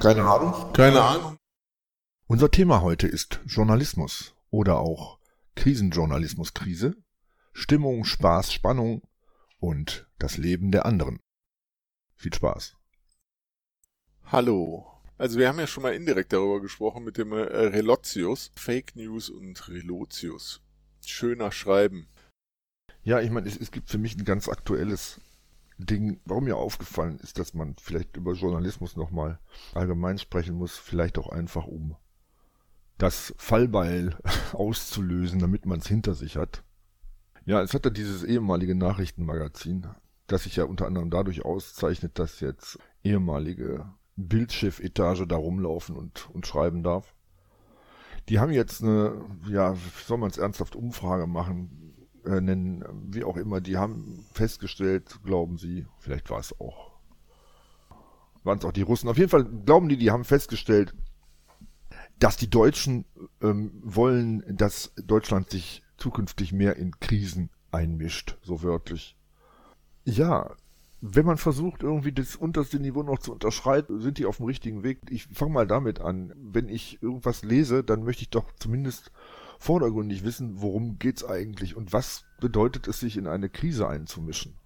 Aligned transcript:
Keine 0.00 0.24
Ahnung? 0.24 0.72
Keine 0.72 1.02
Ahnung. 1.02 1.36
Unser 2.26 2.50
Thema 2.50 2.80
heute 2.80 3.06
ist 3.06 3.40
Journalismus 3.44 4.34
oder 4.48 4.78
auch 4.78 5.18
Krisenjournalismus-Krise, 5.56 6.96
Stimmung, 7.52 8.04
Spaß, 8.06 8.50
Spannung 8.50 9.02
und 9.58 10.08
das 10.18 10.38
Leben 10.38 10.72
der 10.72 10.86
anderen. 10.86 11.20
Viel 12.16 12.32
Spaß. 12.32 12.78
Hallo. 14.24 14.86
Also 15.18 15.38
wir 15.38 15.48
haben 15.48 15.58
ja 15.58 15.66
schon 15.66 15.82
mal 15.82 15.94
indirekt 15.94 16.32
darüber 16.32 16.62
gesprochen 16.62 17.04
mit 17.04 17.18
dem 17.18 17.32
äh, 17.32 17.42
Relotius, 17.42 18.52
Fake 18.56 18.96
News 18.96 19.28
und 19.28 19.68
Relotius. 19.68 20.62
Schöner 21.04 21.52
Schreiben. 21.52 22.08
Ja, 23.02 23.20
ich 23.20 23.30
meine, 23.30 23.48
es, 23.48 23.58
es 23.58 23.70
gibt 23.70 23.90
für 23.90 23.98
mich 23.98 24.16
ein 24.16 24.24
ganz 24.24 24.48
aktuelles 24.48 25.20
Ding, 25.86 26.20
warum 26.24 26.44
mir 26.44 26.56
aufgefallen 26.56 27.18
ist, 27.20 27.38
dass 27.38 27.54
man 27.54 27.74
vielleicht 27.80 28.16
über 28.16 28.32
Journalismus 28.32 28.96
nochmal 28.96 29.38
allgemein 29.74 30.18
sprechen 30.18 30.56
muss, 30.56 30.76
vielleicht 30.76 31.18
auch 31.18 31.28
einfach 31.28 31.66
um 31.66 31.96
das 32.98 33.34
Fallbeil 33.38 34.16
auszulösen, 34.52 35.40
damit 35.40 35.66
man 35.66 35.80
es 35.80 35.86
hinter 35.86 36.14
sich 36.14 36.36
hat. 36.36 36.62
Ja, 37.46 37.62
es 37.62 37.74
hat 37.74 37.84
ja 37.84 37.90
dieses 37.90 38.22
ehemalige 38.22 38.74
Nachrichtenmagazin, 38.74 39.86
das 40.26 40.44
sich 40.44 40.56
ja 40.56 40.64
unter 40.64 40.86
anderem 40.86 41.10
dadurch 41.10 41.44
auszeichnet, 41.44 42.18
dass 42.18 42.40
jetzt 42.40 42.78
ehemalige 43.02 43.86
Bildchefetage 44.16 45.26
da 45.26 45.36
rumlaufen 45.36 45.96
und, 45.96 46.28
und 46.30 46.46
schreiben 46.46 46.82
darf. 46.82 47.14
Die 48.28 48.38
haben 48.38 48.52
jetzt 48.52 48.82
eine, 48.82 49.24
ja, 49.48 49.74
soll 50.06 50.18
man 50.18 50.30
es 50.30 50.38
ernsthaft 50.38 50.76
Umfrage 50.76 51.26
machen, 51.26 51.89
äh, 52.24 52.40
nennen, 52.40 52.84
wie 53.10 53.24
auch 53.24 53.36
immer, 53.36 53.60
die 53.60 53.76
haben 53.76 54.24
festgestellt, 54.32 55.20
glauben 55.24 55.58
sie, 55.58 55.86
vielleicht 55.98 56.30
war 56.30 56.40
es 56.40 56.58
auch, 56.60 56.92
waren 58.44 58.58
es 58.58 58.64
auch 58.64 58.72
die 58.72 58.82
Russen, 58.82 59.08
auf 59.08 59.18
jeden 59.18 59.30
Fall 59.30 59.44
glauben 59.44 59.88
die, 59.88 59.96
die 59.96 60.10
haben 60.10 60.24
festgestellt, 60.24 60.94
dass 62.18 62.36
die 62.36 62.50
Deutschen 62.50 63.04
ähm, 63.40 63.72
wollen, 63.82 64.44
dass 64.56 64.92
Deutschland 64.96 65.50
sich 65.50 65.82
zukünftig 65.96 66.52
mehr 66.52 66.76
in 66.76 66.98
Krisen 67.00 67.50
einmischt, 67.70 68.38
so 68.42 68.62
wörtlich. 68.62 69.16
Ja, 70.04 70.54
wenn 71.00 71.24
man 71.24 71.38
versucht, 71.38 71.82
irgendwie 71.82 72.12
das 72.12 72.36
unterste 72.36 72.78
Niveau 72.78 73.02
noch 73.02 73.18
zu 73.18 73.32
unterschreiten, 73.32 74.00
sind 74.00 74.18
die 74.18 74.26
auf 74.26 74.36
dem 74.36 74.46
richtigen 74.46 74.82
Weg. 74.82 75.00
Ich 75.08 75.26
fange 75.28 75.52
mal 75.52 75.66
damit 75.66 76.00
an. 76.00 76.32
Wenn 76.36 76.68
ich 76.68 77.02
irgendwas 77.02 77.42
lese, 77.42 77.82
dann 77.82 78.04
möchte 78.04 78.22
ich 78.22 78.30
doch 78.30 78.52
zumindest 78.58 79.10
vordergründig 79.60 80.24
wissen, 80.24 80.62
worum 80.62 80.98
geht's 80.98 81.22
eigentlich 81.22 81.76
und 81.76 81.92
was 81.92 82.24
bedeutet 82.40 82.88
es, 82.88 82.98
sich 82.98 83.16
in 83.18 83.26
eine 83.26 83.50
Krise 83.50 83.86
einzumischen. 83.86 84.56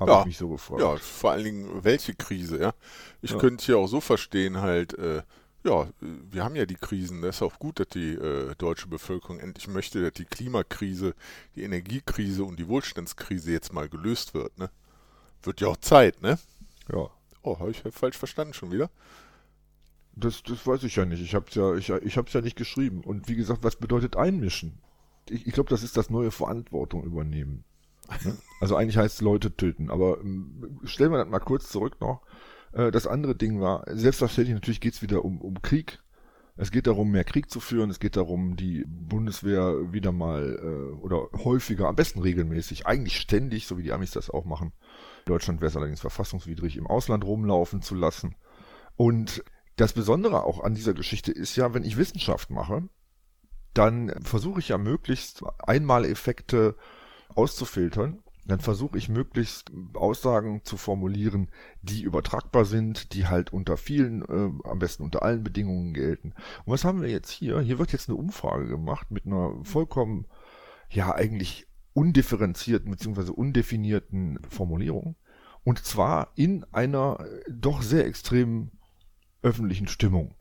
Habe 0.00 0.10
ja, 0.10 0.20
ich 0.20 0.26
mich 0.26 0.38
so 0.38 0.48
gefragt. 0.48 0.80
Ja, 0.80 0.96
vor 0.96 1.32
allen 1.32 1.44
Dingen, 1.44 1.84
welche 1.84 2.14
Krise, 2.14 2.58
ja. 2.58 2.74
Ich 3.20 3.32
ja. 3.32 3.38
könnte 3.38 3.64
hier 3.64 3.78
auch 3.78 3.86
so 3.86 4.00
verstehen, 4.00 4.62
halt, 4.62 4.94
äh, 4.94 5.22
ja, 5.64 5.88
wir 6.00 6.42
haben 6.42 6.56
ja 6.56 6.64
die 6.64 6.76
Krisen. 6.76 7.20
Das 7.20 7.36
ist 7.36 7.42
auch 7.42 7.58
gut, 7.58 7.78
dass 7.78 7.88
die 7.88 8.14
äh, 8.14 8.54
deutsche 8.56 8.88
Bevölkerung 8.88 9.38
endlich 9.38 9.68
möchte, 9.68 10.02
dass 10.02 10.14
die 10.14 10.24
Klimakrise, 10.24 11.14
die 11.54 11.62
Energiekrise 11.64 12.44
und 12.44 12.58
die 12.58 12.68
Wohlstandskrise 12.68 13.52
jetzt 13.52 13.74
mal 13.74 13.90
gelöst 13.90 14.32
wird. 14.32 14.56
Ne? 14.58 14.70
Wird 15.42 15.60
ja 15.60 15.68
auch 15.68 15.76
Zeit, 15.76 16.22
ne? 16.22 16.38
Ja. 16.90 17.10
Oh, 17.42 17.58
habe 17.58 17.70
ich 17.70 17.82
falsch 17.90 18.16
verstanden 18.16 18.54
schon 18.54 18.72
wieder? 18.72 18.90
Das, 20.14 20.42
das 20.42 20.66
weiß 20.66 20.82
ich 20.84 20.96
ja 20.96 21.04
nicht. 21.04 21.22
Ich 21.22 21.34
habe 21.34 21.46
ja, 21.50 21.74
ich, 21.74 21.88
ich 21.88 22.16
hab's 22.16 22.32
ja 22.32 22.40
nicht 22.40 22.56
geschrieben. 22.56 23.02
Und 23.02 23.28
wie 23.28 23.36
gesagt, 23.36 23.62
was 23.62 23.76
bedeutet 23.76 24.16
einmischen? 24.16 24.78
Ich, 25.28 25.46
ich 25.46 25.52
glaube, 25.52 25.70
das 25.70 25.82
ist 25.82 25.96
das 25.96 26.10
neue 26.10 26.30
Verantwortung 26.30 27.04
übernehmen. 27.04 27.64
Ne? 28.24 28.36
Also 28.60 28.76
eigentlich 28.76 28.96
heißt 28.96 29.16
es 29.16 29.20
Leute 29.20 29.56
töten. 29.56 29.90
Aber 29.90 30.20
ähm, 30.20 30.80
stellen 30.84 31.12
wir 31.12 31.18
das 31.18 31.28
mal 31.28 31.38
kurz 31.38 31.70
zurück 31.70 32.00
noch. 32.00 32.22
Äh, 32.72 32.90
das 32.90 33.06
andere 33.06 33.34
Ding 33.34 33.60
war, 33.60 33.84
selbstverständlich 33.86 34.54
natürlich 34.54 34.80
geht 34.80 34.94
es 34.94 35.02
wieder 35.02 35.24
um, 35.24 35.40
um 35.40 35.62
Krieg. 35.62 36.02
Es 36.56 36.70
geht 36.70 36.86
darum, 36.86 37.10
mehr 37.10 37.24
Krieg 37.24 37.48
zu 37.50 37.58
führen. 37.58 37.88
Es 37.88 38.00
geht 38.00 38.16
darum, 38.16 38.56
die 38.56 38.84
Bundeswehr 38.86 39.92
wieder 39.92 40.12
mal 40.12 40.58
äh, 40.62 40.94
oder 40.96 41.28
häufiger, 41.42 41.88
am 41.88 41.96
besten 41.96 42.20
regelmäßig, 42.20 42.86
eigentlich 42.86 43.18
ständig, 43.18 43.66
so 43.66 43.78
wie 43.78 43.82
die 43.82 43.92
Amis 43.92 44.10
das 44.10 44.28
auch 44.28 44.44
machen. 44.44 44.72
In 45.26 45.32
Deutschland 45.32 45.60
wäre 45.60 45.68
es 45.68 45.76
allerdings 45.76 46.00
verfassungswidrig, 46.00 46.76
im 46.76 46.86
Ausland 46.86 47.24
rumlaufen 47.24 47.80
zu 47.80 47.94
lassen. 47.94 48.34
Und 48.96 49.42
das 49.76 49.92
Besondere 49.92 50.44
auch 50.44 50.62
an 50.62 50.74
dieser 50.74 50.94
Geschichte 50.94 51.32
ist 51.32 51.56
ja, 51.56 51.74
wenn 51.74 51.84
ich 51.84 51.96
Wissenschaft 51.96 52.50
mache, 52.50 52.88
dann 53.74 54.12
versuche 54.22 54.60
ich 54.60 54.68
ja 54.68 54.78
möglichst 54.78 55.42
Einmaleffekte 55.58 56.76
auszufiltern 57.34 58.22
dann 58.50 58.60
versuche 58.60 58.98
ich 58.98 59.08
möglichst 59.08 59.70
Aussagen 59.94 60.62
zu 60.64 60.76
formulieren, 60.76 61.50
die 61.82 62.02
übertragbar 62.02 62.64
sind, 62.64 63.14
die 63.14 63.26
halt 63.26 63.52
unter 63.52 63.76
vielen, 63.76 64.22
äh, 64.22 64.68
am 64.68 64.78
besten 64.78 65.04
unter 65.04 65.22
allen 65.22 65.44
Bedingungen 65.44 65.94
gelten. 65.94 66.34
Und 66.64 66.72
was 66.72 66.84
haben 66.84 67.00
wir 67.00 67.08
jetzt 67.08 67.30
hier? 67.30 67.60
Hier 67.60 67.78
wird 67.78 67.92
jetzt 67.92 68.08
eine 68.08 68.18
Umfrage 68.18 68.66
gemacht 68.66 69.10
mit 69.10 69.26
einer 69.26 69.54
vollkommen, 69.62 70.26
ja 70.88 71.14
eigentlich 71.14 71.68
undifferenzierten 71.92 72.90
bzw. 72.90 73.30
undefinierten 73.30 74.40
Formulierung. 74.48 75.16
Und 75.62 75.84
zwar 75.84 76.32
in 76.34 76.64
einer 76.72 77.24
doch 77.48 77.82
sehr 77.82 78.06
extremen 78.06 78.72
öffentlichen 79.42 79.88
Stimmung. 79.88 80.34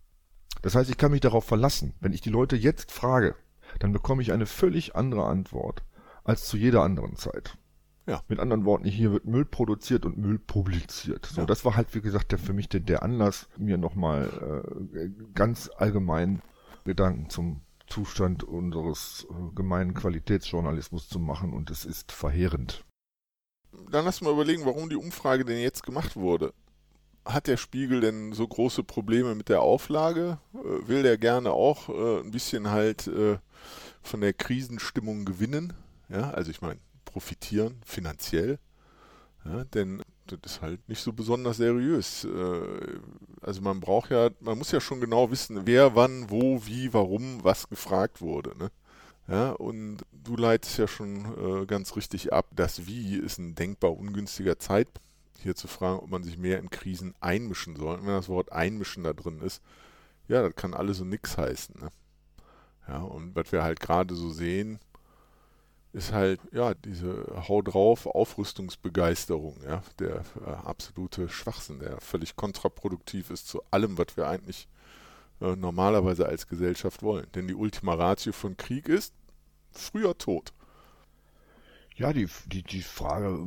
Das 0.62 0.76
heißt, 0.76 0.90
ich 0.90 0.98
kann 0.98 1.12
mich 1.12 1.22
darauf 1.22 1.46
verlassen, 1.46 1.94
wenn 2.00 2.14
ich 2.14 2.22
die 2.22 2.30
Leute 2.30 2.56
jetzt 2.56 2.92
frage, 2.92 3.36
dann 3.80 3.94
bekomme 3.94 4.22
ich 4.22 4.32
eine 4.32 4.46
völlig 4.46 4.96
andere 4.96 5.26
Antwort 5.26 5.84
als 6.24 6.46
zu 6.46 6.58
jeder 6.58 6.84
anderen 6.84 7.16
Zeit. 7.16 7.58
Ja. 8.06 8.24
Mit 8.28 8.40
anderen 8.40 8.66
Worten, 8.66 8.86
hier 8.86 9.12
wird 9.12 9.26
Müll 9.26 9.46
produziert 9.46 10.04
und 10.06 10.18
Müll 10.18 10.40
publiziert. 10.40 11.28
So, 11.28 11.42
ja. 11.42 11.48
das 11.48 11.64
war 11.64 11.76
halt, 11.76 11.94
wie 11.94 12.02
gesagt, 12.02 12.32
der, 12.32 12.40
für 12.40 12.54
mich 12.54 12.68
der, 12.68 12.80
der 12.80 13.04
Anlass, 13.04 13.48
mir 13.56 13.78
nochmal 13.78 14.72
äh, 14.96 15.10
ganz 15.36 15.70
allgemein 15.78 16.42
Gedanken 16.86 17.30
zum 17.30 17.62
Zustand 17.86 18.44
unseres 18.44 19.28
äh, 19.30 19.56
gemeinen 19.56 19.94
Qualitätsjournalismus 19.94 21.08
zu 21.08 21.20
machen 21.20 21.54
und 21.54 21.70
es 21.70 21.86
ist 21.86 22.12
verheerend. 22.12 22.84
Dann 23.92 24.06
lass 24.06 24.22
mal 24.22 24.34
überlegen, 24.34 24.66
warum 24.66 24.90
die 24.90 24.96
Umfrage 24.96 25.46
denn 25.46 25.60
jetzt 25.60 25.84
gemacht 25.84 26.16
wurde. 26.16 26.54
Hat 27.25 27.47
der 27.47 27.57
Spiegel 27.57 28.02
denn 28.02 28.34
so 28.34 28.47
große 28.47 28.84
Probleme 28.84 29.35
mit 29.35 29.50
der 29.50 29.62
Auflage? 29.62 30.40
Äh, 30.53 30.88
will 30.88 31.03
der 31.03 31.18
gerne 31.18 31.52
auch 31.52 31.90
äh, 31.90 32.22
ein 32.22 32.31
bisschen 32.31 32.72
halt 32.72 33.07
äh, 33.07 33.38
von 34.02 34.22
der 34.22 34.34
Krisenstimmung 34.34 35.25
gewinnen? 35.25 35.74
Ja, 36.09 36.31
also 36.31 36.50
ich 36.50 36.62
meine, 36.62 36.80
profitieren, 37.06 37.75
finanziell. 37.85 38.57
Ja, 39.46 39.63
denn 39.66 40.02
das 40.25 40.40
ist 40.46 40.62
halt 40.62 40.88
nicht 40.90 41.02
so 41.02 41.13
besonders 41.13 41.57
seriös. 41.57 42.28
Also 43.41 43.62
man 43.62 43.80
braucht 43.80 44.12
ja, 44.12 44.30
man 44.41 44.57
muss 44.57 44.72
ja 44.72 44.80
schon 44.80 45.01
genau 45.01 45.31
wissen, 45.31 45.62
wer, 45.66 45.96
wann, 45.96 46.30
wo, 46.30 46.66
wie, 46.66 46.94
warum, 46.94 47.44
was 47.44 47.68
gefragt 47.69 48.22
wurde. 48.22 48.56
Ne? 48.57 48.69
Ja, 49.28 49.51
und 49.51 50.00
du 50.12 50.36
leitest 50.36 50.78
ja 50.78 50.88
schon 50.88 51.66
ganz 51.68 51.96
richtig 51.96 52.31
ab, 52.34 52.47
das 52.56 52.86
Wie 52.86 53.16
ist 53.16 53.40
ein 53.40 53.56
denkbar 53.56 53.97
ungünstiger 53.97 54.59
Zeitpunkt, 54.59 55.09
hier 55.42 55.56
zu 55.56 55.68
fragen, 55.68 56.00
ob 56.00 56.10
man 56.10 56.24
sich 56.24 56.38
mehr 56.38 56.60
in 56.60 56.70
Krisen 56.70 57.14
einmischen 57.20 57.76
soll. 57.76 57.96
Und 57.96 58.06
wenn 58.06 58.14
das 58.14 58.30
Wort 58.30 58.52
einmischen 58.52 59.04
da 59.04 59.14
drin 59.14 59.40
ist, 59.42 59.62
ja, 60.28 60.42
das 60.42 60.56
kann 60.56 60.74
alles 60.74 61.02
und 61.02 61.10
nichts 61.10 61.38
heißen. 61.38 61.76
Ne? 61.80 61.90
Ja, 62.88 63.00
und 63.00 63.36
was 63.36 63.52
wir 63.52 63.64
halt 63.64 63.80
gerade 63.80 64.16
so 64.16 64.32
sehen, 64.32 64.80
ist 65.92 66.14
halt, 66.14 66.40
ja, 66.52 66.74
diese 66.74 67.26
Hau 67.48 67.62
drauf 67.62 68.06
Aufrüstungsbegeisterung, 68.06 69.58
ja, 69.64 69.82
der 69.98 70.24
äh, 70.46 70.50
absolute 70.50 71.30
Schwachsinn, 71.30 71.80
der 71.80 72.00
völlig 72.00 72.36
kontraproduktiv 72.36 73.32
ist 73.32 73.48
zu 73.48 73.64
allem, 73.72 73.98
was 73.98 74.16
wir 74.16 74.28
eigentlich 74.28 74.68
äh, 75.42 75.56
normalerweise 75.56 76.28
als 76.28 76.48
Gesellschaft 76.48 77.02
wollen. 77.02 77.28
Denn 77.34 77.48
die 77.48 77.56
Ultima 77.56 77.96
Ratio 77.96 78.34
von 78.34 78.56
Krieg 78.56 78.88
ist 78.88 79.14
früher 79.72 80.18
Tod. 80.18 80.54
Ja, 82.00 82.14
die, 82.14 82.30
die, 82.46 82.63
die 82.63 82.81
Frage, 82.81 83.46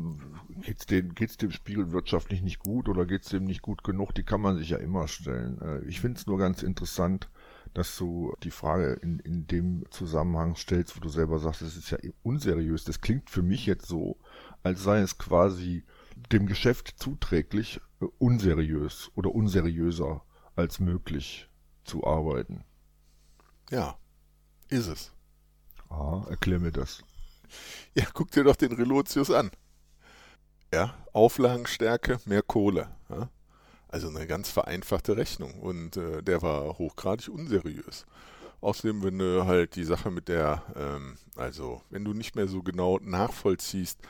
geht's 0.61 0.85
dem, 0.85 1.15
geht's 1.15 1.39
dem 1.39 1.53
Spiegel 1.53 1.91
wirtschaftlich 1.91 2.43
nicht 2.43 2.59
gut 2.59 2.87
oder 2.87 3.07
geht's 3.07 3.31
dem 3.31 3.45
nicht 3.45 3.63
gut 3.63 3.83
genug, 3.83 4.15
die 4.15 4.25
kann 4.25 4.43
man 4.43 4.59
sich 4.59 4.69
ja 4.69 4.77
immer 4.77 5.09
stellen. 5.09 5.59
Äh, 5.63 5.81
ich 5.87 6.03
finde 6.03 6.19
es 6.21 6.27
nur 6.27 6.37
ganz 6.37 6.63
interessant, 6.63 7.31
dass 7.73 7.97
du 7.97 8.37
die 8.43 8.51
Frage 8.51 8.93
in, 8.93 9.21
in 9.21 9.47
dem 9.47 9.87
Zusammenhang 9.89 10.55
stellst, 10.55 10.95
wo 10.95 11.01
du 11.01 11.09
selber 11.09 11.39
sagst, 11.39 11.63
es 11.63 11.79
ist 11.79 11.93
ja 11.93 11.99
unseriös. 12.23 12.85
Das 12.85 13.01
klingt 13.01 13.31
für 13.31 13.41
mich 13.41 13.65
jetzt 13.65 13.87
so, 13.87 14.19
als 14.63 14.83
sei 14.83 15.01
es 15.01 15.17
quasi 15.17 15.85
dem 16.31 16.45
Geschäft 16.45 16.93
zuträglich, 16.99 17.81
äh, 18.03 18.07
unseriös 18.19 19.11
oder 19.15 19.35
unseriöser 19.35 20.27
als 20.57 20.79
möglich 20.79 21.49
zu 21.85 22.07
arbeiten. 22.07 22.65
Ja, 23.71 23.97
ist 24.69 24.89
es. 24.89 25.11
Ah, 25.89 26.27
erklär 26.29 26.61
mir 26.61 26.71
das. 26.71 27.03
Ja, 27.95 28.05
guck 28.15 28.31
dir 28.31 28.45
doch 28.45 28.57
den 28.57 28.73
Relotius 28.73 29.31
an. 29.31 29.51
Ja, 30.73 30.95
Auflagenstärke, 31.13 32.19
mehr 32.25 32.43
Kohle. 32.43 32.89
Ja? 33.11 33.29
Also 33.89 34.09
eine 34.09 34.27
ganz 34.27 34.51
vereinfachte 34.51 35.17
Rechnung 35.17 35.61
und 35.61 35.97
äh, 35.97 36.23
der 36.23 36.43
war 36.43 36.79
hochgradig 36.79 37.29
unseriös. 37.29 38.07
Außerdem, 38.61 39.03
wenn 39.05 39.19
du 39.19 39.47
halt 39.47 39.77
die 39.77 39.85
Sache 39.85 40.11
mit 40.11 40.29
der, 40.29 40.63
ähm, 40.77 41.17
also 41.37 41.83
wenn 41.91 42.05
du 42.05 42.15
nicht 42.15 42.37
mehr 42.37 42.49
so 42.49 42.63
genau 42.63 42.99
nachvollziehst, 43.03 44.01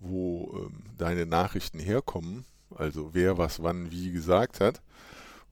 wo 0.00 0.68
ähm, 0.68 0.84
deine 0.98 1.26
Nachrichten 1.26 1.78
herkommen, 1.80 2.44
also 2.74 3.14
wer 3.14 3.38
was 3.38 3.62
wann 3.62 3.90
wie 3.90 4.12
gesagt 4.12 4.60
hat, 4.60 4.82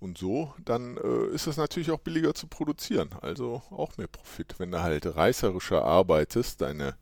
Und 0.00 0.19
so, 0.19 0.54
dann 0.64 0.96
äh, 0.98 1.34
ist 1.34 1.46
es 1.46 1.56
natürlich 1.56 1.90
auch 1.90 1.98
billiger 2.00 2.34
zu 2.34 2.46
produzieren, 2.46 3.10
also 3.22 3.62
auch 3.70 3.96
mehr 3.96 4.08
Profit. 4.08 4.54
Wenn 4.58 4.70
du 4.72 4.82
halt 4.82 5.06
reißerischer 5.16 5.82
arbeitest, 5.84 6.60
deine 6.60 6.96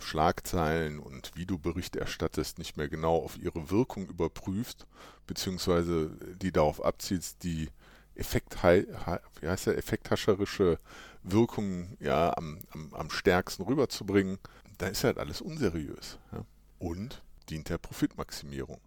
Schlagzeilen 0.00 0.98
und 0.98 1.32
wie 1.34 1.46
du 1.46 1.58
Bericht 1.58 1.96
erstattest, 1.96 2.58
nicht 2.58 2.76
mehr 2.76 2.88
genau 2.88 3.16
auf 3.16 3.38
ihre 3.38 3.70
Wirkung 3.70 4.08
überprüfst, 4.08 4.86
beziehungsweise 5.26 6.10
die 6.40 6.52
darauf 6.52 6.84
abzielst, 6.84 7.42
die 7.42 7.68
Effekt, 8.14 8.62
wie 8.62 9.48
heißt 9.48 9.66
der, 9.66 9.78
effekthascherische 9.78 10.78
Wirkung 11.22 11.96
ja, 12.00 12.36
am, 12.36 12.58
am, 12.70 12.94
am 12.94 13.10
stärksten 13.10 13.62
rüberzubringen, 13.62 14.38
dann 14.78 14.92
ist 14.92 15.04
halt 15.04 15.18
alles 15.18 15.40
unseriös. 15.40 16.18
Ja? 16.32 16.44
Und 16.78 17.22
dient 17.48 17.68
der 17.68 17.78
Profitmaximierung. 17.78 18.80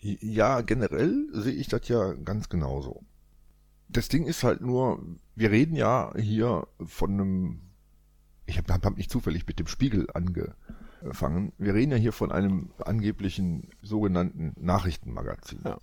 Ja, 0.00 0.60
generell 0.60 1.26
sehe 1.32 1.54
ich 1.54 1.68
das 1.68 1.88
ja 1.88 2.12
ganz 2.12 2.48
genauso. 2.48 3.02
Das 3.88 4.08
Ding 4.08 4.26
ist 4.26 4.44
halt 4.44 4.60
nur, 4.60 5.02
wir 5.34 5.50
reden 5.50 5.74
ja 5.74 6.12
hier 6.16 6.68
von 6.84 7.12
einem, 7.12 7.60
ich 8.48 8.58
habe 8.58 8.72
hab 8.72 8.96
nicht 8.96 9.10
zufällig 9.10 9.46
mit 9.46 9.58
dem 9.58 9.66
Spiegel 9.66 10.08
angefangen, 10.14 11.52
wir 11.58 11.74
reden 11.74 11.92
ja 11.92 11.98
hier 11.98 12.12
von 12.12 12.32
einem 12.32 12.70
angeblichen 12.78 13.68
sogenannten 13.82 14.54
Nachrichtenmagazin. 14.58 15.60
Ja. 15.64 15.78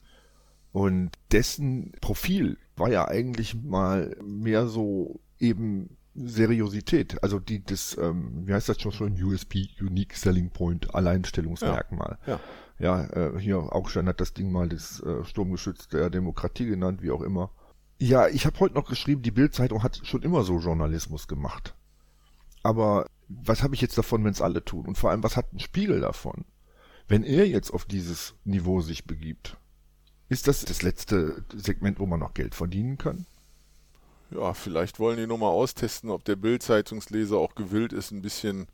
Und 0.71 1.11
dessen 1.31 1.93
Profil 2.01 2.57
war 2.75 2.89
ja 2.89 3.07
eigentlich 3.07 3.55
mal 3.55 4.17
mehr 4.25 4.67
so 4.67 5.21
eben 5.39 5.95
Seriosität, 6.15 7.21
also 7.23 7.39
die 7.39 7.63
das, 7.63 7.97
ähm, 7.97 8.47
wie 8.47 8.53
heißt 8.53 8.67
das 8.67 8.81
schon 8.81 8.91
schon, 8.91 9.21
USP, 9.21 9.69
Unique 9.79 10.15
Selling 10.15 10.49
Point, 10.49 10.95
Alleinstellungsmerkmal. 10.95 12.17
Ja, 12.25 12.39
ja. 12.79 13.03
ja 13.07 13.35
äh, 13.35 13.39
hier 13.39 13.57
Augstein 13.57 14.07
hat 14.07 14.21
das 14.21 14.33
Ding 14.33 14.51
mal 14.51 14.69
das 14.69 15.01
äh, 15.01 15.23
Sturmgeschütz 15.23 15.87
der 15.87 16.09
Demokratie 16.09 16.65
genannt, 16.65 17.01
wie 17.01 17.11
auch 17.11 17.21
immer. 17.21 17.51
Ja, 17.99 18.27
ich 18.27 18.45
habe 18.45 18.59
heute 18.59 18.75
noch 18.75 18.89
geschrieben, 18.89 19.21
die 19.21 19.31
Bildzeitung 19.31 19.83
hat 19.83 20.01
schon 20.03 20.23
immer 20.23 20.43
so 20.43 20.59
Journalismus 20.59 21.27
gemacht. 21.27 21.75
Aber 22.65 23.07
was 23.27 23.63
habe 23.63 23.75
ich 23.75 23.81
jetzt 23.81 23.97
davon, 23.97 24.23
wenn 24.23 24.31
es 24.31 24.41
alle 24.41 24.63
tun? 24.63 24.85
Und 24.85 24.97
vor 24.97 25.11
allem, 25.11 25.23
was 25.23 25.37
hat 25.37 25.53
ein 25.53 25.59
Spiegel 25.59 26.01
davon, 26.01 26.45
wenn 27.07 27.23
er 27.23 27.47
jetzt 27.47 27.71
auf 27.71 27.85
dieses 27.85 28.35
Niveau 28.43 28.81
sich 28.81 29.05
begibt? 29.05 29.57
Ist 30.29 30.47
das 30.47 30.65
das 30.65 30.81
letzte 30.81 31.45
Segment, 31.53 31.99
wo 31.99 32.05
man 32.05 32.19
noch 32.19 32.33
Geld 32.33 32.55
verdienen 32.55 32.97
kann? 32.97 33.27
ja, 34.31 34.53
vielleicht 34.53 34.99
wollen 34.99 35.17
die 35.17 35.27
nur 35.27 35.37
mal 35.37 35.49
austesten, 35.49 36.09
ob 36.09 36.23
der 36.25 36.35
Bild-Zeitungsleser 36.35 37.37
auch 37.37 37.55
gewillt 37.55 37.93
ist, 37.93 38.11
ein 38.11 38.21
bisschen 38.21 38.67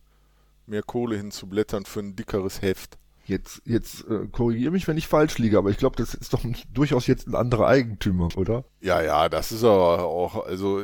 mehr 0.65 0.83
Kohle 0.83 1.17
hinzublättern 1.17 1.85
für 1.85 1.99
ein 1.99 2.15
dickeres 2.15 2.61
Heft. 2.61 2.97
Jetzt, 3.31 3.61
jetzt 3.65 4.05
äh, 4.09 4.27
korrigiere 4.31 4.71
mich, 4.71 4.87
wenn 4.87 4.97
ich 4.97 5.07
falsch 5.07 5.37
liege, 5.37 5.57
aber 5.57 5.69
ich 5.69 5.77
glaube, 5.77 5.95
das 5.95 6.13
ist 6.13 6.33
doch 6.33 6.43
ein, 6.43 6.55
durchaus 6.73 7.07
jetzt 7.07 7.27
ein 7.27 7.35
anderer 7.35 7.67
Eigentümer, 7.67 8.29
oder? 8.35 8.65
Ja, 8.81 9.01
ja, 9.01 9.29
das 9.29 9.51
ist 9.51 9.63
aber 9.63 10.03
auch, 10.03 10.45
also 10.45 10.83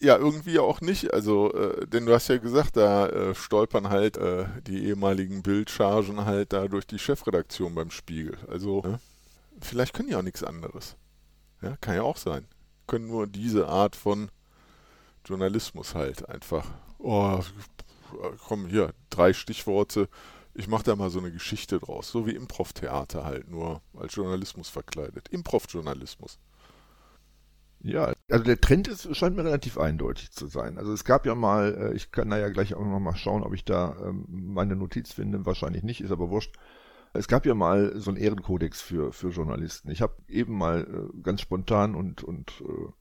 ja, 0.00 0.16
irgendwie 0.16 0.58
auch 0.58 0.80
nicht. 0.80 1.14
Also, 1.14 1.52
äh, 1.52 1.86
denn 1.86 2.06
du 2.06 2.12
hast 2.12 2.28
ja 2.28 2.38
gesagt, 2.38 2.76
da 2.76 3.06
äh, 3.08 3.34
stolpern 3.34 3.90
halt 3.90 4.16
äh, 4.16 4.46
die 4.66 4.86
ehemaligen 4.86 5.42
Bildchargen 5.42 6.24
halt 6.24 6.52
da 6.52 6.68
durch 6.68 6.86
die 6.86 6.98
Chefredaktion 6.98 7.74
beim 7.74 7.90
Spiegel. 7.90 8.36
Also, 8.48 8.82
ne? 8.82 8.98
vielleicht 9.60 9.94
können 9.94 10.08
die 10.08 10.16
auch 10.16 10.22
nichts 10.22 10.42
anderes. 10.42 10.96
Ja, 11.62 11.76
kann 11.80 11.94
ja 11.94 12.02
auch 12.02 12.16
sein 12.16 12.46
können 12.86 13.06
nur 13.06 13.26
diese 13.26 13.68
Art 13.68 13.96
von 13.96 14.30
Journalismus 15.24 15.94
halt 15.94 16.28
einfach. 16.28 16.66
Oh, 16.98 17.40
komm 18.46 18.66
hier, 18.66 18.92
drei 19.10 19.32
Stichworte. 19.32 20.08
Ich 20.54 20.68
mache 20.68 20.84
da 20.84 20.96
mal 20.96 21.10
so 21.10 21.18
eine 21.18 21.32
Geschichte 21.32 21.80
draus, 21.80 22.10
so 22.10 22.26
wie 22.26 22.34
Improv-Theater 22.34 23.24
halt, 23.24 23.50
nur 23.50 23.82
als 23.96 24.14
Journalismus 24.14 24.68
verkleidet. 24.68 25.28
Improv-Journalismus. 25.28 26.38
Ja, 27.84 28.14
also 28.30 28.44
der 28.44 28.60
Trend 28.60 28.88
ist, 28.88 29.14
scheint 29.14 29.36
mir 29.36 29.44
relativ 29.44 29.76
eindeutig 29.76 30.30
zu 30.30 30.46
sein. 30.46 30.78
Also 30.78 30.92
es 30.92 31.04
gab 31.04 31.26
ja 31.26 31.34
mal, 31.34 31.74
äh, 31.92 31.94
ich 31.94 32.12
kann 32.12 32.30
da 32.30 32.38
ja 32.38 32.48
gleich 32.48 32.74
auch 32.74 32.84
noch 32.84 32.98
mal 32.98 33.14
schauen, 33.14 33.42
ob 33.42 33.52
ich 33.52 33.64
da 33.64 33.94
ähm, 34.02 34.24
meine 34.28 34.74
Notiz 34.74 35.12
finde, 35.12 35.44
wahrscheinlich 35.44 35.82
nicht, 35.82 36.00
ist 36.00 36.10
aber 36.10 36.30
wurscht. 36.30 36.56
Es 37.12 37.28
gab 37.28 37.44
ja 37.44 37.54
mal 37.54 37.92
so 38.00 38.10
einen 38.10 38.16
Ehrenkodex 38.16 38.80
für, 38.80 39.12
für 39.12 39.28
Journalisten. 39.28 39.90
Ich 39.90 40.00
habe 40.00 40.14
eben 40.28 40.56
mal 40.56 41.10
äh, 41.14 41.22
ganz 41.22 41.42
spontan 41.42 41.94
und, 41.94 42.24
und 42.24 42.52
äh, 42.62 42.92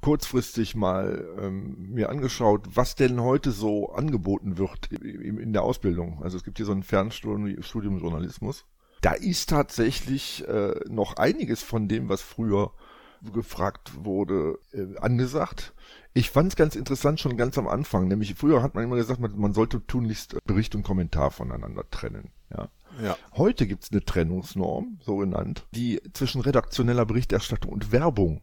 kurzfristig 0.00 0.74
mal 0.74 1.26
ähm, 1.40 1.90
mir 1.90 2.08
angeschaut, 2.10 2.66
was 2.74 2.94
denn 2.94 3.20
heute 3.20 3.50
so 3.50 3.92
angeboten 3.92 4.58
wird 4.58 4.86
in, 4.92 5.38
in 5.38 5.52
der 5.52 5.62
Ausbildung. 5.62 6.22
Also 6.22 6.36
es 6.36 6.44
gibt 6.44 6.58
hier 6.58 6.66
so 6.66 6.72
ein 6.72 6.82
Fernstudium 6.82 7.98
Journalismus. 7.98 8.64
Da 9.00 9.12
ist 9.12 9.48
tatsächlich 9.48 10.46
äh, 10.48 10.74
noch 10.88 11.16
einiges 11.16 11.62
von 11.62 11.88
dem, 11.88 12.08
was 12.08 12.20
früher 12.20 12.72
gefragt 13.32 14.04
wurde, 14.04 14.58
äh, 14.72 14.96
angesagt. 14.98 15.74
Ich 16.14 16.30
fand 16.30 16.52
es 16.52 16.56
ganz 16.56 16.76
interessant 16.76 17.20
schon 17.20 17.36
ganz 17.36 17.58
am 17.58 17.68
Anfang. 17.68 18.08
Nämlich 18.08 18.34
früher 18.34 18.62
hat 18.62 18.74
man 18.74 18.84
immer 18.84 18.96
gesagt, 18.96 19.20
man, 19.20 19.36
man 19.38 19.52
sollte 19.52 19.84
tunlichst 19.86 20.36
Bericht 20.44 20.74
und 20.74 20.82
Kommentar 20.82 21.30
voneinander 21.30 21.88
trennen. 21.90 22.30
Ja. 22.50 22.68
Ja. 23.02 23.16
Heute 23.34 23.66
gibt 23.66 23.84
es 23.84 23.92
eine 23.92 24.04
Trennungsnorm, 24.04 24.98
so 25.02 25.18
genannt, 25.18 25.66
die 25.72 26.00
zwischen 26.14 26.40
redaktioneller 26.40 27.06
Berichterstattung 27.06 27.70
und 27.70 27.92
Werbung 27.92 28.40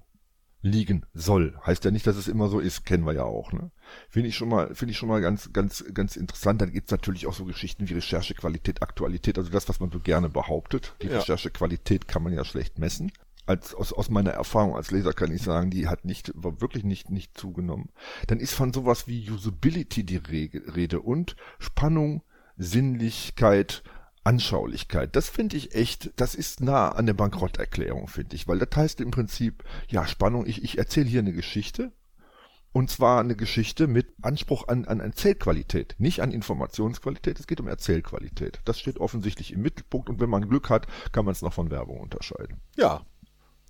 liegen 0.65 1.05
soll. 1.13 1.53
Heißt 1.63 1.85
ja 1.85 1.91
nicht, 1.91 2.07
dass 2.07 2.15
es 2.15 2.27
immer 2.27 2.49
so 2.49 2.59
ist, 2.59 2.85
kennen 2.85 3.05
wir 3.05 3.13
ja 3.13 3.23
auch. 3.23 3.53
Ne? 3.53 3.69
Finde 4.09 4.29
ich 4.29 4.35
schon 4.35 4.49
mal, 4.49 4.73
finde 4.73 4.93
ich 4.93 4.97
schon 4.97 5.09
mal 5.09 5.21
ganz, 5.21 5.53
ganz, 5.53 5.85
ganz 5.93 6.15
interessant. 6.15 6.59
Dann 6.59 6.73
gibt's 6.73 6.91
natürlich 6.91 7.27
auch 7.27 7.33
so 7.33 7.45
Geschichten 7.45 7.87
wie 7.87 7.93
Recherchequalität, 7.93 8.81
Aktualität, 8.81 9.37
also 9.37 9.51
das, 9.51 9.69
was 9.69 9.79
man 9.79 9.91
so 9.91 9.99
gerne 9.99 10.27
behauptet. 10.27 10.95
Die 11.03 11.07
ja. 11.07 11.19
Recherchequalität 11.19 12.07
kann 12.07 12.23
man 12.23 12.33
ja 12.33 12.43
schlecht 12.43 12.79
messen. 12.79 13.11
Als, 13.45 13.75
aus, 13.75 13.93
aus 13.93 14.09
meiner 14.09 14.31
Erfahrung 14.31 14.75
als 14.75 14.89
Leser 14.89 15.13
kann 15.13 15.31
ich 15.31 15.43
sagen, 15.43 15.69
die 15.69 15.87
hat 15.87 16.03
nicht, 16.03 16.31
war 16.33 16.59
wirklich 16.61 16.83
nicht, 16.83 17.11
nicht 17.11 17.37
zugenommen. 17.37 17.89
Dann 18.25 18.39
ist 18.39 18.53
von 18.53 18.73
sowas 18.73 19.07
wie 19.07 19.29
Usability 19.29 20.03
die 20.03 20.17
Rede 20.17 20.99
und 20.99 21.35
Spannung, 21.59 22.23
Sinnlichkeit, 22.57 23.83
Anschaulichkeit. 24.25 25.15
Das 25.15 25.29
finde 25.29 25.55
ich 25.55 25.75
echt, 25.75 26.11
das 26.15 26.35
ist 26.35 26.59
nah 26.59 26.89
an 26.89 27.05
der 27.05 27.13
Bankrotterklärung, 27.13 28.07
finde 28.07 28.35
ich, 28.35 28.47
weil 28.47 28.59
das 28.59 28.75
heißt 28.75 29.01
im 29.01 29.11
Prinzip, 29.11 29.63
ja, 29.87 30.07
Spannung, 30.07 30.45
ich, 30.45 30.63
ich 30.63 30.77
erzähle 30.77 31.07
hier 31.07 31.19
eine 31.19 31.33
Geschichte 31.33 31.91
und 32.71 32.89
zwar 32.89 33.19
eine 33.19 33.35
Geschichte 33.35 33.87
mit 33.87 34.07
Anspruch 34.21 34.67
an, 34.67 34.85
an 34.85 34.99
Erzählqualität, 34.99 35.95
nicht 35.99 36.21
an 36.21 36.31
Informationsqualität, 36.31 37.39
es 37.39 37.47
geht 37.47 37.59
um 37.59 37.67
Erzählqualität. 37.67 38.59
Das 38.65 38.79
steht 38.79 38.97
offensichtlich 38.97 39.53
im 39.53 39.61
Mittelpunkt 39.61 40.09
und 40.09 40.19
wenn 40.19 40.29
man 40.29 40.49
Glück 40.49 40.69
hat, 40.69 40.87
kann 41.11 41.25
man 41.25 41.31
es 41.31 41.41
noch 41.41 41.53
von 41.53 41.69
Werbung 41.69 41.99
unterscheiden. 41.99 42.59
Ja, 42.75 43.05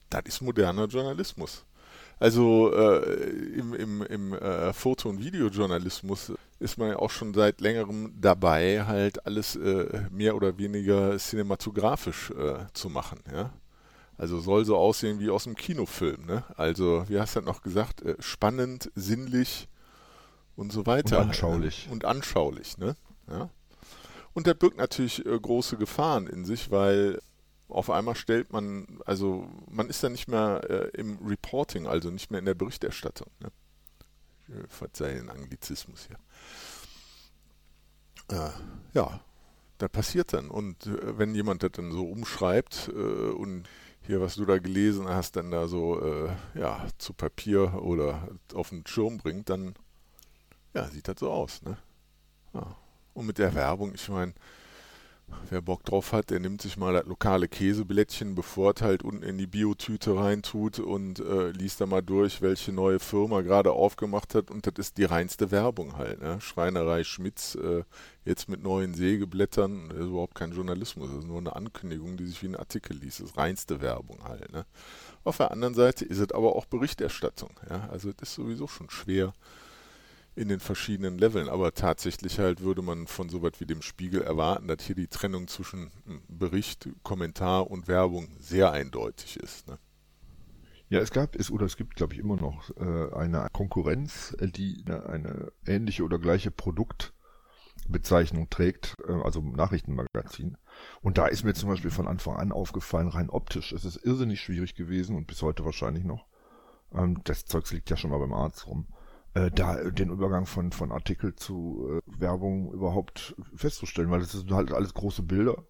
das 0.09 0.23
ist 0.25 0.41
moderner 0.41 0.85
Journalismus. 0.85 1.65
Also 2.17 2.73
äh, 2.73 3.03
im, 3.57 3.73
im, 3.73 4.01
im 4.03 4.33
äh, 4.33 4.71
Foto- 4.71 5.09
und 5.09 5.19
Videojournalismus 5.19 6.31
ist 6.59 6.77
man 6.77 6.89
ja 6.89 6.95
auch 6.97 7.09
schon 7.09 7.33
seit 7.33 7.61
längerem 7.61 8.13
dabei, 8.19 8.85
halt 8.85 9.25
alles 9.25 9.55
äh, 9.55 10.03
mehr 10.09 10.35
oder 10.35 10.57
weniger 10.57 11.17
cinematografisch 11.17 12.31
äh, 12.31 12.65
zu 12.73 12.89
machen. 12.89 13.19
Ja? 13.31 13.51
Also 14.17 14.39
soll 14.39 14.63
so 14.63 14.77
aussehen 14.77 15.19
wie 15.19 15.29
aus 15.29 15.45
einem 15.45 15.55
Kinofilm. 15.55 16.25
Ne? 16.25 16.43
Also, 16.55 17.05
wie 17.09 17.19
hast 17.19 17.35
du 17.35 17.41
das 17.41 17.47
noch 17.47 17.61
gesagt? 17.61 18.01
Äh, 18.01 18.15
spannend, 18.19 18.91
sinnlich 18.95 19.67
und 20.55 20.71
so 20.71 20.85
weiter. 20.85 21.19
Und 21.19 21.27
anschaulich. 21.27 21.89
Und 21.91 22.05
anschaulich. 22.05 22.77
Ne? 22.77 22.95
Ja? 23.29 23.49
Und 24.33 24.47
das 24.47 24.55
birgt 24.55 24.77
natürlich 24.77 25.25
äh, 25.25 25.39
große 25.39 25.77
Gefahren 25.77 26.27
in 26.27 26.45
sich, 26.45 26.71
weil 26.71 27.19
auf 27.67 27.89
einmal 27.89 28.15
stellt 28.15 28.53
man, 28.53 28.99
also 29.05 29.49
man 29.69 29.89
ist 29.89 30.03
dann 30.03 30.13
nicht 30.13 30.27
mehr 30.27 30.61
äh, 30.69 30.89
im 30.99 31.17
Reporting, 31.25 31.87
also 31.87 32.11
nicht 32.11 32.31
mehr 32.31 32.39
in 32.39 32.45
der 32.45 32.53
Berichterstattung. 32.53 33.27
Ne? 33.41 33.49
Ich 34.47 34.73
verzeihe 34.73 35.15
den 35.15 35.29
Anglizismus 35.29 36.05
hier. 36.07 36.19
Äh, 38.29 38.49
ja, 38.93 39.19
das 39.77 39.89
passiert 39.89 40.33
dann. 40.33 40.49
Und 40.49 40.87
äh, 40.87 41.17
wenn 41.17 41.35
jemand 41.35 41.63
das 41.63 41.71
dann 41.73 41.91
so 41.91 42.05
umschreibt 42.05 42.89
äh, 42.93 43.31
und 43.31 43.67
hier, 44.01 44.21
was 44.21 44.35
du 44.35 44.45
da 44.45 44.59
gelesen 44.59 45.07
hast, 45.07 45.35
dann 45.35 45.51
da 45.51 45.67
so 45.67 46.01
äh, 46.01 46.29
ja, 46.53 46.85
zu 46.97 47.13
Papier 47.13 47.81
oder 47.81 48.27
auf 48.53 48.69
den 48.69 48.85
Schirm 48.85 49.17
bringt, 49.17 49.49
dann 49.49 49.75
ja, 50.73 50.87
sieht 50.87 51.07
das 51.07 51.19
so 51.19 51.31
aus. 51.31 51.61
Ne? 51.63 51.77
Ja. 52.53 52.75
Und 53.13 53.25
mit 53.25 53.37
der 53.37 53.53
Werbung, 53.53 53.93
ich 53.95 54.07
meine, 54.09 54.33
Wer 55.49 55.61
Bock 55.61 55.83
drauf 55.83 56.11
hat, 56.11 56.31
der 56.31 56.39
nimmt 56.39 56.61
sich 56.61 56.75
mal 56.77 56.93
das 56.93 57.05
lokale 57.05 57.47
Käseblättchen, 57.47 58.33
bevor 58.33 58.73
es 58.75 58.81
halt 58.81 59.03
unten 59.03 59.23
in 59.23 59.37
die 59.37 59.47
Biotüte 59.47 60.15
reintut 60.15 60.79
und 60.79 61.19
äh, 61.19 61.51
liest 61.51 61.81
da 61.81 61.85
mal 61.85 62.01
durch, 62.01 62.41
welche 62.41 62.71
neue 62.71 62.99
Firma 62.99 63.41
gerade 63.41 63.71
aufgemacht 63.71 64.33
hat. 64.33 64.49
Und 64.49 64.65
das 64.65 64.73
ist 64.77 64.97
die 64.97 65.03
reinste 65.03 65.51
Werbung 65.51 65.97
halt. 65.97 66.21
Ne? 66.21 66.41
Schreinerei 66.41 67.03
Schmitz, 67.03 67.55
äh, 67.55 67.83
jetzt 68.23 68.49
mit 68.49 68.63
neuen 68.63 68.95
Sägeblättern, 68.95 69.89
das 69.89 69.99
ist 69.99 70.07
überhaupt 70.07 70.35
kein 70.35 70.51
Journalismus, 70.51 71.09
das 71.09 71.19
ist 71.19 71.27
nur 71.27 71.39
eine 71.39 71.55
Ankündigung, 71.55 72.17
die 72.17 72.25
sich 72.25 72.41
wie 72.41 72.47
ein 72.47 72.55
Artikel 72.55 72.97
liest. 72.97 73.19
Das 73.19 73.29
ist 73.29 73.37
reinste 73.37 73.81
Werbung 73.81 74.23
halt. 74.23 74.51
Ne? 74.51 74.65
Auf 75.23 75.37
der 75.37 75.51
anderen 75.51 75.75
Seite 75.75 76.05
ist 76.05 76.19
es 76.19 76.31
aber 76.31 76.55
auch 76.55 76.65
Berichterstattung. 76.65 77.51
Ja? 77.69 77.87
Also 77.91 78.11
das 78.13 78.29
ist 78.29 78.35
sowieso 78.35 78.67
schon 78.67 78.89
schwer 78.89 79.33
in 80.35 80.49
den 80.49 80.59
verschiedenen 80.59 81.17
Leveln. 81.17 81.49
Aber 81.49 81.73
tatsächlich 81.73 82.39
halt 82.39 82.61
würde 82.61 82.81
man 82.81 83.07
von 83.07 83.29
so 83.29 83.41
was 83.41 83.59
wie 83.59 83.65
dem 83.65 83.81
Spiegel 83.81 84.21
erwarten, 84.21 84.67
dass 84.67 84.83
hier 84.83 84.95
die 84.95 85.07
Trennung 85.07 85.47
zwischen 85.47 85.91
hm, 86.05 86.21
Bericht, 86.27 86.89
Kommentar 87.03 87.71
und 87.71 87.87
Werbung 87.87 88.27
sehr 88.39 88.71
eindeutig 88.71 89.37
ist. 89.37 89.67
Ne? 89.67 89.79
Ja, 90.89 90.99
es 90.99 91.11
gab 91.11 91.35
es 91.35 91.49
oder 91.49 91.65
es 91.65 91.77
gibt, 91.77 91.95
glaube 91.95 92.13
ich, 92.13 92.19
immer 92.19 92.35
noch 92.35 92.69
äh, 92.77 93.15
eine 93.15 93.47
Konkurrenz, 93.51 94.35
äh, 94.39 94.47
die 94.47 94.83
eine, 94.85 95.07
eine 95.07 95.51
ähnliche 95.65 96.03
oder 96.03 96.19
gleiche 96.19 96.51
Produktbezeichnung 96.51 98.51
trägt, 98.51 98.93
äh, 99.07 99.13
also 99.13 99.41
Nachrichtenmagazin. 99.41 100.57
Und 101.01 101.17
da 101.17 101.25
ist 101.25 101.43
mir 101.43 101.55
zum 101.55 101.69
Beispiel 101.69 101.89
von 101.89 102.07
Anfang 102.07 102.35
an 102.35 102.51
aufgefallen, 102.51 103.07
rein 103.07 103.31
optisch, 103.31 103.71
es 103.71 103.83
ist 103.83 103.97
irrsinnig 103.97 104.41
schwierig 104.41 104.75
gewesen 104.75 105.15
und 105.15 105.25
bis 105.25 105.41
heute 105.41 105.65
wahrscheinlich 105.65 106.03
noch. 106.03 106.27
Ähm, 106.93 107.19
das 107.23 107.45
Zeugs 107.45 107.71
liegt 107.71 107.89
ja 107.89 107.97
schon 107.97 108.11
mal 108.11 108.19
beim 108.19 108.33
Arzt 108.33 108.67
rum. 108.67 108.85
Äh, 109.35 109.51
da 109.51 109.75
den 109.91 110.09
Übergang 110.09 110.45
von, 110.45 110.71
von 110.71 110.91
Artikel 110.91 111.35
zu 111.35 112.01
äh, 112.07 112.19
Werbung 112.19 112.71
überhaupt 112.71 113.35
festzustellen, 113.55 114.09
weil 114.09 114.21
das 114.21 114.31
sind 114.31 114.51
halt 114.51 114.71
alles 114.71 114.93
große 114.93 115.23
Bilder 115.23 115.65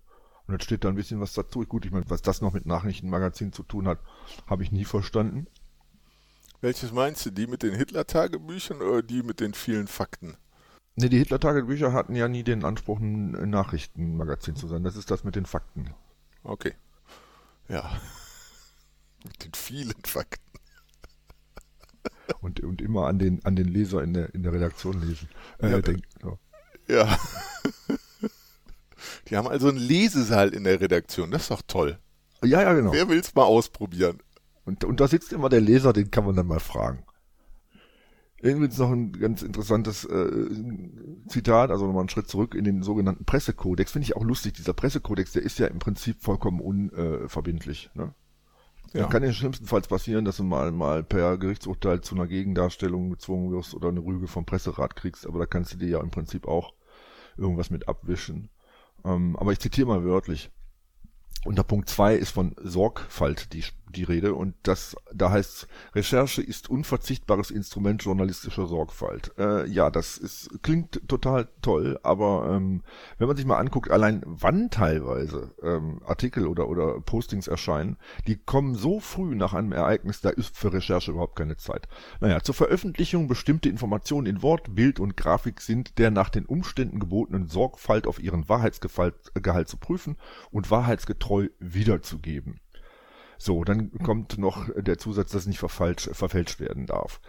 und 0.47 0.53
jetzt 0.53 0.65
steht 0.65 0.83
da 0.83 0.89
ein 0.89 0.95
bisschen 0.95 1.19
was 1.19 1.33
dazu. 1.33 1.61
Gut, 1.61 1.85
ich 1.85 1.91
meine, 1.91 2.09
was 2.09 2.21
das 2.21 2.41
noch 2.41 2.53
mit 2.53 2.67
Nachrichtenmagazin 2.67 3.51
zu 3.51 3.63
tun 3.63 3.87
hat, 3.87 3.99
habe 4.47 4.63
ich 4.63 4.71
nie 4.71 4.85
verstanden. 4.85 5.47
Welches 6.61 6.91
meinst 6.91 7.25
du? 7.25 7.31
Die 7.31 7.47
mit 7.47 7.63
den 7.63 7.73
Hitler-Tagebüchern 7.73 8.81
oder 8.81 9.01
die 9.01 9.23
mit 9.23 9.39
den 9.39 9.53
vielen 9.55 9.87
Fakten? 9.87 10.37
Ne, 10.95 11.09
die 11.09 11.17
Hitler-Tagebücher 11.17 11.91
hatten 11.91 12.15
ja 12.15 12.27
nie 12.27 12.43
den 12.43 12.63
Anspruch, 12.63 12.99
ein 12.99 13.49
Nachrichtenmagazin 13.49 14.55
zu 14.55 14.67
sein. 14.67 14.83
Das 14.83 14.95
ist 14.95 15.09
das 15.09 15.23
mit 15.23 15.35
den 15.35 15.45
Fakten. 15.45 15.89
Okay. 16.43 16.75
Ja. 17.67 17.99
mit 19.25 19.43
den 19.43 19.53
vielen 19.53 20.05
Fakten. 20.05 20.59
Und, 22.41 22.59
und 22.61 22.81
immer 22.81 23.07
an 23.07 23.19
den, 23.19 23.43
an 23.45 23.55
den 23.55 23.67
Leser 23.67 24.03
in 24.03 24.13
der, 24.13 24.33
in 24.33 24.43
der 24.43 24.53
Redaktion 24.53 25.01
lesen. 25.01 25.29
Äh, 25.59 25.71
ja, 25.71 25.81
denk, 25.81 26.03
so. 26.21 26.39
ja. 26.87 27.17
Die 29.27 29.37
haben 29.37 29.47
also 29.47 29.69
einen 29.69 29.77
Lesesaal 29.77 30.49
in 30.49 30.63
der 30.63 30.79
Redaktion. 30.81 31.31
Das 31.31 31.43
ist 31.43 31.51
doch 31.51 31.61
toll. 31.67 31.97
Ja, 32.43 32.61
ja, 32.61 32.73
genau. 32.73 32.91
Wer 32.93 33.09
will 33.09 33.19
es 33.19 33.33
mal 33.35 33.43
ausprobieren? 33.43 34.19
Und, 34.65 34.83
und 34.83 34.99
da 34.99 35.07
sitzt 35.07 35.33
immer 35.33 35.49
der 35.49 35.61
Leser, 35.61 35.93
den 35.93 36.11
kann 36.11 36.25
man 36.25 36.35
dann 36.35 36.47
mal 36.47 36.59
fragen. 36.59 37.03
Irgendwie 38.41 38.67
ist 38.67 38.77
noch 38.77 38.91
ein 38.91 39.13
ganz 39.13 39.41
interessantes 39.41 40.05
äh, 40.05 40.47
Zitat, 41.27 41.71
also 41.71 41.85
nochmal 41.85 42.01
einen 42.01 42.09
Schritt 42.09 42.27
zurück 42.27 42.53
in 42.53 42.63
den 42.63 42.83
sogenannten 42.83 43.25
Pressekodex. 43.25 43.91
Finde 43.91 44.05
ich 44.05 44.15
auch 44.15 44.23
lustig. 44.23 44.53
Dieser 44.53 44.73
Pressekodex, 44.73 45.31
der 45.31 45.43
ist 45.43 45.57
ja 45.57 45.67
im 45.67 45.79
Prinzip 45.79 46.21
vollkommen 46.21 46.59
unverbindlich. 46.59 47.89
Ne? 47.95 48.13
Ja. 48.93 49.03
Da 49.03 49.07
kann 49.07 49.23
ja 49.23 49.33
schlimmstenfalls 49.33 49.87
passieren, 49.87 50.25
dass 50.25 50.37
du 50.37 50.43
mal, 50.43 50.71
mal 50.71 51.03
per 51.03 51.37
Gerichtsurteil 51.37 52.01
zu 52.01 52.15
einer 52.15 52.27
Gegendarstellung 52.27 53.09
gezwungen 53.09 53.51
wirst 53.51 53.73
oder 53.73 53.89
eine 53.89 53.99
Rüge 53.99 54.27
vom 54.27 54.45
Presserat 54.45 54.95
kriegst, 54.95 55.27
aber 55.27 55.39
da 55.39 55.45
kannst 55.45 55.73
du 55.73 55.77
dir 55.77 55.89
ja 55.89 56.01
im 56.01 56.11
Prinzip 56.11 56.47
auch 56.47 56.73
irgendwas 57.37 57.69
mit 57.69 57.87
abwischen. 57.87 58.49
Ähm, 59.03 59.35
aber 59.35 59.51
ich 59.51 59.59
zitiere 59.59 59.87
mal 59.87 60.03
wörtlich. 60.03 60.51
Unter 61.45 61.63
Punkt 61.63 61.89
2 61.89 62.15
ist 62.15 62.31
von 62.31 62.55
Sorgfalt 62.61 63.53
die, 63.53 63.63
die 63.95 64.03
Rede 64.03 64.33
und 64.33 64.55
das, 64.63 64.95
da 65.13 65.31
heißt 65.31 65.67
Recherche 65.93 66.41
ist 66.41 66.69
unverzichtbares 66.69 67.51
Instrument 67.51 68.03
journalistischer 68.03 68.67
Sorgfalt. 68.67 69.31
Äh, 69.37 69.67
ja, 69.67 69.89
das 69.89 70.17
ist, 70.17 70.49
klingt 70.63 71.07
total 71.07 71.49
toll, 71.61 71.99
aber 72.03 72.49
ähm, 72.51 72.83
wenn 73.17 73.27
man 73.27 73.37
sich 73.37 73.45
mal 73.45 73.57
anguckt, 73.57 73.91
allein 73.91 74.21
wann 74.25 74.69
teilweise 74.69 75.53
ähm, 75.61 76.01
Artikel 76.05 76.47
oder, 76.47 76.67
oder 76.67 76.99
Postings 77.01 77.47
erscheinen, 77.47 77.97
die 78.27 78.37
kommen 78.37 78.75
so 78.75 78.99
früh 78.99 79.35
nach 79.35 79.53
einem 79.53 79.71
Ereignis, 79.71 80.21
da 80.21 80.29
ist 80.29 80.57
für 80.57 80.73
Recherche 80.73 81.11
überhaupt 81.11 81.35
keine 81.35 81.57
Zeit. 81.57 81.87
Naja, 82.21 82.41
zur 82.41 82.55
Veröffentlichung 82.55 83.27
bestimmte 83.27 83.69
Informationen 83.69 84.27
in 84.27 84.41
Wort, 84.41 84.75
Bild 84.75 84.99
und 84.99 85.17
Grafik 85.17 85.61
sind 85.61 85.97
der 85.97 86.11
nach 86.11 86.29
den 86.29 86.45
Umständen 86.45 86.99
gebotenen 86.99 87.47
Sorgfalt 87.47 88.07
auf 88.07 88.19
ihren 88.19 88.47
Wahrheitsgehalt 88.49 89.67
zu 89.67 89.77
prüfen 89.77 90.17
und 90.51 90.71
wahrheitsgetreu 90.71 91.25
treu 91.25 91.49
wiederzugeben. 91.59 92.59
So, 93.37 93.63
dann 93.63 93.91
kommt 93.99 94.37
noch 94.37 94.69
der 94.75 94.97
Zusatz, 94.97 95.31
dass 95.31 95.45
nicht 95.45 95.59
verfälscht 95.59 96.59
werden 96.59 96.85
darf. 96.85 97.19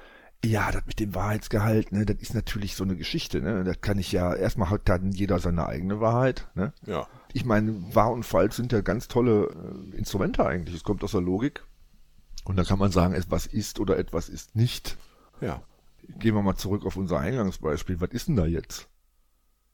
Ja, 0.44 0.70
das 0.70 0.86
mit 0.86 1.00
dem 1.00 1.14
Wahrheitsgehalt, 1.14 1.92
ne, 1.92 2.04
das 2.06 2.18
ist 2.18 2.34
natürlich 2.34 2.76
so 2.76 2.84
eine 2.84 2.96
Geschichte, 2.96 3.40
ne? 3.40 3.64
Da 3.64 3.75
kann 3.75 3.98
ich 3.98 4.12
ja, 4.12 4.34
erstmal 4.34 4.70
hat 4.70 4.82
dann 4.88 5.10
jeder 5.10 5.38
seine 5.38 5.66
eigene 5.66 6.00
Wahrheit, 6.00 6.46
ne? 6.54 6.72
Ja. 6.84 7.08
Ich 7.32 7.44
meine, 7.44 7.94
wahr 7.94 8.12
und 8.12 8.22
falsch 8.22 8.54
sind 8.54 8.70
ja 8.70 8.80
ganz 8.80 9.08
tolle 9.08 9.48
äh, 9.48 9.96
Instrumente 9.96 10.46
eigentlich. 10.46 10.76
Es 10.76 10.84
kommt 10.84 11.02
aus 11.02 11.12
der 11.12 11.20
Logik. 11.20 11.64
Und 12.44 12.56
dann 12.56 12.66
kann 12.66 12.78
man 12.78 12.92
sagen, 12.92 13.14
etwas 13.14 13.46
ist 13.46 13.80
oder 13.80 13.98
etwas 13.98 14.28
ist 14.28 14.54
nicht. 14.54 14.96
Ja. 15.40 15.62
Gehen 16.18 16.34
wir 16.34 16.42
mal 16.42 16.54
zurück 16.54 16.86
auf 16.86 16.96
unser 16.96 17.18
Eingangsbeispiel. 17.18 18.00
Was 18.00 18.10
ist 18.10 18.28
denn 18.28 18.36
da 18.36 18.46
jetzt? 18.46 18.88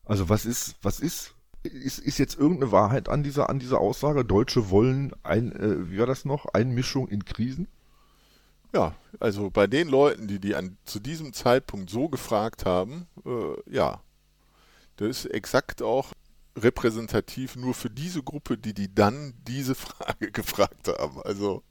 Also 0.05 0.29
was 0.31 0.47
ist, 0.47 0.77
was 0.83 1.01
ist 1.01 1.35
ist, 1.63 1.99
ist 1.99 2.19
jetzt 2.19 2.39
irgendeine 2.39 2.73
Wahrheit 2.73 3.09
an 3.09 3.23
dieser, 3.23 3.49
an 3.49 3.59
dieser 3.59 3.81
Aussage? 3.81 4.25
Deutsche 4.25 4.71
wollen 4.71 5.13
ein, 5.23 5.53
äh, 5.53 5.91
wie 5.91 5.99
war 5.99 6.07
das 6.07 6.25
noch? 6.25 6.47
Einmischung 6.47 7.09
in 7.09 7.25
Krisen? 7.25 7.69
Ja, 8.75 8.95
also 9.21 9.51
bei 9.51 9.67
den 9.67 9.89
Leuten, 9.89 10.29
die 10.29 10.39
die 10.39 10.55
an, 10.55 10.79
zu 10.85 10.99
diesem 10.99 11.33
Zeitpunkt 11.33 11.91
so 11.91 12.09
gefragt 12.09 12.65
haben, 12.65 13.07
äh, 13.27 13.71
ja, 13.71 14.01
das 14.97 15.09
ist 15.09 15.27
exakt 15.27 15.83
auch 15.83 16.13
repräsentativ 16.57 17.57
nur 17.57 17.75
für 17.75 17.91
diese 17.91 18.23
Gruppe, 18.23 18.59
die 18.59 18.75
die 18.75 18.95
dann 18.95 19.35
diese 19.47 19.75
Frage 19.77 20.31
gefragt 20.33 20.89
haben. 20.89 21.23
Also 21.23 21.63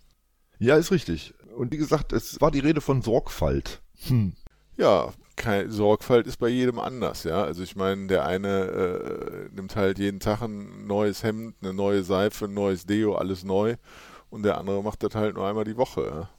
ja, 0.60 0.76
ist 0.76 0.92
richtig. 0.92 1.34
Und 1.56 1.72
wie 1.72 1.78
gesagt, 1.78 2.14
es 2.14 2.40
war 2.40 2.52
die 2.52 2.60
Rede 2.60 2.82
von 2.82 3.02
Sorgfalt. 3.02 3.82
Hm. 4.08 4.34
Ja, 4.78 5.12
keine 5.42 5.72
Sorgfalt 5.72 6.28
ist 6.28 6.38
bei 6.38 6.50
jedem 6.50 6.78
anders, 6.80 7.24
ja. 7.24 7.44
Also 7.44 7.64
ich 7.64 7.76
meine, 7.76 8.08
der 8.08 8.26
eine 8.26 9.50
äh, 9.50 9.50
nimmt 9.56 9.76
halt 9.76 9.98
jeden 9.98 10.20
Tag 10.20 10.42
ein 10.42 10.86
neues 10.86 11.24
Hemd, 11.24 11.56
eine 11.62 11.74
neue 11.74 12.04
Seife, 12.04 12.46
ein 12.46 12.54
neues 12.54 12.86
Deo, 12.86 13.16
alles 13.16 13.44
neu 13.44 13.76
und 14.30 14.44
der 14.44 14.58
andere 14.58 14.84
macht 14.84 15.04
das 15.04 15.16
halt 15.16 15.36
nur 15.36 15.48
einmal 15.48 15.64
die 15.64 15.78
Woche. 15.78 16.04
Ja? 16.06 16.30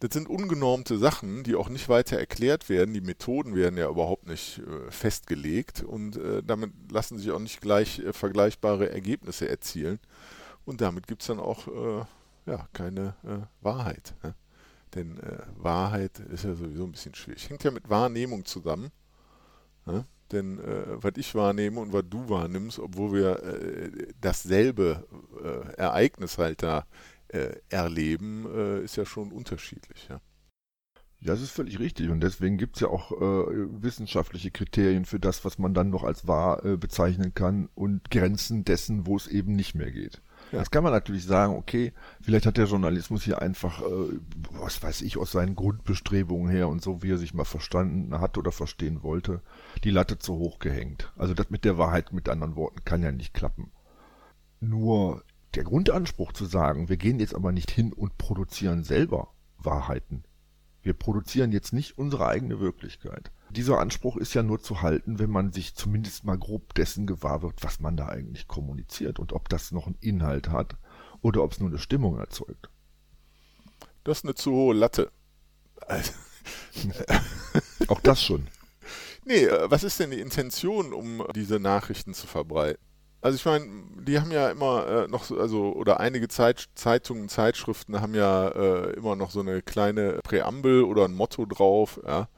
Das 0.00 0.12
sind 0.12 0.28
ungenormte 0.28 0.98
Sachen, 0.98 1.44
die 1.44 1.54
auch 1.54 1.68
nicht 1.68 1.88
weiter 1.88 2.18
erklärt 2.18 2.68
werden. 2.68 2.92
Die 2.92 3.00
Methoden 3.00 3.54
werden 3.54 3.76
ja 3.76 3.88
überhaupt 3.88 4.26
nicht 4.26 4.58
äh, 4.58 4.90
festgelegt 4.90 5.82
und 5.82 6.16
äh, 6.16 6.42
damit 6.42 6.72
lassen 6.90 7.18
sich 7.18 7.30
auch 7.30 7.38
nicht 7.38 7.60
gleich 7.60 8.00
äh, 8.00 8.12
vergleichbare 8.12 8.90
Ergebnisse 8.90 9.48
erzielen. 9.48 10.00
Und 10.64 10.80
damit 10.80 11.06
gibt 11.06 11.22
es 11.22 11.28
dann 11.28 11.38
auch 11.38 11.68
äh, 11.68 12.04
ja, 12.50 12.66
keine 12.72 13.14
äh, 13.22 13.46
Wahrheit. 13.62 14.14
Ja? 14.24 14.34
Denn 14.94 15.18
äh, 15.18 15.38
Wahrheit 15.56 16.18
ist 16.18 16.44
ja 16.44 16.54
sowieso 16.54 16.84
ein 16.84 16.92
bisschen 16.92 17.14
schwierig. 17.14 17.48
Hängt 17.48 17.64
ja 17.64 17.70
mit 17.70 17.88
Wahrnehmung 17.88 18.44
zusammen. 18.44 18.90
Ne? 19.86 20.04
Denn 20.32 20.58
äh, 20.58 21.02
was 21.02 21.12
ich 21.16 21.34
wahrnehme 21.34 21.80
und 21.80 21.92
was 21.92 22.04
du 22.08 22.28
wahrnimmst, 22.28 22.78
obwohl 22.78 23.12
wir 23.12 23.42
äh, 23.42 23.90
dasselbe 24.20 25.06
äh, 25.42 25.74
Ereignis 25.76 26.38
halt 26.38 26.62
da 26.62 26.86
äh, 27.28 27.56
erleben, 27.68 28.46
äh, 28.52 28.84
ist 28.84 28.96
ja 28.96 29.04
schon 29.04 29.32
unterschiedlich. 29.32 30.08
Ja? 30.08 30.20
Ja, 31.20 31.32
das 31.32 31.42
ist 31.42 31.50
völlig 31.50 31.78
richtig. 31.78 32.08
Und 32.10 32.20
deswegen 32.20 32.56
gibt 32.56 32.76
es 32.76 32.80
ja 32.80 32.88
auch 32.88 33.10
wissenschaftliche 33.10 34.50
Kriterien 34.50 35.04
für 35.04 35.20
das, 35.20 35.44
was 35.44 35.58
man 35.58 35.74
dann 35.74 35.90
noch 35.90 36.02
als 36.02 36.26
wahr 36.26 36.62
bezeichnen 36.78 37.34
kann 37.34 37.68
und 37.74 38.10
Grenzen 38.10 38.64
dessen, 38.64 39.06
wo 39.06 39.16
es 39.16 39.26
eben 39.26 39.52
nicht 39.52 39.74
mehr 39.74 39.90
geht. 39.90 40.22
Ja. 40.52 40.58
Jetzt 40.58 40.72
kann 40.72 40.82
man 40.82 40.92
natürlich 40.92 41.24
sagen, 41.24 41.54
okay, 41.54 41.92
vielleicht 42.20 42.46
hat 42.46 42.56
der 42.56 42.66
Journalismus 42.66 43.22
hier 43.22 43.40
einfach, 43.40 43.80
äh, 43.82 44.18
was 44.50 44.82
weiß 44.82 45.02
ich, 45.02 45.16
aus 45.16 45.32
seinen 45.32 45.54
Grundbestrebungen 45.54 46.50
her 46.50 46.68
und 46.68 46.82
so, 46.82 47.02
wie 47.02 47.12
er 47.12 47.18
sich 47.18 47.34
mal 47.34 47.44
verstanden 47.44 48.20
hat 48.20 48.36
oder 48.36 48.50
verstehen 48.52 49.02
wollte, 49.02 49.42
die 49.84 49.90
Latte 49.90 50.18
zu 50.18 50.34
hoch 50.34 50.58
gehängt. 50.58 51.12
Also 51.16 51.34
das 51.34 51.50
mit 51.50 51.64
der 51.64 51.78
Wahrheit, 51.78 52.12
mit 52.12 52.28
anderen 52.28 52.56
Worten, 52.56 52.84
kann 52.84 53.02
ja 53.02 53.12
nicht 53.12 53.32
klappen. 53.32 53.70
Nur 54.60 55.22
der 55.54 55.64
Grundanspruch 55.64 56.32
zu 56.32 56.46
sagen, 56.46 56.88
wir 56.88 56.96
gehen 56.96 57.20
jetzt 57.20 57.34
aber 57.34 57.52
nicht 57.52 57.70
hin 57.70 57.92
und 57.92 58.18
produzieren 58.18 58.84
selber 58.84 59.28
Wahrheiten. 59.58 60.24
Wir 60.82 60.94
produzieren 60.94 61.52
jetzt 61.52 61.72
nicht 61.72 61.98
unsere 61.98 62.26
eigene 62.26 62.60
Wirklichkeit. 62.60 63.30
Dieser 63.50 63.80
Anspruch 63.80 64.16
ist 64.16 64.32
ja 64.34 64.44
nur 64.44 64.62
zu 64.62 64.80
halten, 64.82 65.18
wenn 65.18 65.30
man 65.30 65.52
sich 65.52 65.74
zumindest 65.74 66.24
mal 66.24 66.38
grob 66.38 66.72
dessen 66.74 67.06
gewahr 67.06 67.42
wird, 67.42 67.64
was 67.64 67.80
man 67.80 67.96
da 67.96 68.06
eigentlich 68.06 68.46
kommuniziert 68.46 69.18
und 69.18 69.32
ob 69.32 69.48
das 69.48 69.72
noch 69.72 69.86
einen 69.86 69.98
Inhalt 70.00 70.50
hat 70.50 70.76
oder 71.20 71.42
ob 71.42 71.52
es 71.52 71.60
nur 71.60 71.68
eine 71.68 71.78
Stimmung 71.78 72.18
erzeugt. 72.18 72.70
Das 74.04 74.18
ist 74.18 74.24
eine 74.24 74.34
zu 74.34 74.52
hohe 74.52 74.74
Latte. 74.74 75.10
Auch 77.88 78.00
das 78.00 78.22
schon. 78.22 78.46
Nee, 79.24 79.44
äh, 79.44 79.70
was 79.70 79.82
ist 79.82 79.98
denn 79.98 80.12
die 80.12 80.20
Intention, 80.20 80.92
um 80.92 81.24
diese 81.34 81.58
Nachrichten 81.58 82.14
zu 82.14 82.26
verbreiten? 82.26 82.82
Also 83.20 83.36
ich 83.36 83.44
meine, 83.44 83.66
die 84.06 84.18
haben 84.18 84.30
ja 84.30 84.48
immer 84.50 84.86
äh, 84.86 85.08
noch 85.08 85.24
so, 85.24 85.38
also 85.38 85.72
oder 85.74 86.00
einige 86.00 86.28
Zeit, 86.28 86.68
Zeitungen, 86.74 87.28
Zeitschriften 87.28 88.00
haben 88.00 88.14
ja 88.14 88.48
äh, 88.48 88.92
immer 88.92 89.16
noch 89.16 89.30
so 89.30 89.40
eine 89.40 89.60
kleine 89.60 90.20
Präambel 90.22 90.84
oder 90.84 91.04
ein 91.04 91.14
Motto 91.14 91.44
drauf, 91.44 92.00
ja 92.06 92.28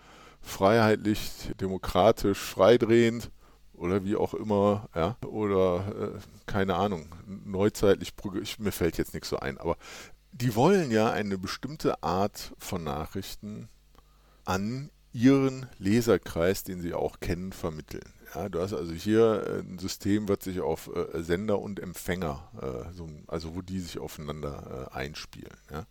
freiheitlich, 0.43 1.53
demokratisch, 1.61 2.39
freidrehend 2.39 3.31
oder 3.73 4.05
wie 4.05 4.17
auch 4.17 4.35
immer, 4.35 4.89
ja, 4.95 5.17
oder 5.27 6.15
äh, 6.17 6.21
keine 6.47 6.77
Ahnung, 6.77 7.15
neuzeitlich, 7.27 8.13
ich, 8.43 8.59
mir 8.59 8.73
fällt 8.73 8.99
jetzt 8.99 9.15
nichts 9.15 9.29
so 9.29 9.39
ein, 9.39 9.59
aber 9.59 9.77
die 10.33 10.55
wollen 10.55 10.91
ja 10.91 11.11
eine 11.11 11.39
bestimmte 11.39 12.03
Art 12.03 12.53
von 12.59 12.85
Nachrichten 12.85 13.69
an 14.45 14.91
ihren 15.13 15.67
Leserkreis, 15.79 16.65
den 16.65 16.81
sie 16.81 16.95
auch 16.95 17.21
kennen, 17.21 17.53
vermitteln. 17.53 18.13
Ja, 18.35 18.49
du 18.49 18.61
hast 18.61 18.73
also 18.73 18.93
hier 18.95 19.45
äh, 19.47 19.61
ein 19.61 19.79
System, 19.79 20.29
was 20.29 20.45
sich 20.45 20.61
auf 20.61 20.89
äh, 20.95 21.23
Sender 21.23 21.59
und 21.59 21.79
Empfänger, 21.79 22.51
äh, 22.61 22.93
so, 22.95 23.09
also 23.27 23.55
wo 23.55 23.61
die 23.61 23.81
sich 23.81 23.99
aufeinander 23.99 24.89
äh, 24.91 24.97
einspielen. 24.97 25.53
Ja. 25.71 25.85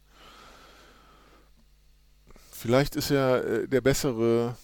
Vielleicht 2.62 2.96
ist 2.96 3.10
ja 3.10 3.38
äh, 3.38 3.68
der 3.68 3.82
bessere 3.82 4.56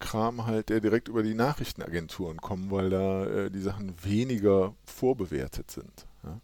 Kram 0.00 0.44
halt, 0.44 0.70
der 0.70 0.80
direkt 0.80 1.06
über 1.06 1.22
die 1.22 1.34
Nachrichtenagenturen 1.34 2.38
kommt, 2.38 2.72
weil 2.72 2.90
da 2.90 3.26
äh, 3.26 3.50
die 3.50 3.60
Sachen 3.60 3.94
weniger 4.02 4.74
vorbewertet 4.84 5.70
sind. 5.70 6.08
Ja? 6.24 6.40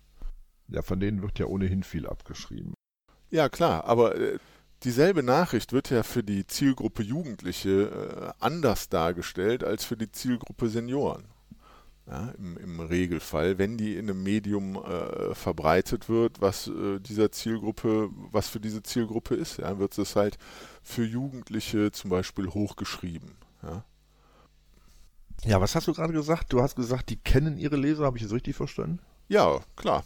ja, 0.69 0.83
von 0.83 1.01
denen 1.01 1.21
wird 1.21 1.41
ja 1.41 1.47
ohnehin 1.47 1.83
viel 1.83 2.07
abgeschrieben. 2.07 2.75
Ja, 3.29 3.49
klar, 3.49 3.87
aber 3.87 4.15
dieselbe 4.85 5.25
Nachricht 5.25 5.73
wird 5.73 5.91
ja 5.91 6.05
für 6.05 6.23
die 6.23 6.47
Zielgruppe 6.47 7.03
Jugendliche 7.03 7.91
äh, 7.91 8.33
anders 8.39 8.89
dargestellt 8.89 9.65
als 9.65 9.85
für 9.85 9.97
die 9.97 10.13
Zielgruppe 10.13 10.69
Senioren. 10.69 11.25
Ja, 12.11 12.33
im, 12.39 12.57
im, 12.57 12.81
Regelfall, 12.81 13.59
wenn 13.59 13.79
die 13.79 13.95
in 13.95 14.11
einem 14.11 14.25
Medium 14.25 14.75
äh, 14.75 15.33
verbreitet 15.33 16.09
wird, 16.09 16.41
was 16.41 16.67
äh, 16.67 16.99
dieser 16.99 17.31
Zielgruppe, 17.31 18.11
was 18.33 18.49
für 18.49 18.59
diese 18.59 18.83
Zielgruppe 18.83 19.37
ist, 19.37 19.59
ja, 19.59 19.79
wird 19.79 19.97
es 19.97 20.17
halt 20.17 20.37
für 20.83 21.05
Jugendliche 21.05 21.93
zum 21.93 22.11
Beispiel 22.11 22.49
hochgeschrieben. 22.49 23.37
Ja. 23.63 23.85
ja, 25.45 25.61
was 25.61 25.77
hast 25.77 25.87
du 25.87 25.93
gerade 25.95 26.13
gesagt? 26.13 26.53
Du 26.53 26.61
hast 26.61 26.75
gesagt, 26.75 27.11
die 27.11 27.17
kennen 27.17 27.57
ihre 27.59 27.77
Leser, 27.77 28.07
habe 28.07 28.17
ich 28.17 28.25
das 28.25 28.33
richtig 28.33 28.57
verstanden? 28.57 28.99
Ja, 29.29 29.61
klar. 29.77 30.03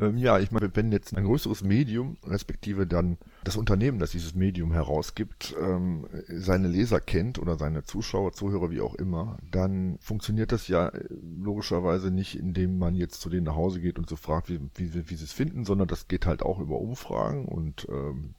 Ähm, 0.00 0.16
ja, 0.16 0.38
ich 0.40 0.50
meine, 0.50 0.74
wenn 0.74 0.90
jetzt 0.90 1.16
ein 1.16 1.24
größeres 1.24 1.62
Medium, 1.62 2.16
respektive 2.26 2.86
dann 2.86 3.16
das 3.44 3.56
Unternehmen, 3.56 3.98
das 3.98 4.10
dieses 4.10 4.34
Medium 4.34 4.72
herausgibt, 4.72 5.54
ähm, 5.60 6.06
seine 6.28 6.68
Leser 6.68 7.00
kennt 7.00 7.38
oder 7.38 7.56
seine 7.56 7.84
Zuschauer, 7.84 8.32
Zuhörer, 8.32 8.70
wie 8.70 8.80
auch 8.80 8.94
immer, 8.94 9.38
dann 9.50 9.98
funktioniert 10.00 10.50
das 10.50 10.66
ja 10.66 10.88
äh, 10.88 11.04
logischerweise 11.38 12.10
nicht, 12.10 12.38
indem 12.38 12.78
man 12.78 12.94
jetzt 12.96 13.20
zu 13.20 13.30
denen 13.30 13.44
nach 13.44 13.54
Hause 13.54 13.80
geht 13.80 13.98
und 13.98 14.08
so 14.08 14.16
fragt, 14.16 14.48
wie, 14.48 14.60
wie, 14.74 15.08
wie 15.08 15.14
sie 15.14 15.24
es 15.24 15.32
finden, 15.32 15.64
sondern 15.64 15.86
das 15.86 16.08
geht 16.08 16.26
halt 16.26 16.42
auch 16.42 16.58
über 16.58 16.80
Umfragen 16.80 17.44
und 17.44 17.86
ähm, 17.88 18.34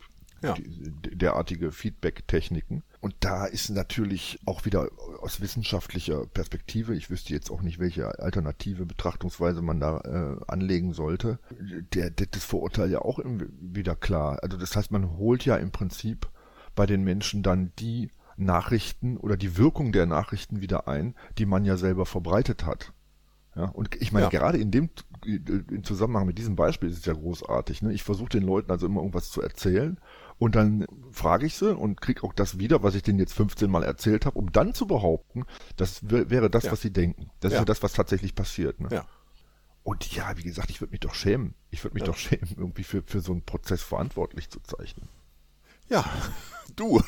ja. 0.46 0.56
derartige 1.14 1.72
Feedback-Techniken. 1.72 2.84
Und 3.02 3.16
da 3.20 3.46
ist 3.46 3.70
natürlich 3.70 4.40
auch 4.46 4.66
wieder 4.66 4.90
aus 5.22 5.42
wissenschaftlicher 5.42 6.26
Perspektive, 6.26 6.96
ich 6.96 7.10
wüsste 7.10 7.34
jetzt 7.34 7.52
auch 7.52 7.62
nicht, 7.62 7.80
welche 7.80 8.20
alternative 8.20 8.86
Betrachtungsweise 8.86 9.62
man 9.62 9.80
da 9.80 10.00
äh, 10.00 10.52
anlegen 10.52 10.94
sollte, 10.94 11.40
der, 11.94 12.10
der, 12.10 12.28
das 12.28 12.44
Vorurteil 12.44 12.90
ja 12.90 13.00
auch 13.00 13.20
wieder 13.62 13.96
klar. 13.96 14.40
Also 14.42 14.58
das 14.58 14.76
heißt, 14.76 14.92
man 14.92 15.18
holt 15.18 15.46
ja 15.46 15.56
im 15.58 15.72
Prinzip 15.72 16.30
bei 16.76 16.86
den 16.86 17.04
Menschen 17.04 17.44
dann 17.44 17.72
die 17.80 18.10
Nachrichten 18.38 19.18
oder 19.18 19.38
die 19.38 19.58
Wirkung 19.58 19.92
der 19.92 20.06
Nachrichten 20.06 20.62
wieder 20.62 20.88
ein, 20.88 21.16
die 21.38 21.46
man 21.46 21.64
ja 21.64 21.78
selber 21.78 22.06
verbreitet 22.06 22.66
hat. 22.66 22.92
Ja, 23.56 23.66
und 23.66 23.96
ich 24.02 24.12
meine, 24.12 24.26
ja. 24.26 24.30
gerade 24.30 24.58
in 24.58 24.72
dem 24.72 24.90
im 25.26 25.84
Zusammenhang 25.84 26.26
mit 26.26 26.38
diesem 26.38 26.56
Beispiel 26.56 26.90
ist 26.90 27.00
es 27.00 27.06
ja 27.06 27.14
großartig. 27.14 27.82
Ne? 27.82 27.94
Ich 27.94 28.04
versuche 28.04 28.30
den 28.30 28.44
Leuten 28.44 28.70
also 28.70 28.86
immer 28.86 29.00
irgendwas 29.00 29.32
zu 29.32 29.42
erzählen 29.42 29.98
und 30.38 30.56
dann 30.56 30.86
frage 31.12 31.46
ich 31.46 31.56
sie 31.56 31.74
und 31.74 32.02
kriege 32.02 32.24
auch 32.24 32.34
das 32.34 32.60
wieder, 32.60 32.84
was 32.84 32.96
ich 32.96 33.04
denen 33.04 33.20
jetzt 33.20 33.34
15 33.34 33.70
Mal 33.70 33.84
erzählt 33.84 34.26
habe, 34.26 34.38
um 34.38 34.52
dann 34.52 34.74
zu 34.74 34.86
behaupten, 34.86 35.46
das 35.78 36.02
wäre 36.10 36.50
das, 36.50 36.66
ja. 36.66 36.72
was 36.72 36.82
sie 36.82 36.92
denken. 36.92 37.30
Das 37.40 37.52
ja. 37.52 37.58
ist 37.58 37.62
ja 37.62 37.66
das, 37.66 37.84
was 37.84 37.94
tatsächlich 37.94 38.36
passiert. 38.36 38.80
Ne? 38.82 38.90
Ja. 38.92 39.06
Und 39.84 40.12
ja, 40.14 40.36
wie 40.38 40.44
gesagt, 40.44 40.72
ich 40.72 40.82
würde 40.82 40.92
mich 40.92 41.00
doch 41.00 41.14
schämen. 41.14 41.54
Ich 41.70 41.84
würde 41.84 41.94
mich 41.94 42.02
ja. 42.02 42.08
doch 42.08 42.18
schämen, 42.18 42.56
irgendwie 42.58 42.84
für, 42.84 43.04
für 43.04 43.22
so 43.22 43.32
einen 43.32 43.44
Prozess 43.44 43.82
verantwortlich 43.84 44.50
zu 44.50 44.60
zeichnen. 44.60 45.08
Ja, 45.90 46.04
du. 46.76 47.02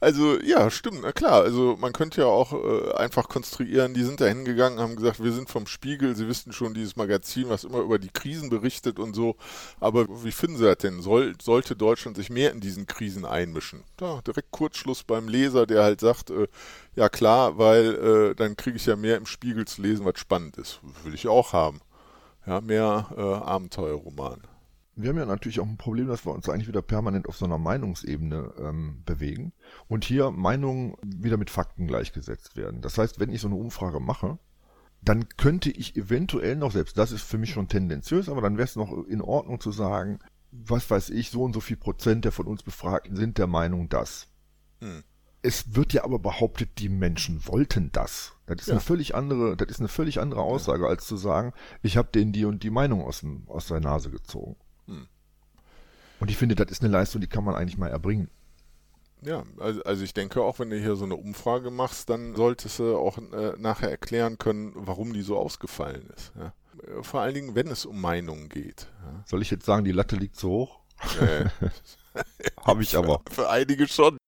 Also 0.00 0.38
ja, 0.40 0.70
stimmt, 0.70 1.00
na 1.02 1.12
klar. 1.12 1.42
Also 1.42 1.76
man 1.78 1.92
könnte 1.92 2.20
ja 2.20 2.26
auch 2.26 2.52
äh, 2.52 2.92
einfach 2.94 3.28
konstruieren, 3.28 3.94
die 3.94 4.04
sind 4.04 4.20
da 4.20 4.26
hingegangen, 4.26 4.78
haben 4.78 4.96
gesagt, 4.96 5.22
wir 5.22 5.32
sind 5.32 5.50
vom 5.50 5.66
Spiegel, 5.66 6.14
sie 6.14 6.28
wissen 6.28 6.52
schon 6.52 6.74
dieses 6.74 6.96
Magazin, 6.96 7.48
was 7.48 7.64
immer 7.64 7.80
über 7.80 7.98
die 7.98 8.10
Krisen 8.10 8.50
berichtet 8.50 8.98
und 8.98 9.14
so. 9.14 9.36
Aber 9.80 10.06
wie 10.24 10.32
finden 10.32 10.56
sie 10.56 10.64
das 10.64 10.78
denn? 10.78 11.00
Soll, 11.02 11.34
sollte 11.42 11.76
Deutschland 11.76 12.16
sich 12.16 12.30
mehr 12.30 12.52
in 12.52 12.60
diesen 12.60 12.86
Krisen 12.86 13.24
einmischen? 13.24 13.84
Da, 13.96 14.20
direkt 14.26 14.50
Kurzschluss 14.50 15.02
beim 15.04 15.28
Leser, 15.28 15.66
der 15.66 15.82
halt 15.82 16.00
sagt, 16.00 16.30
äh, 16.30 16.48
ja 16.94 17.08
klar, 17.08 17.58
weil 17.58 17.94
äh, 17.94 18.34
dann 18.34 18.56
kriege 18.56 18.76
ich 18.76 18.86
ja 18.86 18.96
mehr 18.96 19.16
im 19.16 19.26
Spiegel 19.26 19.66
zu 19.66 19.82
lesen, 19.82 20.04
was 20.04 20.18
spannend 20.18 20.56
ist. 20.56 20.80
Will 21.04 21.14
ich 21.14 21.28
auch 21.28 21.52
haben. 21.52 21.80
Ja, 22.46 22.60
mehr 22.60 23.08
äh, 23.16 23.20
Abenteuerroman 23.20 24.40
wir 24.98 25.10
haben 25.10 25.18
ja 25.18 25.26
natürlich 25.26 25.60
auch 25.60 25.66
ein 25.66 25.76
Problem, 25.76 26.08
dass 26.08 26.26
wir 26.26 26.34
uns 26.34 26.48
eigentlich 26.48 26.66
wieder 26.66 26.82
permanent 26.82 27.28
auf 27.28 27.36
so 27.36 27.44
einer 27.44 27.58
Meinungsebene 27.58 28.52
ähm, 28.58 29.02
bewegen 29.04 29.52
und 29.86 30.04
hier 30.04 30.32
Meinungen 30.32 30.96
wieder 31.04 31.36
mit 31.36 31.50
Fakten 31.50 31.86
gleichgesetzt 31.86 32.56
werden. 32.56 32.80
Das 32.80 32.98
heißt, 32.98 33.20
wenn 33.20 33.30
ich 33.30 33.40
so 33.40 33.46
eine 33.46 33.56
Umfrage 33.56 34.00
mache, 34.00 34.38
dann 35.00 35.28
könnte 35.36 35.70
ich 35.70 35.96
eventuell 35.96 36.56
noch, 36.56 36.72
selbst 36.72 36.98
das 36.98 37.12
ist 37.12 37.22
für 37.22 37.38
mich 37.38 37.52
schon 37.52 37.68
tendenziös, 37.68 38.28
aber 38.28 38.40
dann 38.40 38.56
wäre 38.56 38.64
es 38.64 38.74
noch 38.74 38.92
in 39.06 39.22
Ordnung 39.22 39.60
zu 39.60 39.70
sagen, 39.70 40.18
was 40.50 40.90
weiß 40.90 41.10
ich, 41.10 41.30
so 41.30 41.44
und 41.44 41.52
so 41.52 41.60
viel 41.60 41.76
Prozent 41.76 42.24
der 42.24 42.32
von 42.32 42.46
uns 42.46 42.64
Befragten 42.64 43.14
sind 43.14 43.38
der 43.38 43.46
Meinung, 43.46 43.88
dass. 43.88 44.26
Hm. 44.80 45.04
Es 45.42 45.76
wird 45.76 45.92
ja 45.92 46.02
aber 46.02 46.18
behauptet, 46.18 46.70
die 46.78 46.88
Menschen 46.88 47.46
wollten 47.46 47.92
das. 47.92 48.32
Das 48.46 48.62
ist 48.62 48.66
ja. 48.66 48.72
eine 48.72 48.80
völlig 48.80 49.14
andere, 49.14 49.56
das 49.56 49.68
ist 49.68 49.78
eine 49.78 49.88
völlig 49.88 50.18
andere 50.18 50.42
Aussage, 50.42 50.88
als 50.88 51.06
zu 51.06 51.16
sagen, 51.16 51.52
ich 51.82 51.96
habe 51.96 52.08
denen 52.10 52.32
die 52.32 52.44
und 52.44 52.64
die 52.64 52.70
Meinung 52.70 53.02
aus, 53.02 53.20
dem, 53.20 53.46
aus 53.46 53.68
der 53.68 53.78
Nase 53.78 54.10
gezogen. 54.10 54.56
Hm. 54.88 55.06
Und 56.20 56.30
ich 56.30 56.36
finde, 56.36 56.54
das 56.54 56.70
ist 56.70 56.82
eine 56.82 56.92
Leistung, 56.92 57.20
die 57.20 57.28
kann 57.28 57.44
man 57.44 57.54
eigentlich 57.54 57.78
mal 57.78 57.90
erbringen. 57.90 58.28
Ja, 59.22 59.44
also, 59.58 59.82
also 59.82 60.04
ich 60.04 60.14
denke 60.14 60.42
auch, 60.42 60.58
wenn 60.58 60.70
du 60.70 60.78
hier 60.78 60.96
so 60.96 61.04
eine 61.04 61.16
Umfrage 61.16 61.70
machst, 61.70 62.08
dann 62.08 62.36
solltest 62.36 62.78
du 62.78 62.96
auch 62.96 63.18
äh, 63.18 63.54
nachher 63.58 63.90
erklären 63.90 64.38
können, 64.38 64.72
warum 64.74 65.12
die 65.12 65.22
so 65.22 65.36
ausgefallen 65.36 66.08
ist. 66.16 66.32
Ja. 66.36 66.52
Äh, 66.82 67.02
vor 67.02 67.20
allen 67.20 67.34
Dingen, 67.34 67.54
wenn 67.54 67.68
es 67.68 67.84
um 67.84 68.00
Meinungen 68.00 68.48
geht. 68.48 68.88
Ja. 69.04 69.24
Soll 69.26 69.42
ich 69.42 69.50
jetzt 69.50 69.66
sagen, 69.66 69.84
die 69.84 69.92
Latte 69.92 70.16
liegt 70.16 70.36
zu 70.36 70.48
hoch? 70.48 70.80
Nee. 71.20 71.70
Habe 72.64 72.82
ich 72.82 72.96
aber. 72.96 73.22
Für, 73.28 73.42
für 73.42 73.50
einige 73.50 73.88
schon. 73.88 74.18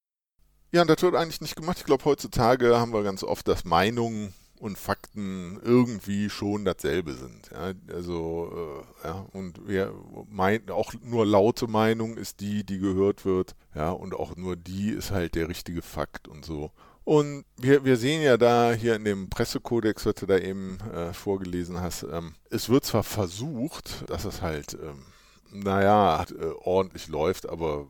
Ja, 0.73 0.83
und 0.83 0.89
das 0.89 1.03
wird 1.03 1.17
eigentlich 1.17 1.41
nicht 1.41 1.57
gemacht. 1.57 1.79
Ich 1.79 1.85
glaube, 1.85 2.05
heutzutage 2.05 2.79
haben 2.79 2.93
wir 2.93 3.03
ganz 3.03 3.25
oft, 3.25 3.47
dass 3.49 3.65
Meinungen 3.65 4.35
und 4.61 4.79
Fakten 4.79 5.59
irgendwie 5.65 6.29
schon 6.29 6.65
dasselbe 6.65 7.15
sind. 7.15 7.51
Ja, 7.51 7.73
also, 7.95 8.85
äh, 9.03 9.09
ja, 9.09 9.27
und 9.33 9.61
wer 9.65 9.93
meint, 10.29 10.71
auch 10.71 10.93
nur 11.03 11.25
laute 11.25 11.67
Meinung 11.67 12.17
ist 12.17 12.41
die, 12.41 12.65
die 12.65 12.79
gehört 12.79 13.25
wird, 13.25 13.57
ja, 13.75 13.91
und 13.91 14.15
auch 14.15 14.37
nur 14.37 14.57
die 14.57 14.91
ist 14.91 15.11
halt 15.11 15.35
der 15.35 15.49
richtige 15.49 15.83
Fakt 15.83 16.29
und 16.29 16.45
so. 16.45 16.71
Und 17.05 17.45
wir, 17.57 17.85
wir 17.85 17.97
sehen 17.97 18.23
ja 18.23 18.37
da 18.37 18.73
hier 18.73 18.95
in 18.95 19.05
dem 19.05 19.31
Pressekodex, 19.31 20.05
was 20.05 20.15
du 20.17 20.27
da 20.27 20.37
eben 20.37 20.79
äh, 20.95 21.15
vorgelesen 21.15 21.81
hast, 21.81 22.05
ähm, 22.05 22.35
es 22.51 22.69
wird 22.69 22.85
zwar 22.85 23.03
versucht, 23.03 24.09
dass 24.11 24.27
es 24.27 24.43
halt, 24.43 24.75
ähm, 24.75 25.05
naja, 25.51 26.23
äh, 26.25 26.45
ordentlich 26.63 27.09
läuft, 27.09 27.49
aber 27.49 27.89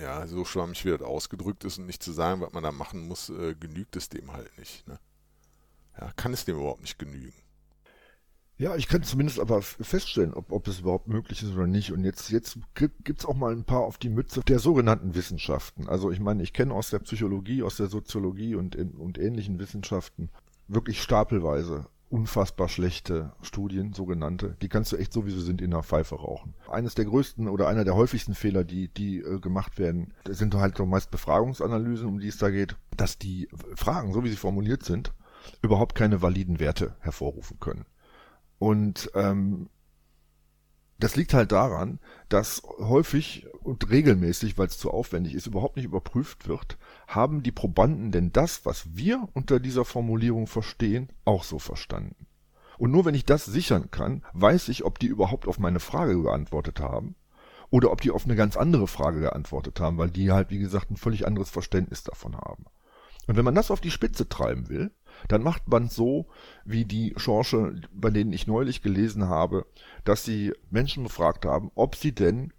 ja, 0.00 0.26
so 0.26 0.44
schwammig 0.44 0.84
wie 0.84 0.90
das 0.90 1.00
ausgedrückt 1.00 1.64
ist 1.64 1.78
und 1.78 1.86
nicht 1.86 2.02
zu 2.02 2.12
sagen, 2.12 2.42
was 2.42 2.52
man 2.52 2.62
da 2.62 2.72
machen 2.72 3.08
muss, 3.08 3.30
äh, 3.30 3.54
genügt 3.58 3.96
es 3.96 4.10
dem 4.10 4.32
halt 4.32 4.56
nicht. 4.58 4.86
Ne? 4.86 4.98
Ja, 6.00 6.12
kann 6.16 6.32
es 6.32 6.44
dem 6.44 6.56
überhaupt 6.56 6.82
nicht 6.82 6.98
genügen. 6.98 7.32
Ja, 8.56 8.74
ich 8.74 8.88
kann 8.88 9.04
zumindest 9.04 9.38
aber 9.38 9.62
feststellen, 9.62 10.34
ob, 10.34 10.50
ob 10.50 10.66
es 10.66 10.80
überhaupt 10.80 11.06
möglich 11.06 11.44
ist 11.44 11.52
oder 11.54 11.68
nicht. 11.68 11.92
Und 11.92 12.02
jetzt, 12.02 12.30
jetzt 12.30 12.58
gibt 12.74 13.20
es 13.20 13.24
auch 13.24 13.36
mal 13.36 13.52
ein 13.52 13.64
paar 13.64 13.82
auf 13.82 13.98
die 13.98 14.08
Mütze 14.08 14.40
der 14.40 14.58
sogenannten 14.58 15.14
Wissenschaften. 15.14 15.88
Also 15.88 16.10
ich 16.10 16.18
meine, 16.18 16.42
ich 16.42 16.52
kenne 16.52 16.74
aus 16.74 16.90
der 16.90 16.98
Psychologie, 16.98 17.62
aus 17.62 17.76
der 17.76 17.86
Soziologie 17.86 18.56
und, 18.56 18.74
und 18.74 19.16
ähnlichen 19.16 19.60
Wissenschaften 19.60 20.30
wirklich 20.66 21.00
stapelweise 21.00 21.86
unfassbar 22.10 22.68
schlechte 22.68 23.32
Studien, 23.42 23.92
sogenannte. 23.92 24.56
Die 24.62 24.68
kannst 24.68 24.92
du 24.92 24.96
echt 24.96 25.12
so, 25.12 25.26
wie 25.26 25.30
sie 25.30 25.42
sind, 25.42 25.60
in 25.60 25.70
der 25.70 25.82
Pfeife 25.82 26.16
rauchen. 26.16 26.54
Eines 26.68 26.94
der 26.94 27.04
größten 27.04 27.48
oder 27.48 27.68
einer 27.68 27.84
der 27.84 27.94
häufigsten 27.94 28.34
Fehler, 28.34 28.64
die, 28.64 28.88
die 28.88 29.18
äh, 29.18 29.38
gemacht 29.38 29.78
werden, 29.78 30.14
sind 30.28 30.54
halt 30.54 30.78
so 30.78 30.86
meist 30.86 31.10
Befragungsanalysen, 31.10 32.08
um 32.08 32.18
die 32.18 32.28
es 32.28 32.38
da 32.38 32.50
geht, 32.50 32.76
dass 32.96 33.18
die 33.18 33.48
Fragen, 33.76 34.12
so 34.12 34.24
wie 34.24 34.30
sie 34.30 34.36
formuliert 34.36 34.84
sind, 34.84 35.12
überhaupt 35.62 35.94
keine 35.94 36.22
validen 36.22 36.60
Werte 36.60 36.96
hervorrufen 37.00 37.58
können. 37.60 37.86
Und 38.58 39.10
ähm, 39.14 39.68
das 40.98 41.14
liegt 41.14 41.32
halt 41.32 41.52
daran, 41.52 42.00
dass 42.28 42.62
häufig 42.78 43.46
und 43.62 43.88
regelmäßig, 43.88 44.58
weil 44.58 44.66
es 44.66 44.78
zu 44.78 44.90
aufwendig 44.90 45.34
ist, 45.34 45.46
überhaupt 45.46 45.76
nicht 45.76 45.84
überprüft 45.84 46.48
wird, 46.48 46.76
haben 47.06 47.42
die 47.42 47.52
Probanden 47.52 48.10
denn 48.10 48.32
das, 48.32 48.66
was 48.66 48.96
wir 48.96 49.28
unter 49.32 49.60
dieser 49.60 49.84
Formulierung 49.84 50.48
verstehen, 50.48 51.08
auch 51.24 51.44
so 51.44 51.60
verstanden. 51.60 52.26
Und 52.78 52.90
nur 52.90 53.04
wenn 53.04 53.14
ich 53.14 53.24
das 53.24 53.44
sichern 53.44 53.90
kann, 53.90 54.24
weiß 54.32 54.68
ich, 54.68 54.84
ob 54.84 54.98
die 54.98 55.06
überhaupt 55.06 55.46
auf 55.46 55.58
meine 55.58 55.80
Frage 55.80 56.20
geantwortet 56.20 56.80
haben 56.80 57.14
oder 57.70 57.92
ob 57.92 58.00
die 58.00 58.10
auf 58.10 58.24
eine 58.24 58.36
ganz 58.36 58.56
andere 58.56 58.88
Frage 58.88 59.20
geantwortet 59.20 59.78
haben, 59.80 59.98
weil 59.98 60.10
die 60.10 60.32
halt, 60.32 60.50
wie 60.50 60.58
gesagt, 60.58 60.90
ein 60.90 60.96
völlig 60.96 61.26
anderes 61.26 61.50
Verständnis 61.50 62.02
davon 62.02 62.36
haben. 62.36 62.66
Und 63.26 63.36
wenn 63.36 63.44
man 63.44 63.54
das 63.54 63.70
auf 63.70 63.80
die 63.80 63.90
Spitze 63.90 64.28
treiben 64.28 64.68
will, 64.68 64.90
dann 65.26 65.42
macht 65.42 65.68
man 65.68 65.88
so, 65.88 66.26
wie 66.64 66.84
die 66.84 67.14
Schorche, 67.16 67.80
bei 67.92 68.10
denen 68.10 68.32
ich 68.32 68.46
neulich 68.46 68.82
gelesen 68.82 69.28
habe, 69.28 69.66
dass 70.04 70.24
sie 70.24 70.52
Menschen 70.70 71.02
befragt 71.02 71.44
haben, 71.44 71.70
ob 71.74 71.96
sie 71.96 72.12
denn 72.12 72.52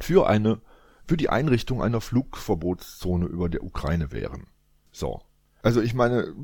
für 0.00 0.26
eine 0.26 0.60
für 1.06 1.16
die 1.16 1.30
Einrichtung 1.30 1.82
einer 1.82 2.02
Flugverbotszone 2.02 3.24
über 3.24 3.48
der 3.48 3.64
Ukraine 3.64 4.12
wären. 4.12 4.46
So. 4.92 5.22
Also 5.62 5.80
ich 5.80 5.94
meine, 5.94 6.34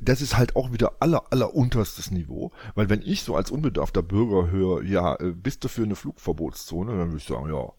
das 0.00 0.20
ist 0.20 0.36
halt 0.36 0.56
auch 0.56 0.72
wieder 0.72 0.96
aller, 1.00 1.24
aller 1.30 1.54
unterstes 1.54 2.10
Niveau, 2.10 2.50
weil 2.74 2.88
wenn 2.88 3.02
ich 3.02 3.22
so 3.22 3.36
als 3.36 3.50
unbedarfter 3.50 4.02
Bürger 4.02 4.50
höre, 4.50 4.82
ja, 4.82 5.14
äh, 5.20 5.32
bist 5.32 5.62
du 5.62 5.68
für 5.68 5.84
eine 5.84 5.94
Flugverbotszone, 5.94 6.96
dann 6.96 7.08
würde 7.08 7.18
ich 7.18 7.24
sagen, 7.24 7.48
ja, 7.48 7.72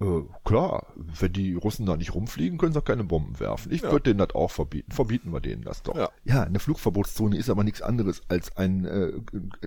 äh, 0.00 0.22
klar, 0.44 0.86
wenn 0.96 1.32
die 1.32 1.54
Russen 1.54 1.86
da 1.86 1.96
nicht 1.96 2.14
rumfliegen, 2.14 2.58
können 2.58 2.72
sie 2.72 2.78
auch 2.78 2.84
keine 2.84 3.04
Bomben 3.04 3.38
werfen. 3.38 3.72
Ich 3.72 3.82
ja. 3.82 3.92
würde 3.92 4.10
denen 4.10 4.18
das 4.18 4.34
auch 4.34 4.50
verbieten. 4.50 4.90
Verbieten 4.90 5.32
wir 5.32 5.40
denen 5.40 5.62
das 5.62 5.82
doch. 5.82 5.96
Ja. 5.96 6.10
ja, 6.24 6.42
eine 6.42 6.58
Flugverbotszone 6.58 7.36
ist 7.36 7.50
aber 7.50 7.64
nichts 7.64 7.82
anderes 7.82 8.22
als 8.28 8.56
ein, 8.56 8.84
äh, 8.84 9.12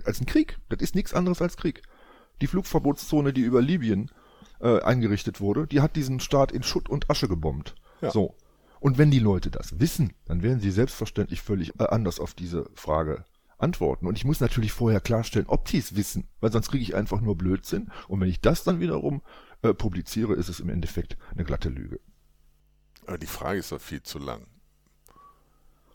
als 0.06 0.20
ein 0.20 0.26
Krieg. 0.26 0.58
Das 0.70 0.80
ist 0.82 0.96
nichts 0.96 1.14
anderes 1.14 1.42
als 1.42 1.58
Krieg. 1.58 1.82
Die 2.42 2.48
Flugverbotszone, 2.48 3.34
die 3.34 3.42
über 3.42 3.62
Libyen 3.62 4.12
äh, 4.60 4.82
eingerichtet 4.82 5.40
wurde, 5.40 5.66
die 5.66 5.82
hat 5.82 5.96
diesen 5.96 6.20
Staat 6.20 6.52
in 6.52 6.64
Schutt 6.64 6.90
und 6.90 7.10
Asche 7.10 7.28
gebombt. 7.28 7.76
Ja. 8.02 8.12
So. 8.12 8.36
Und 8.80 8.98
wenn 8.98 9.10
die 9.10 9.20
Leute 9.20 9.50
das 9.50 9.80
wissen, 9.80 10.14
dann 10.26 10.44
werden 10.44 10.60
sie 10.60 10.72
selbstverständlich 10.72 11.42
völlig 11.42 11.80
äh, 11.80 11.86
anders 11.86 12.20
auf 12.20 12.34
diese 12.34 12.70
Frage 12.76 13.26
antworten. 13.58 14.06
Und 14.06 14.18
ich 14.18 14.26
muss 14.26 14.40
natürlich 14.40 14.72
vorher 14.72 15.00
klarstellen, 15.00 15.48
ob 15.48 15.66
die 15.66 15.78
es 15.78 15.96
wissen, 15.96 16.28
weil 16.42 16.52
sonst 16.52 16.70
kriege 16.70 16.84
ich 16.84 16.96
einfach 16.96 17.22
nur 17.22 17.36
Blödsinn. 17.36 17.90
Und 18.08 18.22
wenn 18.22 18.30
ich 18.30 18.42
das 18.42 18.64
dann 18.64 18.80
wiederum 18.80 19.22
äh, 19.62 19.74
publiziere, 19.74 20.34
ist 20.34 20.50
es 20.50 20.60
im 20.60 20.70
Endeffekt 20.70 21.18
eine 21.32 21.44
glatte 21.44 21.70
Lüge. 21.70 22.00
Aber 23.06 23.18
die 23.18 23.28
Frage 23.28 23.60
ist 23.60 23.72
doch 23.72 23.82
viel 23.82 24.04
zu 24.04 24.20
lang. 24.20 24.46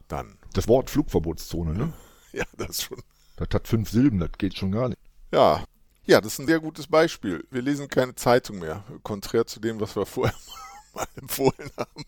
Dann. 0.09 0.38
Das 0.55 0.68
Wort 0.68 0.90
Flugverbotszone, 0.90 1.75
ne? 1.75 1.92
Ja, 2.33 2.44
das 2.57 2.83
schon. 2.85 3.03
Das 3.37 3.48
hat 3.53 3.68
fünf 3.68 3.90
Silben, 3.90 4.18
das 4.18 4.31
geht 4.38 4.57
schon 4.57 4.72
gar 4.72 4.88
nicht. 4.88 4.98
Ja, 5.33 5.64
ja, 6.05 6.20
das 6.20 6.33
ist 6.35 6.38
ein 6.40 6.46
sehr 6.46 6.61
gutes 6.61 6.87
Beispiel. 6.87 7.46
Wir 7.51 7.62
lesen 7.62 7.88
keine 7.88 8.14
Zeitung 8.14 8.59
mehr, 8.59 8.85
konträr 9.03 9.46
zu 9.46 9.61
dem, 9.61 9.81
was 9.81 9.94
wir 9.94 10.07
vorher 10.07 10.35
mal 10.94 11.07
empfohlen 11.16 11.70
haben. 11.77 12.05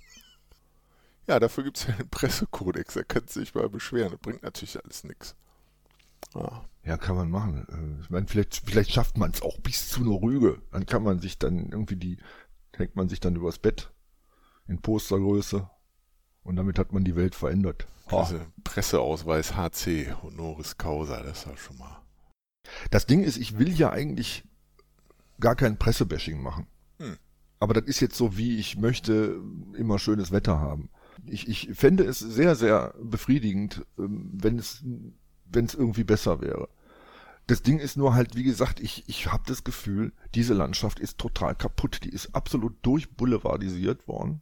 Ja, 1.27 1.39
dafür 1.39 1.65
gibt 1.65 1.79
es 1.79 1.87
ja 1.87 1.95
einen 1.95 2.09
Pressekodex, 2.09 2.95
da 2.95 3.03
könnte 3.03 3.33
sich 3.33 3.55
mal 3.55 3.69
beschweren. 3.69 4.11
Das 4.13 4.21
bringt 4.21 4.43
natürlich 4.43 4.83
alles 4.83 5.05
nichts. 5.05 5.37
Ja. 6.35 6.65
ja, 6.85 6.97
kann 6.97 7.17
man 7.17 7.31
machen. 7.31 7.67
Äh, 7.69 8.03
ich 8.03 8.11
meine, 8.11 8.27
vielleicht, 8.27 8.63
vielleicht 8.65 8.93
schafft 8.93 9.19
man 9.19 9.31
es 9.31 9.43
auch 9.43 9.59
bis 9.59 9.89
zu 9.89 10.01
einer 10.01 10.21
Rüge. 10.21 10.63
Dann 10.71 10.87
kann 10.87 11.03
man 11.03 11.21
sich 11.21 11.39
dann 11.39 11.71
irgendwie 11.71 11.97
die, 11.97 12.19
hängt 12.73 12.97
man 12.97 13.09
sich 13.09 13.21
dann 13.21 13.37
übers 13.37 13.59
Bett 13.59 13.93
in 14.67 14.81
Postergröße 14.81 15.69
und 16.43 16.57
damit 16.57 16.79
hat 16.79 16.93
man 16.93 17.05
die 17.05 17.17
Welt 17.17 17.35
verändert. 17.35 17.87
Also 18.07 18.39
Presseausweis 18.65 19.57
HC 19.57 20.15
Honoris 20.23 20.77
Causa, 20.77 21.23
das 21.23 21.45
ja 21.47 21.57
schon 21.57 21.79
mal. 21.79 22.03
Das 22.91 23.07
Ding 23.07 23.23
ist, 23.23 23.37
ich 23.37 23.59
will 23.59 23.73
ja 23.73 23.91
eigentlich 23.91 24.45
gar 25.41 25.57
kein 25.57 25.79
Pressebashing 25.79 26.43
machen. 26.43 26.67
Hm. 26.99 27.17
Aber 27.61 27.75
das 27.75 27.85
ist 27.85 28.01
jetzt 28.01 28.17
so, 28.17 28.37
wie 28.37 28.59
ich 28.59 28.77
möchte 28.77 29.41
immer 29.75 29.99
schönes 29.99 30.33
Wetter 30.33 30.59
haben 30.59 30.91
ich, 31.27 31.49
ich 31.49 31.71
fände 31.75 32.05
es 32.05 32.19
sehr, 32.19 32.55
sehr 32.55 32.95
befriedigend, 33.01 33.85
ähm, 33.99 34.31
wenn 34.33 34.59
es, 34.59 34.85
wenn 35.47 35.67
es 35.67 35.75
irgendwie 35.75 36.05
besser 36.05 36.41
wäre. 36.41 36.69
Das 37.47 37.63
Ding 37.63 37.79
ist 37.79 37.97
nur 37.97 38.15
halt, 38.15 38.37
wie 38.37 38.43
gesagt, 38.43 38.81
ich, 38.81 39.05
ich 39.07 39.31
habe 39.31 39.45
das 39.47 39.65
Gefühl, 39.65 40.13
diese 40.35 40.55
Landschaft 40.55 40.99
ist 40.99 41.19
total 41.19 41.55
kaputt. 41.55 42.01
Die 42.05 42.09
ist 42.09 42.35
absolut 42.35 42.75
durchboulevardisiert 42.83 44.09
worden. 44.09 44.41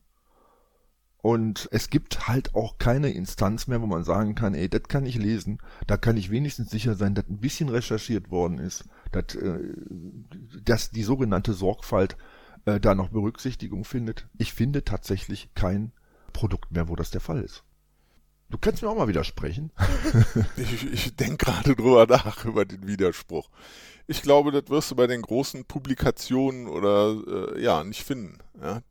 Und 1.22 1.68
es 1.70 1.88
gibt 1.88 2.26
halt 2.26 2.54
auch 2.56 2.78
keine 2.78 3.10
Instanz 3.12 3.68
mehr, 3.68 3.80
wo 3.80 3.86
man 3.86 4.02
sagen 4.02 4.34
kann, 4.34 4.54
ey, 4.54 4.68
das 4.68 4.82
kann 4.84 5.06
ich 5.06 5.16
lesen, 5.16 5.58
da 5.86 5.96
kann 5.96 6.16
ich 6.16 6.30
wenigstens 6.30 6.70
sicher 6.70 6.96
sein, 6.96 7.14
dass 7.14 7.28
ein 7.28 7.38
bisschen 7.38 7.68
recherchiert 7.68 8.32
worden 8.32 8.58
ist, 8.58 8.88
dass, 9.12 9.36
äh, 9.36 9.60
dass 10.64 10.90
die 10.90 11.04
sogenannte 11.04 11.54
Sorgfalt 11.54 12.16
äh, 12.64 12.80
da 12.80 12.96
noch 12.96 13.10
Berücksichtigung 13.10 13.84
findet. 13.84 14.28
Ich 14.36 14.52
finde 14.52 14.84
tatsächlich 14.84 15.54
kein 15.54 15.92
Produkt 16.32 16.72
mehr, 16.72 16.88
wo 16.88 16.96
das 16.96 17.12
der 17.12 17.20
Fall 17.20 17.40
ist. 17.40 17.62
Du 18.52 18.58
kannst 18.58 18.82
mir 18.82 18.90
auch 18.90 18.96
mal 18.96 19.08
widersprechen. 19.08 19.72
ich 20.58 20.92
ich 20.92 21.16
denke 21.16 21.46
gerade 21.46 21.74
drüber 21.74 22.06
nach, 22.06 22.44
über 22.44 22.66
den 22.66 22.86
Widerspruch. 22.86 23.48
Ich 24.06 24.20
glaube, 24.20 24.52
das 24.52 24.68
wirst 24.68 24.90
du 24.90 24.94
bei 24.94 25.06
den 25.06 25.22
großen 25.22 25.64
Publikationen 25.64 26.68
oder 26.68 27.54
äh, 27.56 27.62
ja 27.62 27.82
nicht 27.82 28.04
finden. 28.04 28.36
Ja? 28.60 28.82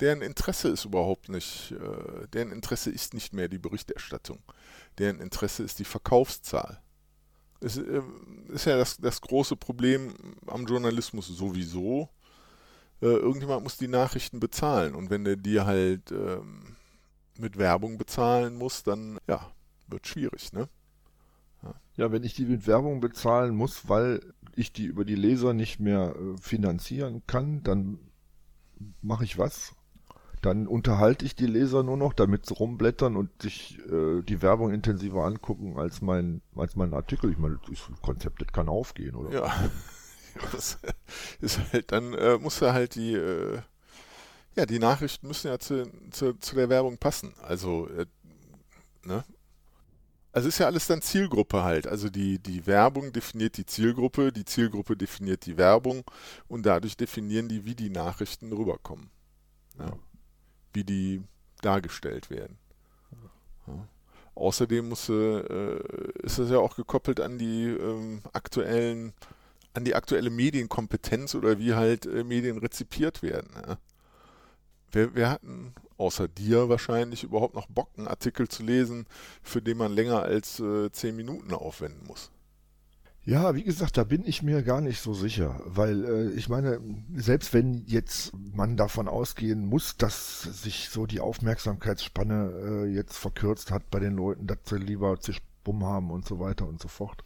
Deren 0.00 0.20
Interesse 0.20 0.68
ist 0.68 0.84
überhaupt 0.84 1.28
nicht, 1.28 1.72
äh, 1.72 2.26
deren 2.32 2.50
Interesse 2.50 2.90
ist 2.90 3.14
nicht 3.14 3.32
mehr 3.32 3.48
die 3.48 3.58
Berichterstattung. 3.58 4.40
Deren 4.98 5.20
Interesse 5.20 5.62
ist 5.62 5.78
die 5.78 5.84
Verkaufszahl. 5.84 6.80
Es 7.60 7.76
äh, 7.76 8.02
ist 8.48 8.66
ja 8.66 8.76
das, 8.76 8.96
das 8.96 9.20
große 9.20 9.54
Problem 9.54 10.12
am 10.48 10.66
Journalismus 10.66 11.28
sowieso. 11.28 12.08
Äh, 13.00 13.06
irgendjemand 13.06 13.62
muss 13.62 13.76
die 13.76 13.86
Nachrichten 13.86 14.40
bezahlen 14.40 14.96
und 14.96 15.08
wenn 15.08 15.22
der 15.22 15.36
dir 15.36 15.66
halt 15.66 16.10
ähm, 16.10 16.74
mit 17.38 17.58
Werbung 17.58 17.98
bezahlen 17.98 18.56
muss, 18.56 18.82
dann 18.82 19.18
ja, 19.26 19.50
wird 19.88 20.06
schwierig, 20.06 20.52
ne? 20.52 20.68
Ja. 21.62 21.74
ja, 21.96 22.12
wenn 22.12 22.24
ich 22.24 22.34
die 22.34 22.44
mit 22.44 22.66
Werbung 22.66 23.00
bezahlen 23.00 23.54
muss, 23.54 23.88
weil 23.88 24.20
ich 24.54 24.72
die 24.72 24.84
über 24.84 25.04
die 25.04 25.14
Leser 25.14 25.54
nicht 25.54 25.80
mehr 25.80 26.14
äh, 26.14 26.36
finanzieren 26.38 27.22
kann, 27.26 27.62
dann 27.62 27.98
mache 29.02 29.24
ich 29.24 29.38
was? 29.38 29.74
Dann 30.42 30.66
unterhalte 30.66 31.24
ich 31.24 31.34
die 31.34 31.46
Leser 31.46 31.82
nur 31.82 31.96
noch, 31.96 32.12
damit 32.12 32.44
sie 32.44 32.54
rumblättern 32.54 33.16
und 33.16 33.30
sich 33.40 33.78
äh, 33.90 34.20
die 34.22 34.42
Werbung 34.42 34.72
intensiver 34.72 35.24
angucken 35.24 35.78
als 35.78 36.02
mein, 36.02 36.42
als 36.54 36.76
mein 36.76 36.92
Artikel. 36.92 37.30
Ich 37.30 37.38
meine, 37.38 37.58
das 37.66 37.90
Konzept, 38.02 38.42
das 38.42 38.48
kann 38.52 38.68
aufgehen, 38.68 39.14
oder? 39.14 39.32
Ja. 39.32 39.52
Das 40.50 40.80
ist 41.40 41.60
halt, 41.72 41.92
dann 41.92 42.12
äh, 42.12 42.38
muss 42.38 42.60
er 42.60 42.72
halt 42.72 42.96
die, 42.96 43.14
äh, 43.14 43.60
ja, 44.56 44.66
die 44.66 44.78
Nachrichten 44.78 45.26
müssen 45.26 45.48
ja 45.48 45.58
zu, 45.58 45.90
zu, 46.10 46.34
zu 46.34 46.54
der 46.54 46.68
Werbung 46.68 46.98
passen. 46.98 47.34
Also, 47.42 47.88
äh, 47.88 48.06
ne? 49.04 49.24
Also 50.34 50.48
ist 50.48 50.58
ja 50.58 50.66
alles 50.66 50.88
dann 50.88 51.00
Zielgruppe 51.00 51.62
halt. 51.62 51.86
Also 51.86 52.10
die, 52.10 52.40
die 52.40 52.66
Werbung 52.66 53.12
definiert 53.12 53.56
die 53.56 53.66
Zielgruppe, 53.66 54.32
die 54.32 54.44
Zielgruppe 54.44 54.96
definiert 54.96 55.46
die 55.46 55.56
Werbung 55.56 56.02
und 56.48 56.66
dadurch 56.66 56.96
definieren 56.96 57.48
die, 57.48 57.64
wie 57.64 57.76
die 57.76 57.90
Nachrichten 57.90 58.52
rüberkommen. 58.52 59.10
Ja. 59.78 59.92
Wie 60.72 60.82
die 60.82 61.22
dargestellt 61.62 62.30
werden. 62.30 62.58
Ja. 63.68 63.88
Außerdem 64.34 64.88
muss, 64.88 65.08
äh, 65.08 65.78
ist 66.24 66.38
es 66.38 66.50
ja 66.50 66.58
auch 66.58 66.74
gekoppelt 66.74 67.20
an 67.20 67.38
die 67.38 67.66
ähm, 67.66 68.20
aktuellen, 68.32 69.12
an 69.72 69.84
die 69.84 69.94
aktuelle 69.94 70.30
Medienkompetenz 70.30 71.36
oder 71.36 71.60
wie 71.60 71.74
halt 71.74 72.06
äh, 72.06 72.24
Medien 72.24 72.58
rezipiert 72.58 73.22
werden. 73.22 73.50
Ja. 73.54 73.78
Wer, 74.94 75.14
wer 75.14 75.30
hatten 75.30 75.74
außer 75.96 76.28
dir 76.28 76.68
wahrscheinlich 76.68 77.24
überhaupt 77.24 77.54
noch 77.54 77.66
Bock, 77.66 77.88
einen 77.96 78.06
Artikel 78.06 78.46
zu 78.46 78.62
lesen, 78.62 79.06
für 79.42 79.60
den 79.60 79.76
man 79.76 79.92
länger 79.92 80.22
als 80.22 80.60
äh, 80.60 80.90
zehn 80.92 81.16
Minuten 81.16 81.52
aufwenden 81.52 82.06
muss? 82.06 82.30
Ja, 83.24 83.54
wie 83.54 83.64
gesagt, 83.64 83.96
da 83.96 84.04
bin 84.04 84.22
ich 84.24 84.42
mir 84.42 84.62
gar 84.62 84.80
nicht 84.80 85.00
so 85.00 85.12
sicher, 85.14 85.60
weil 85.64 86.04
äh, 86.04 86.30
ich 86.32 86.48
meine, 86.48 86.80
selbst 87.16 87.52
wenn 87.54 87.84
jetzt 87.86 88.32
man 88.54 88.76
davon 88.76 89.08
ausgehen 89.08 89.66
muss, 89.66 89.96
dass 89.96 90.42
sich 90.42 90.90
so 90.90 91.06
die 91.06 91.20
Aufmerksamkeitsspanne 91.20 92.52
äh, 92.52 92.94
jetzt 92.94 93.16
verkürzt 93.16 93.72
hat 93.72 93.90
bei 93.90 93.98
den 93.98 94.14
Leuten, 94.14 94.46
dass 94.46 94.58
sie 94.66 94.76
lieber 94.76 95.18
zisch 95.18 95.40
Bumm 95.64 95.84
haben 95.84 96.10
und 96.10 96.26
so 96.26 96.38
weiter 96.38 96.68
und 96.68 96.80
so 96.80 96.88
fort. 96.88 97.24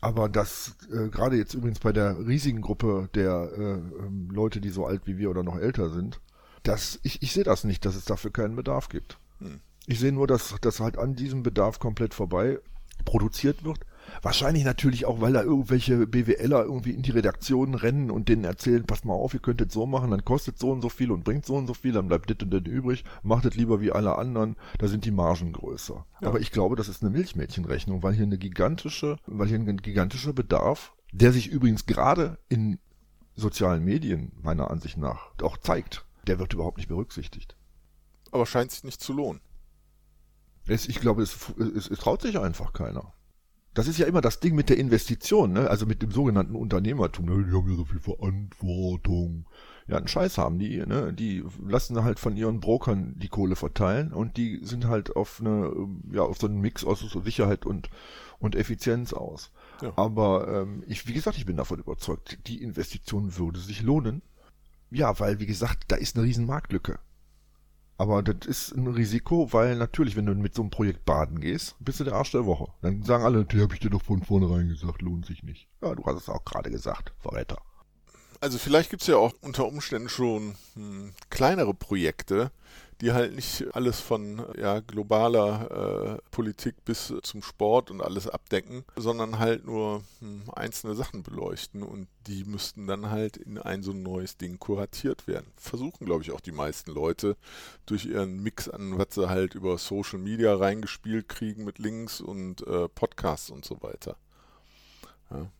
Aber 0.00 0.28
das 0.28 0.76
äh, 0.90 1.08
gerade 1.10 1.36
jetzt 1.36 1.54
übrigens 1.54 1.80
bei 1.80 1.92
der 1.92 2.26
riesigen 2.26 2.62
Gruppe 2.62 3.08
der 3.14 3.50
äh, 3.56 3.72
ähm, 4.06 4.30
Leute, 4.32 4.60
die 4.60 4.70
so 4.70 4.86
alt 4.86 5.02
wie 5.04 5.18
wir 5.18 5.28
oder 5.28 5.42
noch 5.42 5.58
älter 5.58 5.90
sind, 5.90 6.20
das, 6.62 6.98
ich, 7.02 7.22
ich 7.22 7.32
sehe 7.32 7.44
das 7.44 7.64
nicht, 7.64 7.84
dass 7.84 7.96
es 7.96 8.04
dafür 8.04 8.32
keinen 8.32 8.56
Bedarf 8.56 8.88
gibt. 8.88 9.18
Hm. 9.40 9.60
Ich 9.86 10.00
sehe 10.00 10.12
nur, 10.12 10.26
dass 10.26 10.54
das 10.60 10.80
halt 10.80 10.98
an 10.98 11.14
diesem 11.14 11.42
Bedarf 11.42 11.78
komplett 11.78 12.14
vorbei 12.14 12.58
produziert 13.04 13.64
wird. 13.64 13.80
Wahrscheinlich 14.22 14.64
natürlich 14.64 15.06
auch, 15.06 15.20
weil 15.20 15.34
da 15.34 15.42
irgendwelche 15.42 16.06
BWLer 16.06 16.64
irgendwie 16.64 16.92
in 16.92 17.02
die 17.02 17.10
Redaktionen 17.10 17.74
rennen 17.74 18.10
und 18.10 18.28
denen 18.28 18.44
erzählen, 18.44 18.84
pass 18.84 19.04
mal 19.04 19.14
auf, 19.14 19.34
ihr 19.34 19.40
könntet 19.40 19.70
so 19.70 19.86
machen, 19.86 20.10
dann 20.10 20.24
kostet 20.24 20.58
so 20.58 20.70
und 20.70 20.80
so 20.80 20.88
viel 20.88 21.10
und 21.10 21.24
bringt 21.24 21.44
so 21.44 21.56
und 21.56 21.66
so 21.66 21.74
viel, 21.74 21.92
dann 21.92 22.08
bleibt 22.08 22.30
dit 22.30 22.42
und 22.42 22.50
dit 22.50 22.66
übrig, 22.66 23.04
macht 23.22 23.44
es 23.44 23.54
lieber 23.54 23.80
wie 23.80 23.92
alle 23.92 24.16
anderen, 24.16 24.56
da 24.78 24.88
sind 24.88 25.04
die 25.04 25.10
Margen 25.10 25.52
größer. 25.52 26.06
Ja. 26.20 26.28
Aber 26.28 26.40
ich 26.40 26.52
glaube, 26.52 26.76
das 26.76 26.88
ist 26.88 27.02
eine 27.02 27.10
Milchmädchenrechnung, 27.10 28.02
weil 28.02 28.14
hier 28.14 28.24
eine 28.24 28.38
gigantische, 28.38 29.18
weil 29.26 29.48
hier 29.48 29.58
ein 29.58 29.76
gigantischer 29.76 30.32
Bedarf, 30.32 30.94
der 31.12 31.32
sich 31.32 31.48
übrigens 31.48 31.86
gerade 31.86 32.38
in 32.48 32.78
sozialen 33.34 33.84
Medien 33.84 34.32
meiner 34.42 34.70
Ansicht 34.70 34.96
nach 34.96 35.32
auch 35.42 35.58
zeigt 35.58 36.07
der 36.26 36.38
wird 36.38 36.52
überhaupt 36.54 36.78
nicht 36.78 36.88
berücksichtigt. 36.88 37.56
Aber 38.30 38.46
scheint 38.46 38.70
sich 38.70 38.84
nicht 38.84 39.00
zu 39.00 39.12
lohnen. 39.12 39.40
Es, 40.66 40.86
ich 40.88 41.00
glaube, 41.00 41.22
es, 41.22 41.36
es, 41.58 41.88
es 41.88 41.98
traut 41.98 42.22
sich 42.22 42.38
einfach 42.38 42.72
keiner. 42.72 43.14
Das 43.74 43.86
ist 43.86 43.98
ja 43.98 44.06
immer 44.06 44.20
das 44.20 44.40
Ding 44.40 44.54
mit 44.54 44.70
der 44.70 44.76
Investition, 44.76 45.52
ne? 45.52 45.70
also 45.70 45.86
mit 45.86 46.02
dem 46.02 46.10
sogenannten 46.10 46.56
Unternehmertum. 46.56 47.26
Ne? 47.26 47.44
Die 47.44 47.56
haben 47.56 47.70
ja 47.70 47.76
so 47.76 47.84
viel 47.84 48.00
Verantwortung. 48.00 49.46
Ja, 49.86 49.96
einen 49.96 50.08
Scheiß 50.08 50.36
haben 50.36 50.58
die, 50.58 50.84
ne? 50.84 51.14
Die 51.14 51.42
lassen 51.66 52.02
halt 52.04 52.18
von 52.18 52.36
ihren 52.36 52.60
Brokern 52.60 53.14
die 53.16 53.28
Kohle 53.28 53.56
verteilen 53.56 54.12
und 54.12 54.36
die 54.36 54.60
sind 54.62 54.86
halt 54.86 55.16
auf 55.16 55.40
eine, 55.40 55.72
ja, 56.12 56.22
auf 56.22 56.38
so 56.38 56.46
einen 56.46 56.60
Mix 56.60 56.84
aus 56.84 57.00
Sicherheit 57.24 57.64
und, 57.64 57.88
und 58.38 58.54
Effizienz 58.54 59.14
aus. 59.14 59.50
Ja. 59.80 59.92
Aber 59.96 60.46
ähm, 60.48 60.82
ich, 60.86 61.06
wie 61.06 61.14
gesagt, 61.14 61.38
ich 61.38 61.46
bin 61.46 61.56
davon 61.56 61.78
überzeugt, 61.78 62.48
die 62.48 62.62
Investition 62.62 63.38
würde 63.38 63.60
sich 63.60 63.80
lohnen 63.80 64.20
Ja, 64.90 65.18
weil, 65.20 65.38
wie 65.38 65.46
gesagt, 65.46 65.84
da 65.88 65.96
ist 65.96 66.16
eine 66.16 66.24
riesen 66.24 66.46
Marktlücke. 66.46 66.98
Aber 67.98 68.22
das 68.22 68.46
ist 68.46 68.76
ein 68.76 68.86
Risiko, 68.86 69.52
weil 69.52 69.74
natürlich, 69.74 70.14
wenn 70.14 70.26
du 70.26 70.34
mit 70.34 70.54
so 70.54 70.62
einem 70.62 70.70
Projekt 70.70 71.04
baden 71.04 71.40
gehst, 71.40 71.74
bist 71.80 71.98
du 71.98 72.04
der 72.04 72.14
Arsch 72.14 72.30
der 72.30 72.46
Woche. 72.46 72.72
Dann 72.80 73.02
sagen 73.02 73.24
alle, 73.24 73.44
die 73.44 73.60
habe 73.60 73.74
ich 73.74 73.80
dir 73.80 73.90
doch 73.90 74.02
von 74.02 74.22
vornherein 74.22 74.68
gesagt, 74.68 75.02
lohnt 75.02 75.26
sich 75.26 75.42
nicht. 75.42 75.68
Ja, 75.82 75.94
du 75.96 76.04
hast 76.06 76.22
es 76.22 76.28
auch 76.28 76.44
gerade 76.44 76.70
gesagt, 76.70 77.12
Verräter. 77.18 77.58
Also 78.40 78.56
vielleicht 78.58 78.90
gibt 78.90 79.02
es 79.02 79.08
ja 79.08 79.16
auch 79.16 79.34
unter 79.40 79.66
Umständen 79.66 80.08
schon 80.08 80.54
hm, 80.74 81.12
kleinere 81.28 81.74
Projekte, 81.74 82.52
die 83.00 83.12
halt 83.12 83.34
nicht 83.34 83.64
alles 83.74 84.00
von 84.00 84.44
ja, 84.58 84.80
globaler 84.80 86.18
äh, 86.18 86.30
Politik 86.30 86.84
bis 86.84 87.14
zum 87.22 87.42
Sport 87.42 87.90
und 87.90 88.00
alles 88.00 88.28
abdecken, 88.28 88.84
sondern 88.96 89.38
halt 89.38 89.64
nur 89.64 90.02
hm, 90.20 90.42
einzelne 90.54 90.94
Sachen 90.94 91.22
beleuchten 91.22 91.82
und 91.82 92.08
die 92.26 92.44
müssten 92.44 92.86
dann 92.86 93.10
halt 93.10 93.36
in 93.36 93.58
ein 93.58 93.82
so 93.82 93.92
neues 93.92 94.36
Ding 94.36 94.58
kuratiert 94.58 95.28
werden. 95.28 95.52
Versuchen, 95.56 96.06
glaube 96.06 96.22
ich, 96.22 96.32
auch 96.32 96.40
die 96.40 96.52
meisten 96.52 96.90
Leute 96.90 97.36
durch 97.86 98.06
ihren 98.06 98.42
Mix 98.42 98.68
an, 98.68 98.98
was 98.98 99.14
sie 99.14 99.28
halt 99.28 99.54
über 99.54 99.78
Social 99.78 100.18
Media 100.18 100.54
reingespielt 100.54 101.28
kriegen 101.28 101.64
mit 101.64 101.78
Links 101.78 102.20
und 102.20 102.66
äh, 102.66 102.88
Podcasts 102.88 103.50
und 103.50 103.64
so 103.64 103.80
weiter. 103.80 104.16
Ja. 105.30 105.50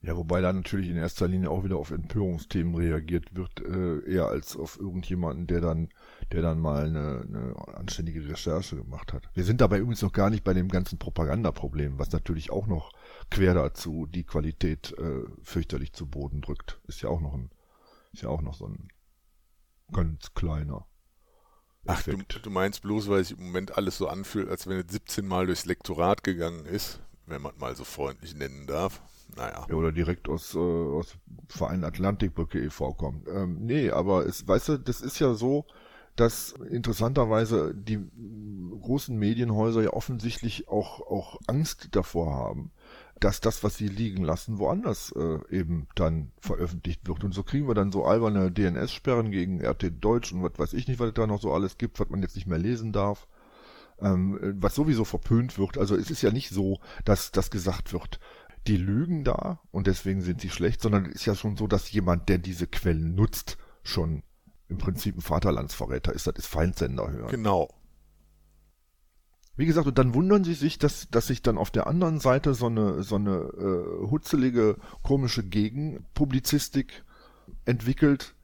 Ja, 0.00 0.16
wobei 0.16 0.40
da 0.40 0.52
natürlich 0.52 0.90
in 0.90 0.96
erster 0.96 1.26
Linie 1.26 1.50
auch 1.50 1.64
wieder 1.64 1.76
auf 1.76 1.90
Empörungsthemen 1.90 2.74
reagiert 2.76 3.34
wird, 3.34 3.60
äh, 3.60 4.08
eher 4.08 4.26
als 4.26 4.56
auf 4.56 4.78
irgendjemanden, 4.78 5.48
der 5.48 5.60
dann, 5.60 5.88
der 6.32 6.42
dann 6.42 6.58
mal 6.58 6.86
eine, 6.86 7.24
eine 7.26 7.76
anständige 7.76 8.28
Recherche 8.28 8.76
gemacht 8.76 9.12
hat. 9.12 9.28
Wir 9.34 9.44
sind 9.44 9.60
dabei 9.60 9.78
übrigens 9.78 10.02
noch 10.02 10.12
gar 10.12 10.30
nicht 10.30 10.44
bei 10.44 10.54
dem 10.54 10.68
ganzen 10.68 10.98
Propagandaproblem, 10.98 11.98
was 11.98 12.12
natürlich 12.12 12.50
auch 12.50 12.66
noch 12.66 12.92
quer 13.30 13.54
dazu 13.54 14.06
die 14.06 14.24
Qualität 14.24 14.94
äh, 14.98 15.22
fürchterlich 15.42 15.92
zu 15.92 16.06
Boden 16.06 16.40
drückt. 16.40 16.80
Ist 16.86 17.02
ja 17.02 17.08
auch 17.08 17.20
noch 17.20 17.34
ein, 17.34 17.50
ist 18.12 18.22
ja 18.22 18.28
auch 18.28 18.42
noch 18.42 18.54
so 18.54 18.66
ein 18.66 18.88
ganz 19.92 20.34
kleiner. 20.34 20.86
Ach, 21.86 22.02
du, 22.02 22.18
du 22.18 22.50
meinst 22.50 22.82
bloß, 22.82 23.08
weil 23.08 23.24
sich 23.24 23.38
im 23.38 23.46
Moment 23.46 23.78
alles 23.78 23.96
so 23.96 24.08
anfühlt, 24.08 24.50
als 24.50 24.66
wenn 24.66 24.78
es 24.78 24.92
17 24.92 25.26
Mal 25.26 25.46
durchs 25.46 25.64
Lektorat 25.64 26.22
gegangen 26.22 26.66
ist, 26.66 27.00
wenn 27.24 27.40
man 27.40 27.56
mal 27.56 27.74
so 27.76 27.84
freundlich 27.84 28.34
nennen 28.34 28.66
darf. 28.66 29.00
Naja. 29.36 29.66
Ja, 29.68 29.74
oder 29.74 29.92
direkt 29.92 30.28
aus, 30.28 30.54
äh, 30.54 30.58
aus 30.58 31.16
Verein 31.48 31.84
Atlantikbrücke 31.84 32.60
e.V. 32.60 32.92
kommt. 32.94 33.28
Ähm, 33.28 33.58
nee, 33.60 33.90
aber 33.90 34.26
es, 34.26 34.46
weißt 34.46 34.68
du, 34.68 34.78
das 34.78 35.00
ist 35.00 35.18
ja 35.18 35.34
so, 35.34 35.66
dass 36.18 36.52
interessanterweise 36.70 37.72
die 37.74 38.00
großen 38.80 39.16
Medienhäuser 39.16 39.82
ja 39.82 39.90
offensichtlich 39.90 40.68
auch, 40.68 41.00
auch 41.00 41.38
Angst 41.46 41.88
davor 41.92 42.34
haben, 42.34 42.72
dass 43.20 43.40
das, 43.40 43.62
was 43.62 43.76
sie 43.76 43.86
liegen 43.86 44.24
lassen, 44.24 44.58
woanders 44.58 45.12
äh, 45.12 45.38
eben 45.50 45.86
dann 45.94 46.32
veröffentlicht 46.40 47.06
wird. 47.06 47.22
Und 47.22 47.34
so 47.34 47.44
kriegen 47.44 47.68
wir 47.68 47.74
dann 47.74 47.92
so 47.92 48.04
alberne 48.04 48.50
DNS-Sperren 48.50 49.30
gegen 49.30 49.64
RT 49.64 49.92
Deutsch 50.00 50.32
und 50.32 50.42
was 50.42 50.58
weiß 50.58 50.72
ich 50.72 50.88
nicht, 50.88 50.98
was 50.98 51.14
da 51.14 51.26
noch 51.26 51.40
so 51.40 51.52
alles 51.52 51.78
gibt, 51.78 52.00
was 52.00 52.08
man 52.10 52.22
jetzt 52.22 52.34
nicht 52.34 52.46
mehr 52.48 52.58
lesen 52.58 52.92
darf. 52.92 53.28
Ähm, 54.00 54.38
was 54.60 54.74
sowieso 54.74 55.04
verpönt 55.04 55.58
wird. 55.58 55.78
Also 55.78 55.96
es 55.96 56.10
ist 56.10 56.22
ja 56.22 56.30
nicht 56.30 56.50
so, 56.50 56.78
dass 57.04 57.30
das 57.30 57.50
gesagt 57.50 57.92
wird, 57.92 58.18
die 58.66 58.76
lügen 58.76 59.24
da 59.24 59.60
und 59.70 59.86
deswegen 59.86 60.20
sind 60.20 60.40
sie 60.40 60.50
schlecht, 60.50 60.80
sondern 60.80 61.06
es 61.06 61.16
ist 61.16 61.26
ja 61.26 61.34
schon 61.34 61.56
so, 61.56 61.66
dass 61.66 61.90
jemand, 61.90 62.28
der 62.28 62.38
diese 62.38 62.66
Quellen 62.66 63.14
nutzt, 63.14 63.56
schon 63.82 64.22
im 64.68 64.78
Prinzip 64.78 65.16
ein 65.16 65.20
Vaterlandsverräter 65.20 66.12
ist, 66.12 66.26
das 66.26 66.36
ist 66.36 66.46
Feindsender 66.46 67.10
hören. 67.10 67.30
Genau. 67.30 67.68
Wie 69.56 69.66
gesagt, 69.66 69.88
und 69.88 69.98
dann 69.98 70.14
wundern 70.14 70.44
sie 70.44 70.54
sich, 70.54 70.78
dass, 70.78 71.08
dass 71.10 71.26
sich 71.26 71.42
dann 71.42 71.58
auf 71.58 71.72
der 71.72 71.88
anderen 71.88 72.20
Seite 72.20 72.54
so 72.54 72.66
eine, 72.66 73.02
so 73.02 73.16
eine 73.16 73.38
äh, 73.38 74.08
hutzelige, 74.08 74.76
komische 75.02 75.42
Gegenpublizistik 75.42 77.04
entwickelt, 77.64 78.36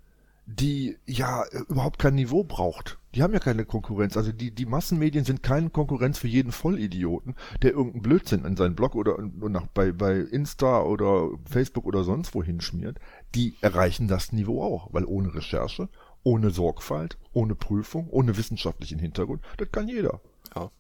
die 0.47 0.99
ja 1.07 1.45
überhaupt 1.69 1.99
kein 1.99 2.17
Niveau 2.17 2.45
braucht. 2.45 2.99
Die 3.15 3.23
haben 3.23 3.33
ja 3.33 3.39
keine 3.39 3.65
Konkurrenz. 3.65 4.17
Also 4.17 4.33
die, 4.33 4.51
die 4.51 4.67
Massenmedien 4.67 5.25
sind 5.25 5.43
keine 5.43 5.71
Konkurrenz 5.71 6.19
für 6.19 6.27
jeden 6.27 6.53
Vollidioten, 6.53 7.37
der 7.63 7.73
irgendeinen 7.73 8.03
Blödsinn 8.03 8.45
in 8.45 8.57
seinen 8.57 8.75
Blog 8.75 8.95
oder 8.97 9.17
nach, 9.21 9.69
bei, 9.69 9.93
bei 9.93 10.17
Insta 10.19 10.83
oder 10.83 11.31
Facebook 11.49 11.87
oder 11.87 12.03
sonst 12.03 12.35
wo 12.35 12.43
hinschmiert. 12.43 12.99
Die 13.35 13.55
erreichen 13.61 14.09
das 14.09 14.33
Niveau 14.33 14.63
auch, 14.63 14.93
weil 14.93 15.05
ohne 15.05 15.33
Recherche, 15.33 15.89
ohne 16.25 16.51
Sorgfalt, 16.51 17.17
ohne 17.33 17.55
Prüfung, 17.55 18.09
ohne 18.11 18.37
wissenschaftlichen 18.37 18.99
Hintergrund, 18.99 19.43
das 19.59 19.71
kann 19.71 19.87
jeder. 19.87 20.21
Ja. 20.57 20.71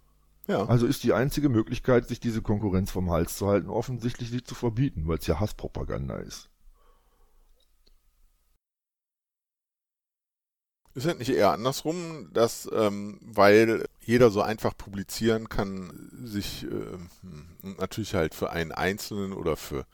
Ja. 0.47 0.67
Also 0.67 0.87
ist 0.87 1.05
die 1.05 1.15
einzige 1.15 1.49
Möglichkeit, 1.49 2.07
sich 2.07 2.21
diese 2.21 2.43
Konkurrenz 2.43 2.91
vom 2.91 3.11
Hals 3.11 3.37
zu 3.37 3.47
halten, 3.47 3.71
offensichtlich 3.71 4.31
sie 4.31 4.43
zu 4.43 4.55
verbieten, 4.55 5.07
weil 5.07 5.19
es 5.19 5.27
ja 5.27 5.41
Hasspropaganda 5.41 6.17
ist. 6.17 6.51
Ist 10.95 11.07
es 11.07 11.19
nicht 11.19 11.31
eher 11.31 11.51
andersrum, 11.51 12.31
dass, 12.33 12.71
ähm, 12.73 13.19
weil 13.23 13.89
jeder 14.01 14.31
so 14.31 14.43
einfach 14.43 14.77
publizieren 14.77 15.49
kann, 15.49 16.11
sich 16.23 16.65
äh, 16.65 17.69
natürlich 17.81 18.15
halt 18.15 18.35
für 18.35 18.51
einen 18.51 18.71
Einzelnen 18.71 19.33
oder 19.33 19.57
für 19.57 19.87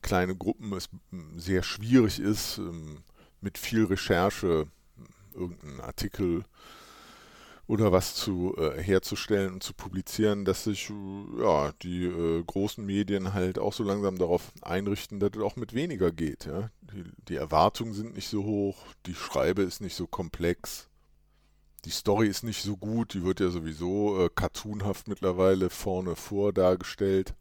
kleine 0.00 0.34
Gruppen 0.34 0.72
es 0.72 0.88
sehr 1.36 1.62
schwierig 1.62 2.20
ist, 2.20 2.56
ähm, 2.56 3.02
mit 3.42 3.58
viel 3.58 3.84
Recherche 3.84 4.66
irgendeinen 5.34 5.80
Artikel 5.80 6.44
oder 7.70 7.92
was 7.92 8.16
zu 8.16 8.56
äh, 8.58 8.82
herzustellen 8.82 9.54
und 9.54 9.62
zu 9.62 9.74
publizieren, 9.74 10.44
dass 10.44 10.64
sich 10.64 10.90
äh, 10.90 11.42
ja 11.42 11.72
die 11.82 12.04
äh, 12.04 12.42
großen 12.42 12.84
Medien 12.84 13.32
halt 13.32 13.60
auch 13.60 13.72
so 13.72 13.84
langsam 13.84 14.18
darauf 14.18 14.52
einrichten, 14.62 15.20
dass 15.20 15.30
es 15.36 15.42
auch 15.42 15.54
mit 15.54 15.72
weniger 15.72 16.10
geht. 16.10 16.46
Ja? 16.46 16.70
Die, 16.80 17.04
die 17.28 17.36
Erwartungen 17.36 17.92
sind 17.92 18.16
nicht 18.16 18.28
so 18.28 18.42
hoch, 18.42 18.76
die 19.06 19.14
Schreibe 19.14 19.62
ist 19.62 19.80
nicht 19.80 19.94
so 19.94 20.08
komplex, 20.08 20.88
die 21.84 21.90
Story 21.90 22.26
ist 22.26 22.42
nicht 22.42 22.62
so 22.62 22.76
gut, 22.76 23.14
die 23.14 23.22
wird 23.22 23.38
ja 23.38 23.50
sowieso 23.50 24.24
äh, 24.24 24.30
cartoonhaft 24.34 25.06
mittlerweile 25.06 25.70
vorne 25.70 26.16
vor 26.16 26.52
dargestellt. 26.52 27.34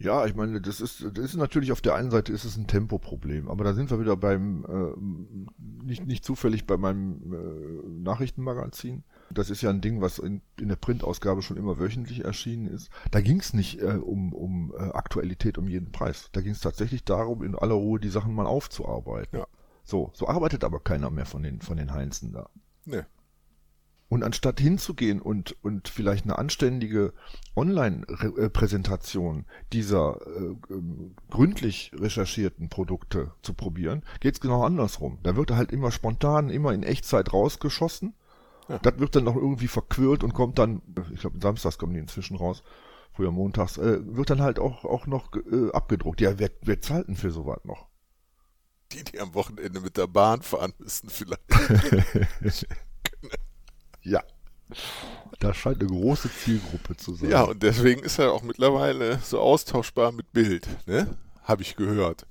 Ja, 0.00 0.26
ich 0.26 0.36
meine, 0.36 0.60
das 0.60 0.80
ist, 0.80 1.04
das 1.04 1.24
ist 1.24 1.36
natürlich 1.36 1.72
auf 1.72 1.80
der 1.80 1.96
einen 1.96 2.12
Seite 2.12 2.32
ist 2.32 2.44
es 2.44 2.56
ein 2.56 2.68
Tempoproblem, 2.68 3.48
aber 3.48 3.64
da 3.64 3.74
sind 3.74 3.90
wir 3.90 3.98
wieder 3.98 4.16
beim, 4.16 4.64
äh, 4.64 5.84
nicht, 5.84 6.06
nicht 6.06 6.24
zufällig 6.24 6.66
bei 6.66 6.76
meinem 6.76 7.32
äh, 7.32 8.02
Nachrichtenmagazin. 8.04 9.02
Das 9.30 9.50
ist 9.50 9.60
ja 9.60 9.70
ein 9.70 9.80
Ding, 9.80 10.00
was 10.00 10.20
in, 10.20 10.40
in 10.60 10.68
der 10.68 10.76
Printausgabe 10.76 11.42
schon 11.42 11.56
immer 11.56 11.78
wöchentlich 11.80 12.24
erschienen 12.24 12.68
ist. 12.68 12.90
Da 13.10 13.20
ging 13.20 13.40
es 13.40 13.54
nicht 13.54 13.80
äh, 13.80 13.96
um, 13.96 14.32
um 14.32 14.72
äh, 14.78 14.82
Aktualität 14.82 15.58
um 15.58 15.66
jeden 15.66 15.90
Preis. 15.90 16.28
Da 16.32 16.42
ging 16.42 16.52
es 16.52 16.60
tatsächlich 16.60 17.04
darum, 17.04 17.42
in 17.42 17.56
aller 17.56 17.74
Ruhe 17.74 17.98
die 17.98 18.08
Sachen 18.08 18.34
mal 18.34 18.46
aufzuarbeiten. 18.46 19.40
Ja. 19.40 19.46
So, 19.82 20.10
so 20.14 20.28
arbeitet 20.28 20.62
aber 20.62 20.78
keiner 20.78 21.10
mehr 21.10 21.26
von 21.26 21.42
den, 21.42 21.60
von 21.60 21.76
den 21.76 21.92
Heinzen 21.92 22.32
da. 22.32 22.48
Nee. 22.84 23.02
Und 24.08 24.22
anstatt 24.22 24.58
hinzugehen 24.58 25.20
und, 25.20 25.54
und 25.62 25.88
vielleicht 25.88 26.24
eine 26.24 26.38
anständige 26.38 27.12
Online-Präsentation 27.54 29.44
dieser 29.72 30.18
äh, 30.26 30.54
ähm, 30.72 31.14
gründlich 31.28 31.92
recherchierten 31.94 32.70
Produkte 32.70 33.32
zu 33.42 33.52
probieren, 33.52 34.02
geht's 34.20 34.40
genau 34.40 34.64
andersrum. 34.64 35.18
Da 35.24 35.36
wird 35.36 35.50
halt 35.50 35.72
immer 35.72 35.90
spontan, 35.90 36.48
immer 36.48 36.72
in 36.72 36.84
Echtzeit 36.84 37.34
rausgeschossen. 37.34 38.14
Ja. 38.68 38.78
Das 38.78 38.98
wird 38.98 39.14
dann 39.14 39.24
noch 39.24 39.36
irgendwie 39.36 39.68
verquirlt 39.68 40.24
und 40.24 40.32
kommt 40.32 40.58
dann, 40.58 40.80
ich 41.12 41.20
glaube 41.20 41.38
samstags 41.40 41.76
kommen 41.76 41.92
die 41.92 42.00
inzwischen 42.00 42.36
raus, 42.36 42.62
früher 43.12 43.30
montags, 43.30 43.76
äh, 43.76 43.98
wird 44.02 44.30
dann 44.30 44.40
halt 44.40 44.58
auch, 44.58 44.84
auch 44.84 45.06
noch 45.06 45.34
äh, 45.34 45.70
abgedruckt. 45.72 46.20
Ja, 46.20 46.38
wer, 46.38 46.50
wer 46.62 46.80
zahlt 46.80 47.08
denn 47.08 47.16
für 47.16 47.30
sowas 47.30 47.60
noch? 47.64 47.88
Die, 48.92 49.04
die 49.04 49.20
am 49.20 49.34
Wochenende 49.34 49.80
mit 49.80 49.98
der 49.98 50.06
Bahn 50.06 50.40
fahren 50.40 50.72
müssen 50.78 51.10
vielleicht. 51.10 51.42
Ja. 54.02 54.22
Da 55.40 55.54
scheint 55.54 55.80
eine 55.80 55.88
große 55.88 56.30
Zielgruppe 56.30 56.96
zu 56.96 57.14
sein. 57.14 57.30
Ja, 57.30 57.44
und 57.44 57.62
deswegen 57.62 58.02
ist 58.02 58.18
er 58.18 58.32
auch 58.32 58.42
mittlerweile 58.42 59.18
so 59.22 59.40
austauschbar 59.40 60.12
mit 60.12 60.32
Bild, 60.32 60.66
ne? 60.86 61.16
Habe 61.42 61.62
ich 61.62 61.76
gehört. 61.76 62.26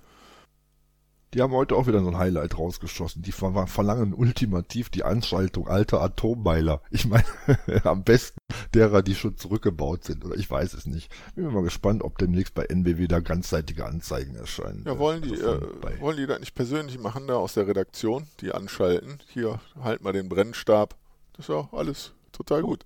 Die 1.34 1.42
haben 1.42 1.52
heute 1.52 1.76
auch 1.76 1.88
wieder 1.88 2.02
so 2.02 2.08
ein 2.08 2.18
Highlight 2.18 2.58
rausgeschossen. 2.58 3.22
Die 3.22 3.34
verlangen 3.34 4.14
ultimativ 4.14 4.90
die 4.90 5.04
Anschaltung 5.04 5.68
alter 5.68 6.02
Atommeiler. 6.02 6.82
Ich 6.90 7.06
meine, 7.06 7.26
am 7.84 8.04
besten 8.04 8.40
derer, 8.74 9.02
die 9.02 9.14
schon 9.14 9.36
zurückgebaut 9.36 10.06
sind. 10.06 10.24
Oder 10.24 10.36
ich 10.36 10.50
weiß 10.50 10.74
es 10.74 10.86
nicht. 10.86 11.12
Bin 11.36 11.52
mal 11.52 11.64
gespannt, 11.64 12.02
ob 12.02 12.18
demnächst 12.18 12.54
bei 12.54 12.64
NBW 12.64 13.08
da 13.08 13.20
ganzseitige 13.20 13.86
Anzeigen 13.86 14.36
erscheinen. 14.36 14.84
Ja, 14.86 14.98
wollen 15.00 15.22
die, 15.22 15.32
also 15.32 15.56
äh, 15.56 16.00
wollen 16.00 16.18
die 16.18 16.28
das 16.28 16.40
nicht 16.40 16.56
persönlich 16.56 16.98
machen, 16.98 17.28
da 17.28 17.36
aus 17.36 17.56
der 17.56 17.68
Redaktion, 17.68 18.28
die 18.40 18.54
anschalten? 18.54 19.20
Hier, 19.28 19.60
halt 19.82 20.02
mal 20.02 20.14
den 20.14 20.30
Brennstab. 20.30 20.96
Das 21.38 21.46
ist 21.46 21.50
ja 21.50 21.70
alles 21.72 22.14
total 22.32 22.64
gut. 22.64 22.86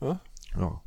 Ja? 0.00 0.20
ja. 0.56 0.80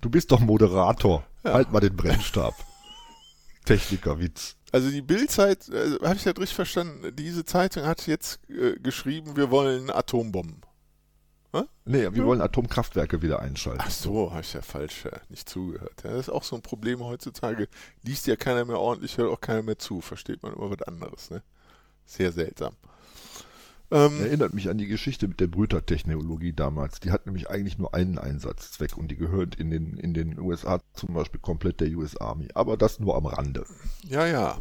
Du 0.00 0.10
bist 0.10 0.32
doch 0.32 0.40
Moderator. 0.40 1.24
Ja. 1.44 1.54
Halt 1.54 1.72
mal 1.72 1.80
den 1.80 1.96
Brennstab. 1.96 2.54
Technikerwitz. 3.64 4.56
Also 4.72 4.90
die 4.90 5.02
Bildzeit, 5.02 5.68
äh, 5.68 5.98
habe 6.02 6.16
ich 6.16 6.24
das 6.24 6.36
richtig 6.36 6.54
verstanden, 6.54 7.14
diese 7.16 7.44
Zeitung 7.44 7.84
hat 7.84 8.06
jetzt 8.06 8.40
äh, 8.50 8.78
geschrieben, 8.78 9.36
wir 9.36 9.50
wollen 9.50 9.90
Atombomben. 9.90 10.62
Hä? 11.52 11.62
Nee, 11.84 12.02
wir 12.12 12.18
ja. 12.18 12.24
wollen 12.24 12.40
Atomkraftwerke 12.40 13.22
wieder 13.22 13.40
einschalten. 13.40 13.82
Ach 13.82 13.90
so, 13.90 14.30
habe 14.30 14.40
ich 14.40 14.52
ja 14.52 14.62
falsch 14.62 15.04
ja, 15.04 15.12
nicht 15.28 15.48
zugehört. 15.48 16.02
Ja, 16.04 16.10
das 16.10 16.28
ist 16.28 16.30
auch 16.30 16.42
so 16.42 16.56
ein 16.56 16.62
Problem 16.62 17.00
heutzutage. 17.00 17.68
Liest 18.02 18.26
ja 18.26 18.36
keiner 18.36 18.64
mehr 18.64 18.78
ordentlich, 18.78 19.16
hört 19.18 19.30
auch 19.30 19.40
keiner 19.40 19.62
mehr 19.62 19.78
zu. 19.78 20.00
Versteht 20.00 20.42
man 20.42 20.52
immer 20.52 20.70
was 20.70 20.82
anderes, 20.82 21.30
ne? 21.30 21.42
Sehr 22.04 22.32
seltsam. 22.32 22.74
Ähm, 23.90 24.20
Erinnert 24.20 24.52
mich 24.52 24.68
an 24.68 24.78
die 24.78 24.88
Geschichte 24.88 25.28
mit 25.28 25.38
der 25.38 25.46
Brütertechnologie 25.46 26.52
damals. 26.52 26.98
Die 26.98 27.12
hat 27.12 27.26
nämlich 27.26 27.48
eigentlich 27.48 27.78
nur 27.78 27.94
einen 27.94 28.18
Einsatzzweck 28.18 28.96
und 28.96 29.08
die 29.08 29.16
gehört 29.16 29.54
in 29.54 29.70
den, 29.70 29.96
in 29.96 30.12
den 30.12 30.38
USA 30.40 30.80
zum 30.94 31.14
Beispiel 31.14 31.40
komplett 31.40 31.80
der 31.80 31.88
US 31.96 32.16
Army. 32.16 32.48
Aber 32.54 32.76
das 32.76 32.98
nur 32.98 33.16
am 33.16 33.26
Rande. 33.26 33.64
Ja, 34.02 34.26
ja. 34.26 34.58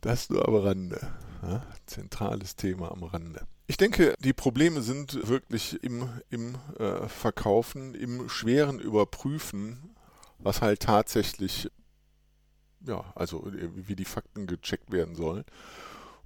Das 0.00 0.30
nur 0.30 0.48
am 0.48 0.54
Rande. 0.54 0.98
Ja, 1.42 1.62
zentrales 1.86 2.56
Thema 2.56 2.90
am 2.90 3.02
Rande. 3.02 3.46
Ich 3.66 3.76
denke, 3.76 4.14
die 4.20 4.32
Probleme 4.32 4.80
sind 4.82 5.28
wirklich 5.28 5.82
im, 5.84 6.08
im 6.30 6.56
äh, 6.78 7.06
Verkaufen, 7.08 7.94
im 7.94 8.28
schweren 8.28 8.80
Überprüfen, 8.80 9.94
was 10.38 10.62
halt 10.62 10.80
tatsächlich, 10.80 11.70
ja, 12.86 13.04
also 13.14 13.46
wie 13.74 13.94
die 13.94 14.04
Fakten 14.06 14.46
gecheckt 14.46 14.90
werden 14.90 15.14
sollen 15.14 15.44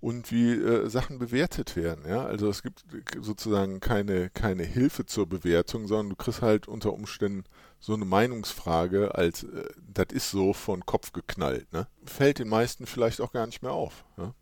und 0.05 0.31
wie 0.31 0.53
äh, 0.53 0.91
Sachen 0.91 1.19
bewertet 1.19 1.77
werden. 1.77 2.05
Ja? 2.07 2.27
Also 2.27 2.51
es 2.51 2.63
gibt 2.63 2.85
sozusagen 3.23 3.81
keine, 3.81 4.29
keine 4.29 4.63
Hilfe 4.63 5.07
zur 5.07 5.27
Bewertung, 5.27 5.87
sondern 5.87 6.11
du 6.11 6.17
kriegst 6.17 6.43
halt 6.43 6.69
unter 6.69 6.93
Umständen 6.93 7.45
so 7.81 7.95
eine 7.95 8.05
Meinungsfrage 8.05 9.15
als 9.15 9.45
äh, 9.45 9.65
das 9.79 10.09
ist 10.13 10.31
so 10.31 10.53
von 10.53 10.85
Kopf 10.85 11.13
geknallt. 11.13 11.73
Ne? 11.73 11.87
Fällt 12.05 12.39
den 12.39 12.49
meisten 12.49 12.85
vielleicht 12.85 13.23
auch 13.23 13.33
gar 13.33 13.47
nicht 13.47 13.63
mehr 13.63 13.73
auf. 13.73 14.05
Ja? 14.19 14.35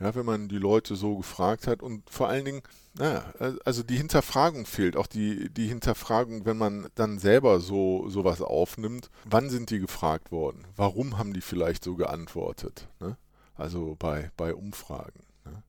ja, 0.00 0.14
wenn 0.14 0.24
man 0.24 0.48
die 0.48 0.56
Leute 0.56 0.96
so 0.96 1.18
gefragt 1.18 1.66
hat 1.66 1.82
und 1.82 2.08
vor 2.08 2.28
allen 2.28 2.46
Dingen, 2.46 2.62
naja, 2.94 3.34
also 3.66 3.82
die 3.82 3.98
Hinterfragung 3.98 4.64
fehlt, 4.64 4.96
auch 4.96 5.06
die, 5.06 5.50
die 5.50 5.68
Hinterfragung, 5.68 6.46
wenn 6.46 6.56
man 6.56 6.88
dann 6.94 7.18
selber 7.18 7.60
so 7.60 8.08
sowas 8.08 8.40
aufnimmt, 8.40 9.10
wann 9.26 9.50
sind 9.50 9.68
die 9.68 9.80
gefragt 9.80 10.32
worden? 10.32 10.64
Warum 10.76 11.18
haben 11.18 11.34
die 11.34 11.42
vielleicht 11.42 11.84
so 11.84 11.94
geantwortet? 11.94 12.88
Ne? 13.00 13.18
Also 13.60 13.96
bei, 13.98 14.30
bei 14.36 14.54
Umfragen. 14.54 15.22
Ne? 15.44 15.62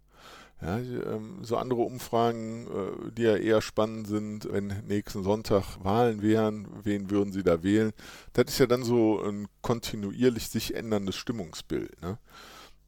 Ja, 0.61 0.77
ähm, 0.77 1.39
so 1.41 1.57
andere 1.57 1.81
Umfragen, 1.81 2.67
äh, 2.67 3.11
die 3.11 3.23
ja 3.23 3.35
eher 3.35 3.61
spannend 3.61 4.07
sind, 4.07 4.47
wenn 4.51 4.67
nächsten 4.87 5.23
Sonntag 5.23 5.83
Wahlen 5.83 6.21
wären, 6.21 6.67
wen 6.83 7.09
würden 7.09 7.33
Sie 7.33 7.43
da 7.43 7.63
wählen? 7.63 7.91
Das 8.33 8.45
ist 8.47 8.59
ja 8.59 8.67
dann 8.67 8.83
so 8.83 9.21
ein 9.21 9.47
kontinuierlich 9.61 10.49
sich 10.49 10.75
änderndes 10.75 11.15
Stimmungsbild. 11.15 12.01
Ne? 12.01 12.17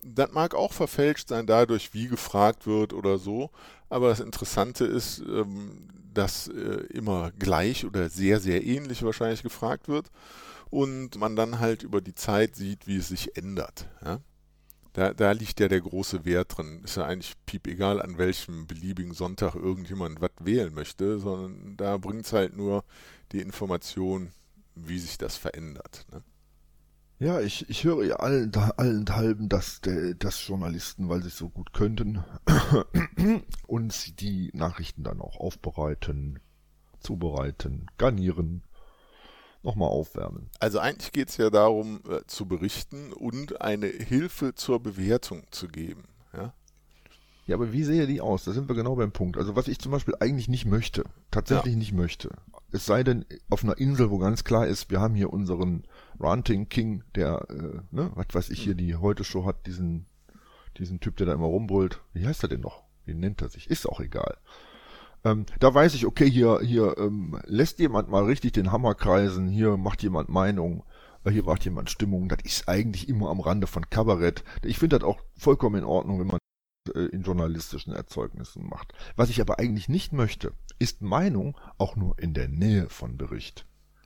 Das 0.03 0.31
mag 0.31 0.53
auch 0.53 0.73
verfälscht 0.73 1.29
sein 1.29 1.47
dadurch, 1.47 1.93
wie 1.93 2.07
gefragt 2.07 2.67
wird 2.67 2.93
oder 2.93 3.17
so, 3.17 3.51
aber 3.89 4.09
das 4.09 4.19
Interessante 4.19 4.85
ist, 4.85 5.19
ähm, 5.19 5.87
dass 6.13 6.47
äh, 6.47 6.85
immer 6.93 7.31
gleich 7.31 7.85
oder 7.85 8.09
sehr, 8.09 8.39
sehr 8.39 8.63
ähnlich 8.65 9.03
wahrscheinlich 9.03 9.43
gefragt 9.43 9.87
wird 9.87 10.11
und 10.69 11.17
man 11.17 11.35
dann 11.35 11.59
halt 11.59 11.83
über 11.83 12.01
die 12.01 12.15
Zeit 12.15 12.55
sieht, 12.55 12.87
wie 12.87 12.97
es 12.97 13.07
sich 13.07 13.37
ändert. 13.37 13.87
Ja? 14.03 14.19
Da, 14.93 15.11
da 15.13 15.31
liegt 15.31 15.59
ja 15.59 15.67
der 15.67 15.81
große 15.81 16.23
Wert 16.23 16.57
drin. 16.57 16.81
Ist 16.83 16.97
ja 16.97 17.05
eigentlich 17.05 17.33
piep 17.45 17.67
egal, 17.67 18.01
an 18.01 18.19
welchem 18.19 18.67
beliebigen 18.67 19.13
Sonntag 19.13 19.55
irgendjemand 19.55 20.21
was 20.21 20.31
wählen 20.39 20.73
möchte, 20.73 21.19
sondern 21.19 21.75
da 21.77 21.97
bringt 21.97 22.25
es 22.25 22.33
halt 22.33 22.55
nur 22.55 22.83
die 23.31 23.41
Information, 23.41 24.29
wie 24.75 24.99
sich 24.99 25.17
das 25.17 25.35
verändert. 25.35 26.05
Ne? 26.11 26.21
Ja, 27.19 27.39
ich, 27.39 27.69
ich 27.69 27.83
höre 27.85 28.03
ja 28.03 28.17
allen, 28.17 28.53
allenthalben, 28.53 29.49
dass, 29.49 29.81
der, 29.81 30.13
dass 30.13 30.45
Journalisten, 30.47 31.09
weil 31.09 31.21
sie 31.21 31.29
es 31.29 31.37
so 31.37 31.49
gut 31.49 31.73
könnten, 31.73 32.23
uns 33.67 34.15
die 34.15 34.51
Nachrichten 34.53 35.03
dann 35.03 35.21
auch 35.21 35.39
aufbereiten, 35.39 36.39
zubereiten, 36.99 37.87
garnieren 37.97 38.63
nochmal 39.63 39.89
aufwärmen. 39.89 40.49
Also 40.59 40.79
eigentlich 40.79 41.11
geht 41.11 41.29
es 41.29 41.37
ja 41.37 41.49
darum, 41.49 42.01
äh, 42.09 42.21
zu 42.27 42.45
berichten 42.45 43.13
und 43.13 43.61
eine 43.61 43.87
Hilfe 43.87 44.55
zur 44.55 44.81
Bewertung 44.81 45.43
zu 45.51 45.67
geben. 45.67 46.03
Ja? 46.33 46.53
ja, 47.47 47.55
aber 47.55 47.71
wie 47.71 47.83
sehe 47.83 48.07
die 48.07 48.21
aus? 48.21 48.43
Da 48.43 48.51
sind 48.51 48.67
wir 48.67 48.75
genau 48.75 48.95
beim 48.95 49.11
Punkt. 49.11 49.37
Also 49.37 49.55
was 49.55 49.67
ich 49.67 49.79
zum 49.79 49.91
Beispiel 49.91 50.15
eigentlich 50.19 50.49
nicht 50.49 50.65
möchte, 50.65 51.03
tatsächlich 51.31 51.73
ja. 51.73 51.79
nicht 51.79 51.93
möchte, 51.93 52.29
es 52.71 52.85
sei 52.85 53.03
denn 53.03 53.25
auf 53.49 53.63
einer 53.63 53.77
Insel, 53.77 54.09
wo 54.09 54.17
ganz 54.17 54.43
klar 54.43 54.67
ist, 54.67 54.89
wir 54.89 54.99
haben 54.99 55.15
hier 55.15 55.31
unseren 55.31 55.83
Ranting 56.19 56.69
King, 56.69 57.03
der, 57.15 57.45
äh, 57.49 57.81
ne, 57.91 58.11
was 58.15 58.27
weiß 58.31 58.49
ich 58.49 58.61
hier, 58.61 58.73
die 58.73 58.95
heute 58.95 59.23
Show 59.23 59.45
hat, 59.45 59.67
diesen, 59.67 60.07
diesen 60.77 60.99
Typ, 60.99 61.15
der 61.17 61.27
da 61.27 61.33
immer 61.33 61.45
rumbrüllt. 61.45 62.01
Wie 62.13 62.25
heißt 62.25 62.43
er 62.43 62.49
denn 62.49 62.61
noch? 62.61 62.83
Wie 63.05 63.13
nennt 63.13 63.41
er 63.41 63.49
sich? 63.49 63.69
Ist 63.69 63.87
auch 63.87 63.99
egal. 63.99 64.37
Ähm, 65.25 65.45
da 65.59 65.73
weiß 65.73 65.93
ich, 65.93 66.05
okay, 66.05 66.29
hier, 66.29 66.59
hier 66.61 66.97
ähm, 66.97 67.39
lässt 67.45 67.79
jemand 67.79 68.09
mal 68.09 68.25
richtig 68.25 68.53
den 68.53 68.71
Hammer 68.71 68.93
kreisen, 68.93 69.47
hier 69.47 69.77
macht 69.77 70.03
jemand 70.03 70.29
Meinung, 70.29 70.83
äh, 71.23 71.31
hier 71.31 71.43
macht 71.43 71.63
jemand 71.63 71.89
Stimmung. 71.89 72.27
Das 72.27 72.39
ist 72.43 72.67
eigentlich 72.67 73.07
immer 73.07 73.29
am 73.29 73.39
Rande 73.39 73.67
von 73.67 73.89
Kabarett. 73.89 74.43
Ich 74.63 74.79
finde 74.79 74.99
das 74.99 75.07
auch 75.07 75.21
vollkommen 75.37 75.77
in 75.77 75.85
Ordnung, 75.85 76.19
wenn 76.19 76.27
man 76.27 76.39
äh, 76.93 77.05
in 77.05 77.23
journalistischen 77.23 77.93
Erzeugnissen 77.93 78.67
macht. 78.67 78.93
Was 79.15 79.29
ich 79.29 79.39
aber 79.39 79.59
eigentlich 79.59 79.87
nicht 79.87 80.11
möchte, 80.11 80.53
ist 80.77 81.01
Meinung 81.01 81.57
auch 81.77 81.95
nur 81.95 82.19
in 82.19 82.33
der 82.33 82.49
Nähe 82.49 82.89
von 82.89 83.17
Bericht. 83.17 83.65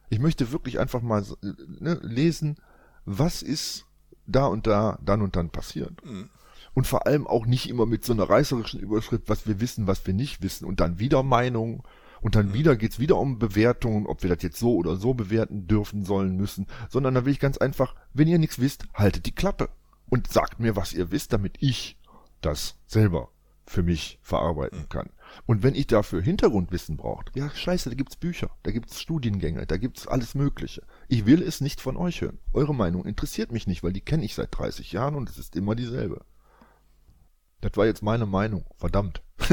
Ich 0.10 0.20
möchte 0.20 0.52
wirklich 0.52 0.80
einfach 0.80 1.02
mal 1.02 1.24
äh, 1.24 1.48
ne, 1.80 2.00
lesen, 2.04 2.58
was 3.06 3.42
ist 3.42 3.86
da 4.28 4.46
und 4.46 4.68
da, 4.68 5.00
dann 5.02 5.22
und 5.22 5.36
dann 5.36 5.50
passiert. 5.50 6.06
Mhm 6.06 6.30
und 6.78 6.86
vor 6.86 7.08
allem 7.08 7.26
auch 7.26 7.48
nicht 7.48 7.70
immer 7.70 7.88
mit 7.88 8.06
so 8.06 8.14
einer 8.14 8.30
reißerischen 8.30 8.80
Überschrift, 8.80 9.30
was 9.30 9.48
wir 9.48 9.60
wissen, 9.60 9.88
was 9.88 10.06
wir 10.06 10.14
nicht 10.14 10.44
wissen 10.44 10.64
und 10.64 10.80
dann 10.80 11.00
wieder 11.00 11.24
Meinung 11.24 11.82
und 12.22 12.36
dann 12.36 12.54
wieder 12.54 12.76
geht's 12.76 13.00
wieder 13.00 13.18
um 13.18 13.40
Bewertungen, 13.40 14.06
ob 14.06 14.22
wir 14.22 14.30
das 14.30 14.44
jetzt 14.44 14.60
so 14.60 14.76
oder 14.76 14.96
so 14.96 15.16
bewerten 15.16 15.66
dürfen, 15.66 16.06
sollen, 16.06 16.38
müssen, 16.38 16.68
sondern 16.88 17.16
da 17.16 17.26
will 17.26 17.32
ich 17.32 17.40
ganz 17.40 17.58
einfach, 17.58 17.96
wenn 18.14 18.28
ihr 18.28 18.38
nichts 18.38 18.60
wisst, 18.60 18.86
haltet 18.94 19.26
die 19.26 19.34
Klappe 19.34 19.70
und 20.08 20.32
sagt 20.32 20.60
mir, 20.60 20.76
was 20.76 20.94
ihr 20.94 21.10
wisst, 21.10 21.34
damit 21.34 21.56
ich 21.62 21.98
das 22.42 22.78
selber 22.86 23.32
für 23.66 23.82
mich 23.82 24.20
verarbeiten 24.22 24.88
kann. 24.88 25.10
Und 25.48 25.64
wenn 25.64 25.74
ich 25.74 25.88
dafür 25.88 26.22
Hintergrundwissen 26.22 26.96
braucht, 26.96 27.36
ja 27.36 27.50
scheiße, 27.50 27.90
da 27.90 27.96
gibt's 27.96 28.18
Bücher, 28.18 28.52
da 28.62 28.70
gibt's 28.70 29.02
Studiengänge, 29.02 29.66
da 29.66 29.78
gibt's 29.78 30.06
alles 30.06 30.36
Mögliche. 30.36 30.84
Ich 31.08 31.26
will 31.26 31.42
es 31.42 31.60
nicht 31.60 31.82
von 31.82 31.98
euch 31.98 32.22
hören. 32.22 32.38
Eure 32.54 32.76
Meinung 32.76 33.04
interessiert 33.04 33.52
mich 33.52 33.66
nicht, 33.66 33.82
weil 33.82 33.94
die 33.94 34.02
kenne 34.02 34.26
ich 34.26 34.36
seit 34.36 34.56
30 34.56 34.92
Jahren 34.92 35.16
und 35.16 35.28
es 35.28 35.40
ist 35.40 35.56
immer 35.56 35.74
dieselbe. 35.74 36.24
Das 37.62 37.72
war 37.76 37.86
jetzt 37.86 38.04
meine 38.04 38.26
Meinung. 38.26 38.66
Verdammt. 38.78 39.22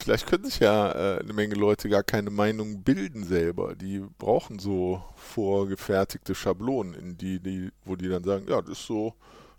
Vielleicht 0.00 0.26
können 0.26 0.44
sich 0.44 0.60
ja 0.60 0.90
äh, 0.92 1.20
eine 1.20 1.32
Menge 1.32 1.54
Leute 1.54 1.88
gar 1.88 2.02
keine 2.02 2.30
Meinung 2.30 2.82
bilden 2.82 3.24
selber. 3.24 3.74
Die 3.74 4.02
brauchen 4.18 4.58
so 4.58 5.02
vorgefertigte 5.16 6.34
Schablonen, 6.34 6.94
in 6.94 7.18
die, 7.18 7.40
die, 7.40 7.70
wo 7.84 7.94
die 7.94 8.08
dann 8.08 8.24
sagen, 8.24 8.46
ja, 8.48 8.62
das 8.62 8.78
ist 8.78 8.86
so, 8.86 9.14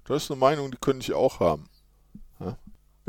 das 0.06 0.24
ist 0.24 0.32
eine 0.32 0.40
Meinung, 0.40 0.72
die 0.72 0.78
könnte 0.78 1.04
ich 1.04 1.14
auch 1.14 1.40
haben. 1.40 1.66
Ja? 2.40 2.58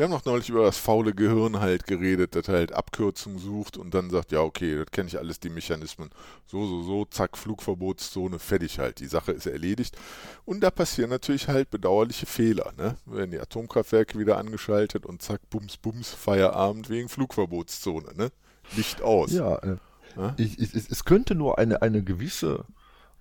Wir 0.01 0.05
haben 0.05 0.13
noch 0.13 0.25
neulich 0.25 0.49
über 0.49 0.65
das 0.65 0.79
faule 0.79 1.13
Gehirn 1.13 1.61
halt 1.61 1.87
geredet, 1.87 2.35
das 2.35 2.49
halt 2.49 2.73
Abkürzungen 2.73 3.39
sucht 3.39 3.77
und 3.77 3.93
dann 3.93 4.09
sagt, 4.09 4.33
ja, 4.33 4.41
okay, 4.41 4.77
das 4.77 4.91
kenne 4.93 5.09
ich 5.09 5.19
alles, 5.19 5.41
die 5.41 5.51
Mechanismen. 5.51 6.09
So, 6.47 6.67
so, 6.67 6.83
so, 6.83 7.05
zack, 7.05 7.37
Flugverbotszone, 7.37 8.39
fertig 8.39 8.79
halt. 8.79 9.01
Die 9.01 9.07
Sache 9.07 9.33
ist 9.33 9.45
erledigt. 9.45 9.99
Und 10.47 10.63
da 10.63 10.71
passieren 10.71 11.11
natürlich 11.11 11.49
halt 11.49 11.69
bedauerliche 11.69 12.25
Fehler. 12.25 12.73
Ne? 12.79 12.97
Werden 13.05 13.31
die 13.31 13.41
Atomkraftwerke 13.41 14.19
wieder 14.19 14.39
angeschaltet 14.39 15.05
und 15.05 15.21
zack, 15.21 15.43
bums, 15.51 15.77
bums, 15.77 16.09
Feierabend 16.09 16.89
wegen 16.89 17.11
Flugverbotszone. 17.11 18.15
Ne? 18.17 18.33
Licht 18.77 19.03
aus. 19.03 19.33
Ja, 19.33 19.57
äh, 19.57 19.77
ja? 20.17 20.35
Ich, 20.39 20.59
ich, 20.59 20.73
es 20.75 21.05
könnte 21.05 21.35
nur 21.35 21.59
eine, 21.59 21.83
eine 21.83 22.03
gewisse 22.03 22.65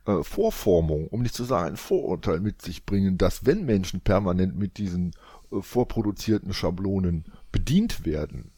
äh, 0.05 0.23
Vorformung, 0.23 1.09
um 1.09 1.23
nicht 1.23 1.35
zu 1.35 1.43
sagen 1.43 1.71
ein 1.71 1.75
Vorurteil 1.75 2.39
mit 2.39 2.61
sich 2.61 2.85
bringen, 2.85 3.17
dass 3.17 3.45
wenn 3.45 3.65
Menschen 3.65 3.99
permanent 3.99 4.55
mit 4.55 4.77
diesen 4.77 5.11
vorproduzierten 5.51 6.53
Schablonen 6.53 7.25
bedient 7.51 8.05
werden, 8.05 8.51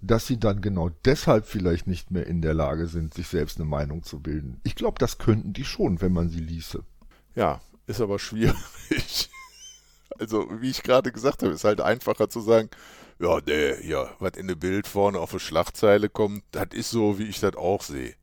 dass 0.00 0.26
sie 0.26 0.38
dann 0.38 0.60
genau 0.60 0.90
deshalb 1.04 1.46
vielleicht 1.46 1.86
nicht 1.86 2.10
mehr 2.10 2.26
in 2.26 2.40
der 2.42 2.54
Lage 2.54 2.86
sind, 2.86 3.14
sich 3.14 3.28
selbst 3.28 3.58
eine 3.58 3.68
Meinung 3.68 4.02
zu 4.02 4.20
bilden. 4.20 4.60
Ich 4.64 4.74
glaube, 4.74 4.98
das 4.98 5.18
könnten 5.18 5.52
die 5.52 5.64
schon, 5.64 6.00
wenn 6.00 6.12
man 6.12 6.28
sie 6.30 6.40
ließe. 6.40 6.82
Ja, 7.34 7.60
ist 7.86 8.00
aber 8.00 8.18
schwierig. 8.18 9.30
Also, 10.18 10.48
wie 10.60 10.68
ich 10.68 10.82
gerade 10.82 11.12
gesagt 11.12 11.42
habe, 11.42 11.54
ist 11.54 11.64
halt 11.64 11.80
einfacher 11.80 12.28
zu 12.28 12.40
sagen, 12.40 12.68
ja, 13.20 13.40
der, 13.40 13.86
ja, 13.86 14.10
was 14.18 14.32
in 14.36 14.48
der 14.48 14.54
Bild 14.54 14.86
vorne 14.86 15.18
auf 15.18 15.30
eine 15.30 15.40
Schlagzeile 15.40 16.10
kommt, 16.10 16.42
das 16.50 16.68
ist 16.72 16.90
so, 16.90 17.18
wie 17.18 17.24
ich 17.24 17.40
das 17.40 17.56
auch 17.56 17.82
sehe. 17.82 18.14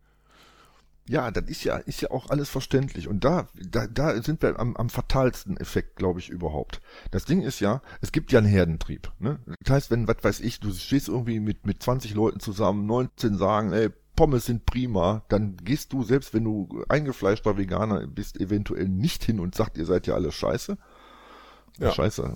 Ja, 1.10 1.32
das 1.32 1.46
ist 1.46 1.64
ja, 1.64 1.78
ist 1.78 2.02
ja 2.02 2.12
auch 2.12 2.30
alles 2.30 2.50
verständlich. 2.50 3.08
Und 3.08 3.24
da, 3.24 3.48
da, 3.56 3.88
da 3.88 4.22
sind 4.22 4.42
wir 4.42 4.60
am, 4.60 4.76
am 4.76 4.90
fatalsten 4.90 5.58
Effekt, 5.58 5.96
glaube 5.96 6.20
ich, 6.20 6.30
überhaupt. 6.30 6.82
Das 7.12 7.26
Ding 7.26 7.42
ist 7.42 7.60
ja, 7.60 7.82
es 8.02 8.12
gibt 8.12 8.32
ja 8.32 8.40
einen 8.40 8.48
Herdentrieb. 8.48 9.12
Ne? 9.20 9.40
Das 9.62 9.74
heißt, 9.74 9.92
wenn, 9.92 10.08
was 10.08 10.18
weiß 10.22 10.40
ich, 10.42 10.60
du 10.60 10.72
stehst 10.74 11.08
irgendwie 11.08 11.40
mit, 11.40 11.66
mit 11.66 11.82
20 11.82 12.14
Leuten 12.14 12.40
zusammen, 12.40 12.86
19 12.86 13.38
sagen, 13.38 13.72
ey, 13.72 13.90
Pommes 14.18 14.46
sind 14.46 14.66
prima, 14.66 15.24
dann 15.30 15.58
gehst 15.58 15.94
du, 15.94 16.04
selbst 16.04 16.34
wenn 16.34 16.44
du 16.44 16.84
eingefleischter 16.90 17.58
Veganer 17.58 18.06
bist, 18.08 18.42
eventuell 18.42 18.90
nicht 18.90 19.24
hin 19.24 19.40
und 19.40 19.56
sagst, 19.56 19.78
ihr 19.78 19.86
seid 19.86 20.08
ja 20.08 20.16
alle 20.16 20.32
scheiße. 20.32 20.78
Ja. 21.80 21.92
Scheiße, 21.92 22.36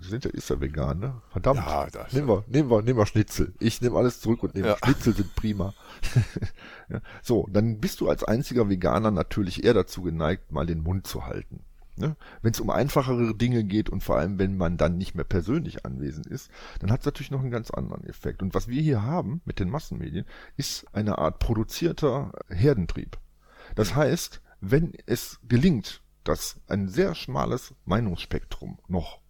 sind 0.00 0.24
ja, 0.24 0.30
ist 0.30 0.48
ja 0.48 0.60
vegan, 0.60 1.00
ne? 1.00 1.20
Verdammt. 1.30 1.58
Ja, 1.58 1.88
das 1.90 2.12
nehmen 2.12 2.28
wir, 2.28 2.44
nehmen 2.46 2.70
wir, 2.70 2.82
nehmen 2.82 2.98
wir 2.98 3.06
Schnitzel. 3.06 3.52
Ich 3.58 3.80
nehme 3.80 3.96
alles 3.96 4.20
zurück 4.20 4.42
und 4.44 4.54
nehme 4.54 4.68
ja. 4.68 4.76
Schnitzel 4.76 5.14
sind 5.14 5.34
prima. 5.34 5.74
ja. 6.88 7.00
So, 7.22 7.48
dann 7.50 7.80
bist 7.80 8.00
du 8.00 8.08
als 8.08 8.22
einziger 8.22 8.68
Veganer 8.68 9.10
natürlich 9.10 9.64
eher 9.64 9.74
dazu 9.74 10.02
geneigt, 10.02 10.52
mal 10.52 10.66
den 10.66 10.82
Mund 10.82 11.06
zu 11.06 11.26
halten. 11.26 11.64
Ne? 11.96 12.14
Wenn 12.42 12.52
es 12.52 12.60
um 12.60 12.70
einfachere 12.70 13.34
Dinge 13.34 13.64
geht 13.64 13.88
und 13.88 14.02
vor 14.04 14.18
allem, 14.18 14.38
wenn 14.38 14.56
man 14.56 14.76
dann 14.76 14.98
nicht 14.98 15.14
mehr 15.14 15.24
persönlich 15.24 15.86
anwesend 15.86 16.26
ist, 16.26 16.50
dann 16.80 16.92
hat 16.92 17.00
es 17.00 17.06
natürlich 17.06 17.30
noch 17.30 17.40
einen 17.40 17.50
ganz 17.50 17.70
anderen 17.70 18.04
Effekt. 18.04 18.42
Und 18.42 18.54
was 18.54 18.68
wir 18.68 18.82
hier 18.82 19.02
haben 19.02 19.40
mit 19.46 19.58
den 19.58 19.70
Massenmedien, 19.70 20.26
ist 20.56 20.86
eine 20.92 21.18
Art 21.18 21.38
produzierter 21.38 22.32
Herdentrieb. 22.48 23.18
Das 23.74 23.94
heißt, 23.94 24.42
wenn 24.60 24.92
es 25.06 25.40
gelingt, 25.48 26.02
dass 26.28 26.60
ein 26.68 26.88
sehr 26.88 27.14
schmales 27.14 27.74
Meinungsspektrum 27.84 28.78
noch 28.88 29.20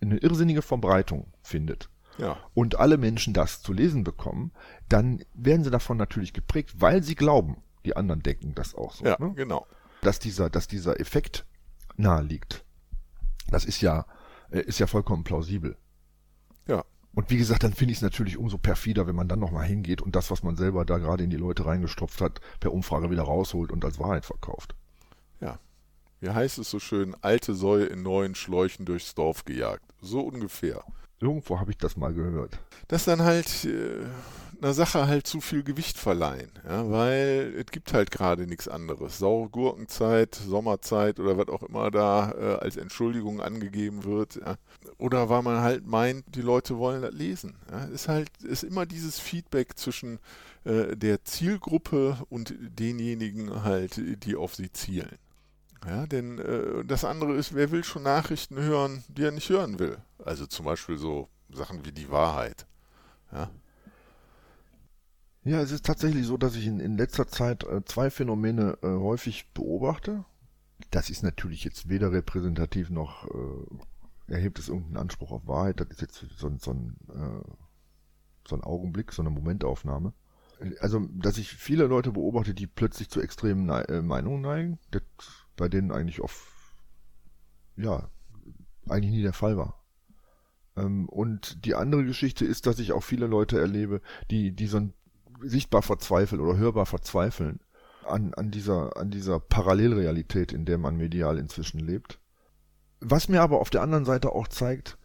eine 0.00 0.18
irrsinnige 0.18 0.62
Verbreitung 0.62 1.32
findet, 1.42 1.88
ja. 2.18 2.38
und 2.54 2.78
alle 2.78 2.98
Menschen 2.98 3.34
das 3.34 3.62
zu 3.62 3.72
lesen 3.72 4.04
bekommen, 4.04 4.52
dann 4.88 5.24
werden 5.34 5.64
sie 5.64 5.70
davon 5.70 5.96
natürlich 5.96 6.32
geprägt, 6.32 6.74
weil 6.78 7.02
sie 7.02 7.14
glauben, 7.14 7.62
die 7.84 7.96
anderen 7.96 8.22
denken 8.22 8.54
das 8.54 8.74
auch 8.74 8.94
so. 8.94 9.04
Ja, 9.04 9.16
ne? 9.18 9.32
genau. 9.34 9.66
Dass 10.02 10.18
dieser, 10.18 10.50
dass 10.50 10.68
dieser 10.68 11.00
Effekt 11.00 11.46
nahe 11.96 12.22
liegt. 12.22 12.64
Das 13.48 13.64
ist 13.64 13.80
ja, 13.80 14.06
äh, 14.50 14.60
ist 14.60 14.78
ja 14.78 14.86
vollkommen 14.86 15.24
plausibel. 15.24 15.76
Ja. 16.66 16.84
Und 17.14 17.30
wie 17.30 17.36
gesagt, 17.36 17.62
dann 17.62 17.74
finde 17.74 17.92
ich 17.92 17.98
es 17.98 18.02
natürlich 18.02 18.38
umso 18.38 18.58
perfider, 18.58 19.06
wenn 19.06 19.14
man 19.14 19.28
dann 19.28 19.38
nochmal 19.38 19.66
hingeht 19.66 20.02
und 20.02 20.16
das, 20.16 20.30
was 20.30 20.42
man 20.42 20.56
selber 20.56 20.84
da 20.84 20.98
gerade 20.98 21.22
in 21.22 21.30
die 21.30 21.36
Leute 21.36 21.64
reingestopft 21.64 22.20
hat, 22.20 22.40
per 22.60 22.72
Umfrage 22.72 23.10
wieder 23.10 23.22
rausholt 23.22 23.70
und 23.70 23.84
als 23.84 23.98
Wahrheit 23.98 24.24
verkauft. 24.24 24.74
Ja. 25.40 25.58
Wie 26.20 26.30
heißt 26.30 26.58
es 26.58 26.70
so 26.70 26.78
schön, 26.78 27.16
alte 27.20 27.54
Säue 27.54 27.86
in 27.86 28.02
neuen 28.02 28.34
Schläuchen 28.34 28.86
durchs 28.86 29.14
Dorf 29.14 29.44
gejagt. 29.44 29.84
So 30.00 30.20
ungefähr. 30.20 30.84
Irgendwo 31.20 31.58
habe 31.58 31.70
ich 31.70 31.78
das 31.78 31.96
mal 31.96 32.12
gehört. 32.12 32.58
Das 32.88 33.04
dann 33.04 33.22
halt 33.22 33.64
äh, 33.64 34.04
einer 34.64 34.74
Sache 34.74 35.06
halt 35.06 35.26
zu 35.26 35.40
viel 35.40 35.62
Gewicht 35.62 35.98
verleihen, 35.98 36.50
ja, 36.66 36.90
weil 36.90 37.54
es 37.58 37.66
gibt 37.66 37.92
halt 37.92 38.10
gerade 38.10 38.46
nichts 38.46 38.66
anderes. 38.66 39.18
Saure 39.18 39.48
Gurkenzeit, 39.50 40.34
Sommerzeit 40.34 41.20
oder 41.20 41.36
was 41.36 41.48
auch 41.48 41.62
immer 41.62 41.90
da 41.90 42.32
äh, 42.32 42.54
als 42.62 42.76
Entschuldigung 42.76 43.40
angegeben 43.40 44.04
wird. 44.04 44.36
Ja. 44.36 44.56
Oder 44.98 45.28
weil 45.28 45.42
man 45.42 45.60
halt 45.60 45.86
meint, 45.86 46.24
die 46.34 46.40
Leute 46.40 46.78
wollen 46.78 47.02
das 47.02 47.12
lesen. 47.12 47.56
Ja. 47.70 47.84
Ist 47.84 48.08
halt, 48.08 48.30
ist 48.42 48.64
immer 48.64 48.86
dieses 48.86 49.18
Feedback 49.18 49.76
zwischen 49.76 50.18
äh, 50.64 50.96
der 50.96 51.24
Zielgruppe 51.24 52.18
und 52.30 52.54
denjenigen 52.58 53.64
halt, 53.64 54.00
die 54.24 54.36
auf 54.36 54.54
sie 54.54 54.72
zielen. 54.72 55.18
Ja, 55.86 56.06
denn 56.06 56.38
äh, 56.38 56.84
das 56.84 57.04
andere 57.04 57.34
ist, 57.34 57.54
wer 57.54 57.70
will 57.70 57.84
schon 57.84 58.02
Nachrichten 58.02 58.56
hören, 58.56 59.04
die 59.08 59.24
er 59.24 59.32
nicht 59.32 59.48
hören 59.50 59.78
will? 59.78 59.98
Also 60.24 60.46
zum 60.46 60.64
Beispiel 60.64 60.96
so 60.96 61.28
Sachen 61.50 61.84
wie 61.84 61.92
die 61.92 62.10
Wahrheit. 62.10 62.66
Ja. 63.32 63.50
Ja, 65.44 65.60
es 65.60 65.72
ist 65.72 65.84
tatsächlich 65.84 66.26
so, 66.26 66.38
dass 66.38 66.56
ich 66.56 66.66
in, 66.66 66.80
in 66.80 66.96
letzter 66.96 67.28
Zeit 67.28 67.64
äh, 67.64 67.84
zwei 67.84 68.10
Phänomene 68.10 68.78
äh, 68.82 68.86
häufig 68.86 69.52
beobachte. 69.52 70.24
Das 70.90 71.10
ist 71.10 71.22
natürlich 71.22 71.64
jetzt 71.64 71.88
weder 71.90 72.12
repräsentativ 72.12 72.88
noch 72.88 73.28
äh, 73.28 74.32
erhebt 74.32 74.58
es 74.58 74.68
irgendeinen 74.68 74.96
Anspruch 74.96 75.32
auf 75.32 75.46
Wahrheit. 75.46 75.80
Das 75.80 75.88
ist 75.90 76.00
jetzt 76.00 76.24
so, 76.36 76.50
so, 76.58 76.70
ein, 76.70 76.96
äh, 77.10 77.48
so 78.48 78.56
ein 78.56 78.64
Augenblick, 78.64 79.12
so 79.12 79.22
eine 79.22 79.30
Momentaufnahme. 79.30 80.14
Also, 80.80 81.00
dass 81.12 81.36
ich 81.36 81.50
viele 81.50 81.86
Leute 81.86 82.12
beobachte, 82.12 82.54
die 82.54 82.66
plötzlich 82.66 83.10
zu 83.10 83.20
extremen 83.20 83.68
äh, 83.68 84.00
Meinungen 84.00 84.40
neigen, 84.40 84.78
das 84.92 85.02
bei 85.56 85.68
denen 85.68 85.92
eigentlich 85.92 86.20
oft, 86.20 86.40
ja, 87.76 88.08
eigentlich 88.88 89.12
nie 89.12 89.22
der 89.22 89.32
Fall 89.32 89.56
war. 89.56 89.84
Ähm, 90.76 91.08
und 91.08 91.64
die 91.64 91.74
andere 91.74 92.04
Geschichte 92.04 92.44
ist, 92.44 92.66
dass 92.66 92.78
ich 92.78 92.92
auch 92.92 93.02
viele 93.02 93.26
Leute 93.26 93.58
erlebe, 93.58 94.00
die, 94.30 94.52
die 94.52 94.66
so 94.66 94.78
ein 94.78 94.94
sichtbar 95.40 95.82
verzweifeln 95.82 96.40
oder 96.40 96.56
hörbar 96.56 96.86
verzweifeln 96.86 97.60
an, 98.06 98.34
an 98.34 98.50
dieser, 98.50 98.96
an 98.96 99.10
dieser 99.10 99.40
Parallelrealität, 99.40 100.52
in 100.52 100.64
der 100.64 100.78
man 100.78 100.96
medial 100.96 101.38
inzwischen 101.38 101.80
lebt. 101.80 102.18
Was 103.00 103.28
mir 103.28 103.42
aber 103.42 103.60
auf 103.60 103.70
der 103.70 103.82
anderen 103.82 104.04
Seite 104.04 104.32
auch 104.32 104.48
zeigt, 104.48 104.98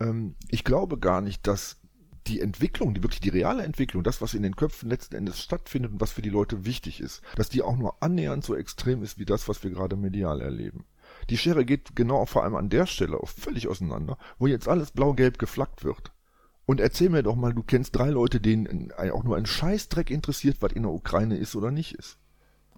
ähm, 0.00 0.36
ich 0.48 0.64
glaube 0.64 0.98
gar 0.98 1.20
nicht, 1.20 1.46
dass 1.46 1.79
die 2.26 2.40
Entwicklung, 2.40 2.94
die 2.94 3.02
wirklich 3.02 3.20
die 3.20 3.30
reale 3.30 3.62
Entwicklung, 3.62 4.02
das, 4.02 4.20
was 4.20 4.34
in 4.34 4.42
den 4.42 4.56
Köpfen 4.56 4.88
letzten 4.88 5.16
Endes 5.16 5.40
stattfindet 5.40 5.92
und 5.92 6.00
was 6.00 6.12
für 6.12 6.22
die 6.22 6.30
Leute 6.30 6.64
wichtig 6.64 7.00
ist, 7.00 7.22
dass 7.36 7.48
die 7.48 7.62
auch 7.62 7.76
nur 7.76 8.02
annähernd 8.02 8.44
so 8.44 8.54
extrem 8.54 9.02
ist 9.02 9.18
wie 9.18 9.24
das, 9.24 9.48
was 9.48 9.62
wir 9.62 9.70
gerade 9.70 9.96
medial 9.96 10.40
erleben. 10.40 10.84
Die 11.28 11.38
Schere 11.38 11.64
geht 11.64 11.96
genau 11.96 12.24
vor 12.26 12.44
allem 12.44 12.56
an 12.56 12.70
der 12.70 12.86
Stelle 12.86 13.18
völlig 13.24 13.68
auseinander, 13.68 14.18
wo 14.38 14.46
jetzt 14.46 14.68
alles 14.68 14.90
blau-gelb 14.90 15.38
geflaggt 15.38 15.84
wird. 15.84 16.12
Und 16.66 16.80
erzähl 16.80 17.08
mir 17.08 17.22
doch 17.22 17.34
mal, 17.34 17.52
du 17.52 17.62
kennst 17.62 17.96
drei 17.96 18.10
Leute, 18.10 18.40
denen 18.40 18.92
auch 18.92 19.24
nur 19.24 19.36
ein 19.36 19.46
Scheißdreck 19.46 20.10
interessiert, 20.10 20.58
was 20.60 20.72
in 20.72 20.84
der 20.84 20.92
Ukraine 20.92 21.36
ist 21.36 21.56
oder 21.56 21.70
nicht 21.70 21.94
ist. 21.94 22.18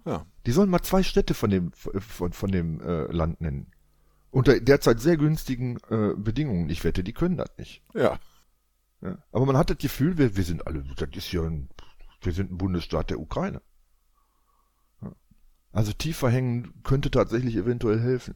Ja. 0.05 0.25
Die 0.45 0.51
sollen 0.51 0.69
mal 0.69 0.81
zwei 0.81 1.03
Städte 1.03 1.33
von 1.33 1.49
dem, 1.49 1.71
von, 1.73 2.33
von 2.33 2.51
dem 2.51 2.81
äh, 2.81 3.03
Land 3.11 3.39
nennen. 3.41 3.67
Unter 4.31 4.59
derzeit 4.59 4.99
sehr 4.99 5.15
günstigen 5.15 5.77
äh, 5.89 6.15
Bedingungen. 6.17 6.69
Ich 6.69 6.83
wette, 6.83 7.03
die 7.03 7.13
können 7.13 7.37
das 7.37 7.51
nicht. 7.57 7.83
Ja. 7.93 8.19
Ja. 9.03 9.17
Aber 9.31 9.45
man 9.45 9.57
hat 9.57 9.69
das 9.69 9.77
Gefühl, 9.77 10.17
wir, 10.17 10.35
wir 10.35 10.43
sind 10.43 10.65
alle, 10.65 10.83
das 10.95 11.09
ist 11.13 11.31
ja 11.31 11.41
ein, 11.41 11.69
wir 12.21 12.31
sind 12.31 12.51
ein 12.51 12.57
Bundesstaat 12.57 13.09
der 13.09 13.19
Ukraine. 13.19 13.61
Ja. 15.01 15.11
Also 15.73 15.91
tiefer 15.91 16.29
hängen 16.29 16.73
könnte 16.83 17.11
tatsächlich 17.11 17.55
eventuell 17.55 17.99
helfen. 17.99 18.35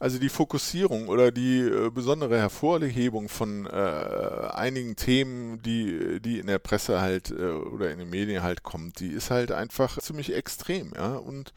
Also 0.00 0.18
die 0.18 0.28
Fokussierung 0.28 1.08
oder 1.08 1.30
die 1.30 1.60
äh, 1.60 1.90
besondere 1.90 2.38
Hervorhebung 2.38 3.28
von 3.28 3.66
äh, 3.66 3.70
einigen 3.70 4.96
Themen, 4.96 5.62
die, 5.62 6.20
die 6.20 6.38
in 6.38 6.46
der 6.46 6.58
Presse 6.58 7.00
halt 7.00 7.30
äh, 7.30 7.52
oder 7.52 7.92
in 7.92 7.98
den 7.98 8.10
Medien 8.10 8.42
halt 8.42 8.62
kommt, 8.62 9.00
die 9.00 9.08
ist 9.08 9.30
halt 9.30 9.52
einfach 9.52 9.98
ziemlich 10.00 10.34
extrem, 10.34 10.92
ja. 10.94 11.16
Und 11.16 11.52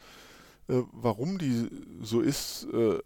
äh, 0.67 0.81
warum 0.91 1.37
die 1.37 1.69
so 2.01 2.21
ist, 2.21 2.67
äh, 2.73 2.99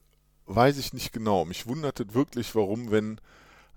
weiß 0.47 0.77
ich 0.79 0.91
nicht 0.93 1.13
genau. 1.13 1.45
Mich 1.45 1.67
wundert 1.67 1.99
es 1.99 2.13
wirklich, 2.13 2.53
warum, 2.55 2.91
wenn 2.91 3.21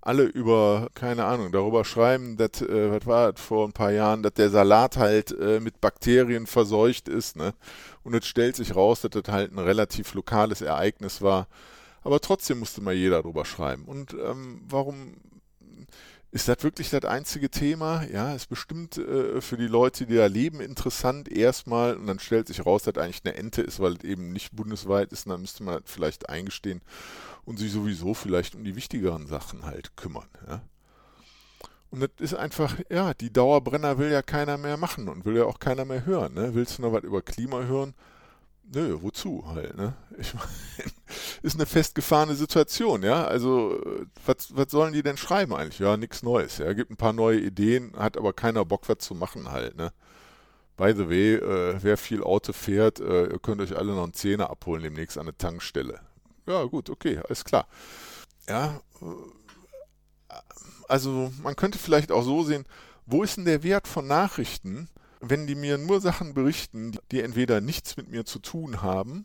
alle 0.04 0.24
über, 0.24 0.88
keine 0.94 1.24
Ahnung, 1.24 1.50
darüber 1.50 1.84
schreiben, 1.84 2.36
dass, 2.36 2.60
äh, 2.60 2.90
was 2.90 3.06
war 3.06 3.32
das 3.32 3.40
vor 3.40 3.66
ein 3.66 3.72
paar 3.72 3.90
Jahren, 3.90 4.22
dass 4.22 4.34
der 4.34 4.50
Salat 4.50 4.98
halt 4.98 5.32
äh, 5.38 5.60
mit 5.60 5.80
Bakterien 5.80 6.46
verseucht 6.46 7.08
ist, 7.08 7.36
ne? 7.36 7.54
Und 8.02 8.14
es 8.14 8.26
stellt 8.26 8.54
sich 8.54 8.76
raus, 8.76 9.00
dass 9.00 9.12
das 9.12 9.32
halt 9.32 9.52
ein 9.52 9.58
relativ 9.58 10.12
lokales 10.12 10.60
Ereignis 10.60 11.22
war. 11.22 11.48
Aber 12.02 12.20
trotzdem 12.20 12.58
musste 12.58 12.82
mal 12.82 12.92
jeder 12.92 13.22
darüber 13.22 13.46
schreiben. 13.46 13.84
Und 13.86 14.12
ähm, 14.12 14.60
warum 14.68 15.14
ist 16.30 16.48
das 16.48 16.62
wirklich 16.62 16.90
das 16.90 17.04
einzige 17.04 17.48
Thema? 17.48 18.04
Ja, 18.12 18.34
ist 18.34 18.50
bestimmt 18.50 18.98
äh, 18.98 19.40
für 19.40 19.56
die 19.56 19.68
Leute, 19.68 20.04
die 20.04 20.16
da 20.16 20.26
leben, 20.26 20.60
interessant 20.60 21.30
erstmal 21.30 21.96
und 21.96 22.06
dann 22.06 22.18
stellt 22.18 22.48
sich 22.48 22.66
raus, 22.66 22.82
dass 22.82 22.98
eigentlich 22.98 23.22
eine 23.24 23.36
Ente 23.36 23.62
ist, 23.62 23.80
weil 23.80 23.94
es 23.94 24.04
eben 24.04 24.34
nicht 24.34 24.54
bundesweit 24.54 25.12
ist 25.12 25.24
und 25.24 25.30
dann 25.30 25.40
müsste 25.40 25.62
man 25.62 25.80
vielleicht 25.86 26.28
eingestehen 26.28 26.82
und 27.44 27.58
sich 27.58 27.72
sowieso 27.72 28.14
vielleicht 28.14 28.54
um 28.54 28.64
die 28.64 28.76
wichtigeren 28.76 29.26
Sachen 29.26 29.64
halt 29.64 29.96
kümmern. 29.96 30.28
Ja. 30.46 30.62
Und 31.90 32.00
das 32.00 32.10
ist 32.18 32.34
einfach, 32.34 32.76
ja, 32.90 33.14
die 33.14 33.32
Dauerbrenner 33.32 33.98
will 33.98 34.10
ja 34.10 34.22
keiner 34.22 34.58
mehr 34.58 34.76
machen 34.76 35.08
und 35.08 35.24
will 35.24 35.36
ja 35.36 35.44
auch 35.44 35.60
keiner 35.60 35.84
mehr 35.84 36.04
hören. 36.04 36.34
Ne? 36.34 36.54
Willst 36.54 36.78
du 36.78 36.82
noch 36.82 36.92
was 36.92 37.04
über 37.04 37.22
Klima 37.22 37.62
hören? 37.62 37.94
Nö, 38.72 38.96
wozu 39.00 39.44
halt, 39.46 39.76
ne? 39.76 39.94
Ich 40.18 40.32
meine, 40.32 40.48
ist 41.42 41.54
eine 41.54 41.66
festgefahrene 41.66 42.34
Situation, 42.34 43.02
ja. 43.02 43.24
Also, 43.26 43.78
was, 44.24 44.56
was 44.56 44.70
sollen 44.70 44.94
die 44.94 45.02
denn 45.02 45.18
schreiben 45.18 45.54
eigentlich? 45.54 45.78
Ja, 45.78 45.98
nichts 45.98 46.22
Neues, 46.22 46.58
ja. 46.58 46.72
Gibt 46.72 46.90
ein 46.90 46.96
paar 46.96 47.12
neue 47.12 47.38
Ideen, 47.38 47.92
hat 47.94 48.16
aber 48.16 48.32
keiner 48.32 48.64
Bock, 48.64 48.88
was 48.88 48.98
zu 48.98 49.14
machen 49.14 49.52
halt, 49.52 49.76
ne? 49.76 49.92
By 50.76 50.94
the 50.96 51.08
way, 51.08 51.34
äh, 51.34 51.78
wer 51.82 51.96
viel 51.98 52.24
Auto 52.24 52.52
fährt, 52.52 53.00
äh, 53.00 53.26
ihr 53.26 53.38
könnt 53.38 53.60
euch 53.60 53.76
alle 53.76 53.94
noch 53.94 54.02
einen 54.02 54.14
Zehner 54.14 54.50
abholen 54.50 54.82
demnächst 54.82 55.18
an 55.18 55.26
der 55.26 55.38
Tankstelle 55.38 56.00
ja 56.46 56.64
gut, 56.64 56.90
okay, 56.90 57.18
alles 57.18 57.44
klar. 57.44 57.66
Ja, 58.48 58.80
äh, 59.00 60.34
also 60.88 61.32
man 61.42 61.56
könnte 61.56 61.78
vielleicht 61.78 62.12
auch 62.12 62.22
so 62.22 62.42
sehen, 62.42 62.66
wo 63.06 63.22
ist 63.22 63.36
denn 63.36 63.44
der 63.44 63.62
Wert 63.62 63.88
von 63.88 64.06
Nachrichten, 64.06 64.88
wenn 65.20 65.46
die 65.46 65.54
mir 65.54 65.78
nur 65.78 66.00
Sachen 66.00 66.34
berichten, 66.34 66.98
die 67.10 67.20
entweder 67.20 67.60
nichts 67.60 67.96
mit 67.96 68.08
mir 68.08 68.24
zu 68.24 68.38
tun 68.38 68.82
haben, 68.82 69.24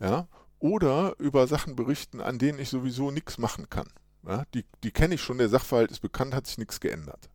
ja, 0.00 0.26
oder 0.58 1.14
über 1.18 1.46
Sachen 1.46 1.76
berichten, 1.76 2.20
an 2.20 2.38
denen 2.38 2.58
ich 2.58 2.70
sowieso 2.70 3.10
nichts 3.10 3.38
machen 3.38 3.68
kann. 3.68 3.88
Ja, 4.26 4.44
die, 4.54 4.64
die 4.82 4.90
kenne 4.90 5.16
ich 5.16 5.22
schon, 5.22 5.38
der 5.38 5.50
Sachverhalt 5.50 5.90
ist 5.90 6.00
bekannt, 6.00 6.34
hat 6.34 6.46
sich 6.46 6.58
nichts 6.58 6.80
geändert. 6.80 7.28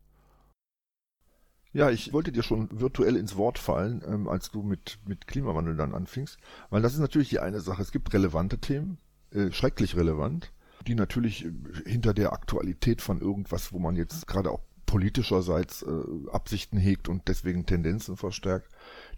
Ja, 1.72 1.90
ich 1.90 2.12
wollte 2.12 2.32
dir 2.32 2.42
schon 2.42 2.68
virtuell 2.80 3.14
ins 3.14 3.36
Wort 3.36 3.58
fallen, 3.58 4.02
ähm, 4.04 4.28
als 4.28 4.50
du 4.50 4.62
mit, 4.62 4.98
mit 5.06 5.28
Klimawandel 5.28 5.76
dann 5.76 5.94
anfingst, 5.94 6.38
weil 6.68 6.82
das 6.82 6.94
ist 6.94 6.98
natürlich 6.98 7.28
die 7.28 7.38
eine 7.38 7.60
Sache. 7.60 7.80
Es 7.80 7.92
gibt 7.92 8.12
relevante 8.12 8.58
Themen, 8.58 8.98
äh, 9.32 9.52
schrecklich 9.52 9.96
relevant, 9.96 10.52
die 10.86 10.94
natürlich 10.94 11.44
äh, 11.44 11.52
hinter 11.86 12.14
der 12.14 12.32
Aktualität 12.32 13.02
von 13.02 13.20
irgendwas, 13.20 13.72
wo 13.72 13.78
man 13.78 13.96
jetzt 13.96 14.26
gerade 14.26 14.50
auch 14.50 14.60
politischerseits 14.90 15.82
äh, 15.82 16.30
Absichten 16.32 16.76
hegt 16.76 17.08
und 17.08 17.28
deswegen 17.28 17.64
Tendenzen 17.64 18.16
verstärkt, 18.16 18.72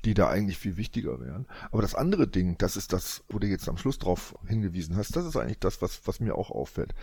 die 0.04 0.12
da 0.12 0.28
eigentlich 0.28 0.58
viel 0.58 0.76
wichtiger 0.76 1.18
wären. 1.18 1.46
Aber 1.70 1.80
das 1.80 1.94
andere 1.94 2.28
Ding, 2.28 2.58
das 2.58 2.76
ist 2.76 2.92
das, 2.92 3.24
wo 3.30 3.38
du 3.38 3.46
jetzt 3.46 3.66
am 3.70 3.78
Schluss 3.78 3.98
drauf 3.98 4.34
hingewiesen 4.46 4.96
hast, 4.96 5.16
das 5.16 5.24
ist 5.24 5.36
eigentlich 5.36 5.60
das, 5.60 5.80
was, 5.80 6.06
was 6.06 6.20
mir 6.20 6.34
auch 6.34 6.50
auffällt. 6.50 6.94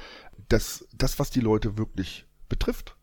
Das, 0.49 0.87
das, 0.95 1.17
was 1.17 1.31
die 1.31 1.39
Leute 1.39 1.79
wirklich 1.79 2.27
betrifft. 2.47 2.95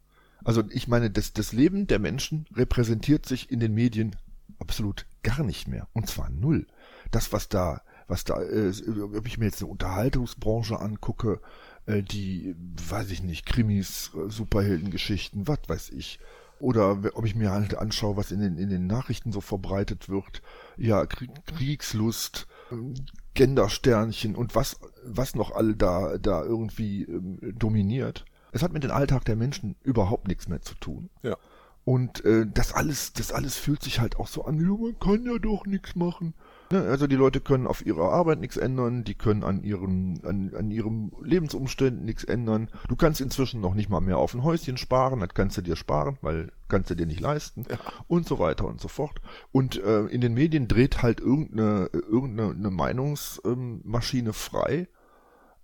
Also 0.45 0.63
ich 0.71 0.87
meine, 0.87 1.11
das, 1.11 1.33
das 1.33 1.53
Leben 1.53 1.89
der 1.89 1.99
Menschen 1.99 2.47
repräsentiert 2.55 3.27
sich 3.27 3.51
in 3.51 3.59
den 3.59 3.75
Medien 3.75 4.15
absolut 4.61 5.05
gar 5.25 5.43
nicht 5.43 5.67
mehr. 5.67 5.89
Und 5.93 6.09
zwar 6.09 6.31
null. 6.31 6.69
Das, 7.11 7.33
was 7.33 7.49
da, 7.49 7.83
was 8.09 8.25
da, 8.25 8.41
äh, 8.43 8.73
ob 9.01 9.27
ich 9.27 9.39
mir 9.39 9.47
jetzt 9.47 9.63
eine 9.63 9.71
Unterhaltungsbranche 9.71 10.79
angucke, 10.81 11.41
äh, 11.87 12.03
die, 12.03 12.55
weiß 12.89 13.11
ich 13.11 13.23
nicht, 13.23 13.47
Krimis, 13.47 14.11
äh, 14.15 14.31
Superheldengeschichten, 14.31 15.49
was 15.49 15.61
weiß 15.67 15.91
ich. 15.91 16.19
Oder 16.59 16.99
ob 17.15 17.27
ich 17.27 17.35
mir 17.35 17.51
halt 17.51 17.77
anschaue, 17.77 18.17
was 18.17 18.33
in 18.33 18.41
den, 18.41 18.57
in 18.57 18.71
den 18.71 18.87
Nachrichten 18.87 19.31
so 19.31 19.43
verbreitet 19.43 20.09
wird. 20.09 20.41
Ja, 20.79 21.05
Kriegslust, 21.05 22.47
ähm, 22.73 22.95
Gendersternchen 23.35 24.35
und 24.35 24.55
was, 24.55 24.81
was 25.05 25.35
noch 25.35 25.55
alle 25.55 25.77
da, 25.77 26.17
da 26.17 26.43
irgendwie 26.43 27.03
ähm, 27.03 27.39
dominiert. 27.59 28.25
Es 28.53 28.63
hat 28.63 28.73
mit 28.73 28.85
dem 28.85 28.91
Alltag 28.91 29.27
der 29.27 29.37
Menschen 29.37 29.77
überhaupt 29.83 30.29
nichts 30.29 30.49
mehr 30.49 30.63
zu 30.63 30.75
tun. 30.77 31.11
Ja. 31.23 31.37
Und 31.85 32.25
äh, 32.25 32.47
das 32.53 32.73
alles, 32.73 33.13
das 33.13 33.33
alles 33.33 33.57
fühlt 33.57 33.83
sich 33.83 34.01
halt 34.01 34.17
auch 34.17 34.27
so 34.27 34.45
an, 34.45 34.59
ja, 34.59 34.67
man 34.69 34.99
kann 34.99 35.25
ja 35.25 35.39
doch 35.39 35.67
nichts 35.67 35.95
machen. 35.95 36.35
Ne? 36.71 36.83
Also 36.83 37.07
die 37.07 37.17
Leute 37.17 37.41
können 37.41 37.67
auf 37.67 37.85
ihrer 37.85 38.11
Arbeit 38.13 38.41
nichts 38.41 38.57
ändern, 38.57 39.05
die 39.05 39.15
können 39.15 39.45
an 39.45 39.63
ihren, 39.63 40.25
an, 40.25 40.53
an 40.55 40.71
ihrem 40.71 41.13
Lebensumständen 41.23 42.05
nichts 42.05 42.25
ändern. 42.25 42.69
Du 42.89 42.97
kannst 42.97 43.21
inzwischen 43.21 43.61
noch 43.61 43.75
nicht 43.75 43.89
mal 43.89 44.01
mehr 44.01 44.19
auf 44.19 44.35
ein 44.35 44.43
Häuschen 44.43 44.77
sparen, 44.77 45.21
das 45.21 45.35
kannst 45.35 45.57
du 45.57 45.63
dir 45.63 45.77
sparen, 45.77 46.19
weil 46.23 46.53
kannst 46.69 46.91
du 46.91 46.95
dir 46.97 47.07
nicht 47.07 47.21
leisten 47.21 47.65
Ja. 47.71 47.79
und 48.09 48.27
so 48.27 48.39
weiter 48.39 48.67
und 48.67 48.81
so 48.81 48.89
fort. 48.89 49.21
Und 49.53 49.77
äh, 49.83 50.07
in 50.07 50.21
den 50.21 50.35
Medien 50.35 50.67
dreht 50.67 51.03
halt 51.03 51.21
irgendeine, 51.21 51.87
irgendeine 51.93 52.51
eine 52.53 52.71
Meinungsmaschine 52.71 54.33
frei 54.33 54.89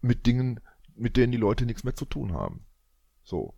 mit 0.00 0.26
Dingen, 0.26 0.60
mit 0.94 1.16
denen 1.16 1.32
die 1.32 1.38
Leute 1.38 1.66
nichts 1.66 1.84
mehr 1.84 1.94
zu 1.94 2.04
tun 2.04 2.32
haben. 2.32 2.66
So. 3.24 3.54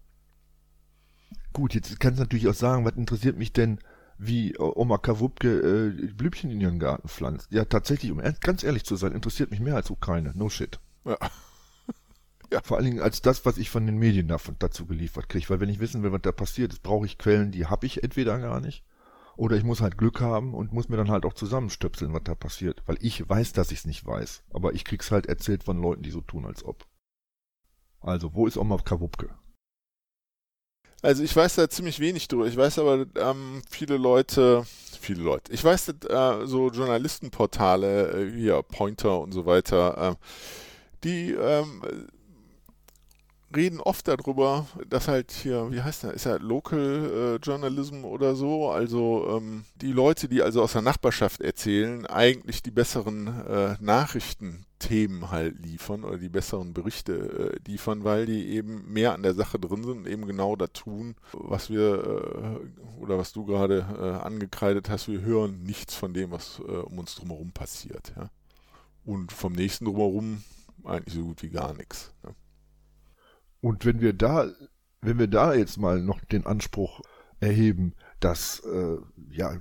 Gut, 1.53 1.74
jetzt 1.74 2.01
kannst 2.01 2.18
du 2.18 2.22
natürlich 2.22 2.49
auch 2.49 2.55
sagen, 2.55 2.84
was 2.84 2.97
interessiert 2.97 3.36
mich 3.36 3.53
denn, 3.53 3.78
wie 4.18 4.52
äh, 4.52 4.58
Oma 4.58 4.98
Kawupke 4.98 5.48
äh, 5.48 6.12
Blümchen 6.12 6.50
in 6.50 6.60
ihren 6.60 6.78
Garten 6.78 7.08
pflanzt. 7.08 7.50
Ja, 7.50 7.64
tatsächlich, 7.64 8.12
um 8.12 8.22
ganz 8.40 8.62
ehrlich 8.62 8.84
zu 8.84 8.96
sein, 8.96 9.12
interessiert 9.12 9.50
mich 9.50 9.60
mehr 9.60 9.76
als 9.76 9.90
Ukraine. 9.90 10.32
No 10.34 10.48
shit. 10.48 10.80
Ja. 11.04 11.16
Vor 12.62 12.76
allen 12.76 12.86
Dingen 12.86 13.00
als 13.00 13.20
das, 13.20 13.44
was 13.44 13.58
ich 13.58 13.68
von 13.70 13.84
den 13.86 13.98
Medien 13.98 14.28
davon, 14.28 14.56
dazu 14.58 14.86
geliefert 14.86 15.28
kriege. 15.28 15.48
Weil 15.48 15.60
wenn 15.60 15.68
ich 15.68 15.80
wissen 15.80 16.02
will, 16.02 16.12
was 16.12 16.22
da 16.22 16.30
passiert 16.30 16.72
ist, 16.72 16.82
brauche 16.82 17.06
ich 17.06 17.18
Quellen, 17.18 17.50
die 17.50 17.66
habe 17.66 17.86
ich 17.86 18.04
entweder 18.04 18.38
gar 18.38 18.60
nicht. 18.60 18.84
Oder 19.36 19.56
ich 19.56 19.64
muss 19.64 19.80
halt 19.80 19.98
Glück 19.98 20.20
haben 20.20 20.54
und 20.54 20.72
muss 20.72 20.88
mir 20.88 20.96
dann 20.96 21.10
halt 21.10 21.24
auch 21.24 21.34
zusammenstöpseln, 21.34 22.12
was 22.12 22.22
da 22.22 22.36
passiert. 22.36 22.82
Weil 22.86 22.98
ich 23.00 23.28
weiß, 23.28 23.52
dass 23.52 23.72
ich 23.72 23.80
es 23.80 23.86
nicht 23.86 24.06
weiß. 24.06 24.44
Aber 24.50 24.74
ich 24.74 24.84
krieg's 24.84 25.10
halt 25.10 25.26
erzählt 25.26 25.64
von 25.64 25.80
Leuten, 25.80 26.02
die 26.02 26.10
so 26.10 26.20
tun, 26.20 26.46
als 26.46 26.64
ob. 26.64 26.86
Also, 28.00 28.34
wo 28.34 28.46
ist 28.46 28.56
Oma 28.56 28.76
Kawupke? 28.78 29.30
Also 31.05 31.22
ich 31.22 31.36
weiß 31.36 31.57
da 31.57 31.68
ziemlich 31.68 32.00
wenig 32.00 32.28
drüber. 32.28 32.46
Ich 32.46 32.57
weiß 32.57 32.78
aber, 32.78 33.05
ähm, 33.16 33.61
viele 33.68 33.98
Leute, 33.98 34.64
viele 34.98 35.22
Leute. 35.22 35.52
Ich 35.52 35.62
weiß, 35.62 35.92
dass, 36.00 36.11
äh, 36.11 36.46
so 36.46 36.70
Journalistenportale, 36.70 38.30
äh, 38.30 38.30
hier 38.34 38.62
Pointer 38.62 39.20
und 39.20 39.32
so 39.32 39.44
weiter, 39.44 40.12
äh, 40.12 40.26
die 41.05 41.32
ähm, 41.32 41.82
reden 43.55 43.80
oft 43.80 44.09
darüber, 44.09 44.66
dass 44.88 45.09
halt 45.09 45.32
hier, 45.32 45.70
wie 45.70 45.82
heißt 45.82 46.05
der, 46.05 46.14
ist 46.14 46.26
ja 46.26 46.36
Local 46.36 47.38
äh, 47.40 47.44
Journalism 47.44 48.05
oder 48.05 48.34
so, 48.34 48.70
also 48.70 49.38
ähm, 49.38 49.64
die 49.76 49.92
Leute, 49.92 50.28
die 50.28 50.42
also 50.42 50.62
aus 50.62 50.72
der 50.72 50.82
Nachbarschaft 50.82 51.40
erzählen, 51.40 52.07
eigentlich 52.07 52.62
die 52.62 52.70
besseren 52.70 53.26
äh, 53.46 53.76
Nachrichtenthemen 53.80 55.30
halt 55.30 55.59
liefern 55.64 56.05
oder 56.05 56.18
die 56.18 56.28
besseren 56.28 56.74
Berichte 56.74 57.55
äh, 57.55 57.70
liefern, 57.70 58.05
weil 58.05 58.26
die 58.26 58.48
eben 58.48 58.92
mehr 58.92 59.14
an 59.14 59.22
der 59.22 59.34
Sache 59.34 59.59
drin 59.59 59.84
sind 59.84 59.98
und 59.98 60.07
eben 60.07 60.26
genau 60.26 60.57
da 60.57 60.66
tun, 60.66 61.14
was 61.32 61.70
wir 61.70 62.61
äh, 62.61 63.00
oder 63.02 63.18
was 63.18 63.32
du 63.32 63.44
gerade 63.44 63.86
äh, 63.98 64.24
angekreidet 64.24 64.88
hast, 64.90 65.09
wir 65.09 65.20
hören 65.20 65.62
nichts 65.62 65.94
von 65.94 66.14
dem, 66.14 66.30
was 66.30 66.61
äh, 66.61 66.72
um 66.72 66.98
uns 66.98 67.14
drumherum 67.14 67.52
passiert. 67.52 68.12
Ja? 68.16 68.30
Und 69.05 69.32
vom 69.32 69.52
nächsten 69.52 69.84
drumherum 69.84 70.42
eigentlich 70.84 71.14
so 71.14 71.24
gut 71.24 71.42
wie 71.42 71.50
gar 71.50 71.74
nichts. 71.74 72.12
Ne? 72.22 72.34
Und 73.64 73.86
wenn 73.86 74.02
wir 74.02 74.12
da, 74.12 74.46
wenn 75.00 75.18
wir 75.18 75.26
da 75.26 75.54
jetzt 75.54 75.78
mal 75.78 75.98
noch 75.98 76.20
den 76.20 76.44
Anspruch 76.44 77.00
erheben, 77.40 77.94
dass, 78.20 78.60
äh, 78.60 78.98
ja, 79.30 79.56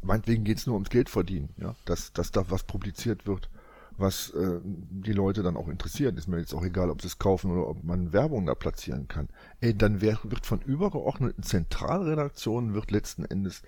meinetwegen 0.00 0.42
geht's 0.42 0.66
nur 0.66 0.72
ums 0.72 0.88
Geld 0.88 1.10
verdienen, 1.10 1.50
ja, 1.58 1.74
dass, 1.84 2.14
dass 2.14 2.30
da 2.30 2.50
was 2.50 2.62
publiziert 2.62 3.26
wird, 3.26 3.50
was 3.98 4.30
äh, 4.30 4.58
die 4.64 5.12
Leute 5.12 5.42
dann 5.42 5.58
auch 5.58 5.68
interessiert, 5.68 6.16
ist 6.16 6.28
mir 6.28 6.38
jetzt 6.38 6.54
auch 6.54 6.64
egal, 6.64 6.88
ob 6.88 7.02
sie 7.02 7.08
es 7.08 7.18
kaufen 7.18 7.50
oder 7.50 7.68
ob 7.68 7.84
man 7.84 8.14
Werbung 8.14 8.46
da 8.46 8.54
platzieren 8.54 9.06
kann. 9.06 9.28
Ey, 9.60 9.76
dann 9.76 10.00
wär, 10.00 10.18
wird 10.22 10.46
von 10.46 10.62
übergeordneten 10.62 11.42
Zentralredaktionen 11.42 12.72
wird 12.72 12.90
letzten 12.90 13.26
Endes 13.26 13.60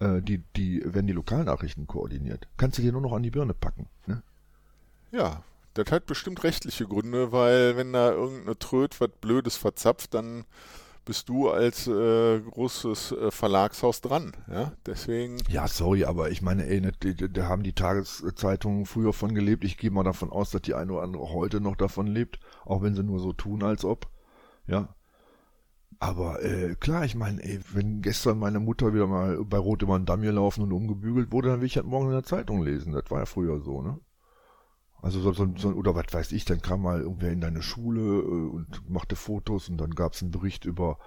äh, 0.00 0.20
die, 0.20 0.44
die, 0.54 0.82
werden 0.84 1.06
die 1.06 1.14
Lokalnachrichten 1.14 1.86
koordiniert. 1.86 2.46
Kannst 2.58 2.76
du 2.76 2.82
dir 2.82 2.92
nur 2.92 3.00
noch 3.00 3.14
an 3.14 3.22
die 3.22 3.30
Birne 3.30 3.54
packen, 3.54 3.88
ne? 4.06 4.22
Ja, 5.12 5.42
das 5.74 5.90
hat 5.90 6.06
bestimmt 6.06 6.42
rechtliche 6.44 6.86
Gründe, 6.86 7.32
weil 7.32 7.76
wenn 7.76 7.92
da 7.92 8.10
irgendeine 8.12 8.58
Tröd 8.58 9.00
was 9.00 9.10
Blödes 9.20 9.56
verzapft, 9.56 10.14
dann 10.14 10.44
bist 11.04 11.28
du 11.28 11.48
als 11.48 11.86
äh, 11.86 12.40
großes 12.40 13.12
äh, 13.12 13.30
Verlagshaus 13.30 14.00
dran. 14.00 14.32
Ja, 14.48 14.72
deswegen. 14.86 15.38
Ja, 15.48 15.66
sorry, 15.66 16.04
aber 16.04 16.30
ich 16.30 16.42
meine, 16.42 16.66
ey, 16.66 16.80
ne, 16.80 16.92
da 16.92 17.48
haben 17.48 17.62
die 17.62 17.72
Tageszeitungen 17.72 18.86
früher 18.86 19.12
von 19.12 19.34
gelebt. 19.34 19.64
Ich 19.64 19.78
gehe 19.78 19.90
mal 19.90 20.04
davon 20.04 20.30
aus, 20.30 20.50
dass 20.50 20.62
die 20.62 20.74
eine 20.74 20.92
oder 20.92 21.02
andere 21.02 21.32
heute 21.32 21.60
noch 21.60 21.76
davon 21.76 22.06
lebt, 22.06 22.38
auch 22.64 22.82
wenn 22.82 22.94
sie 22.94 23.02
nur 23.02 23.18
so 23.18 23.32
tun, 23.32 23.62
als 23.62 23.84
ob. 23.84 24.08
Ja. 24.66 24.94
Aber 25.98 26.42
äh, 26.42 26.76
klar, 26.76 27.04
ich 27.04 27.14
meine, 27.14 27.42
ey, 27.42 27.60
wenn 27.72 28.02
gestern 28.02 28.38
meine 28.38 28.60
Mutter 28.60 28.94
wieder 28.94 29.06
mal 29.06 29.44
bei 29.44 29.58
Rot 29.58 29.82
über 29.82 29.98
den 29.98 30.06
Damm 30.06 30.22
gelaufen 30.22 30.62
und 30.62 30.72
umgebügelt 30.72 31.32
wurde, 31.32 31.48
dann 31.48 31.60
will 31.60 31.66
ich 31.66 31.76
halt 31.76 31.86
morgen 31.86 32.06
in 32.06 32.12
der 32.12 32.22
Zeitung 32.22 32.62
lesen. 32.62 32.92
Das 32.92 33.10
war 33.10 33.18
ja 33.20 33.26
früher 33.26 33.60
so, 33.60 33.82
ne? 33.82 33.98
Also 35.02 35.20
so, 35.20 35.32
so, 35.32 35.48
so 35.56 35.68
oder 35.70 35.94
was 35.94 36.12
weiß 36.12 36.32
ich, 36.32 36.44
dann 36.44 36.60
kam 36.60 36.82
mal 36.82 37.00
irgendwer 37.00 37.32
in 37.32 37.40
deine 37.40 37.62
Schule 37.62 38.00
äh, 38.00 38.50
und 38.50 38.88
machte 38.90 39.16
Fotos 39.16 39.68
und 39.68 39.78
dann 39.78 39.94
gab's 39.94 40.22
einen 40.22 40.30
Bericht 40.30 40.64
über 40.64 40.98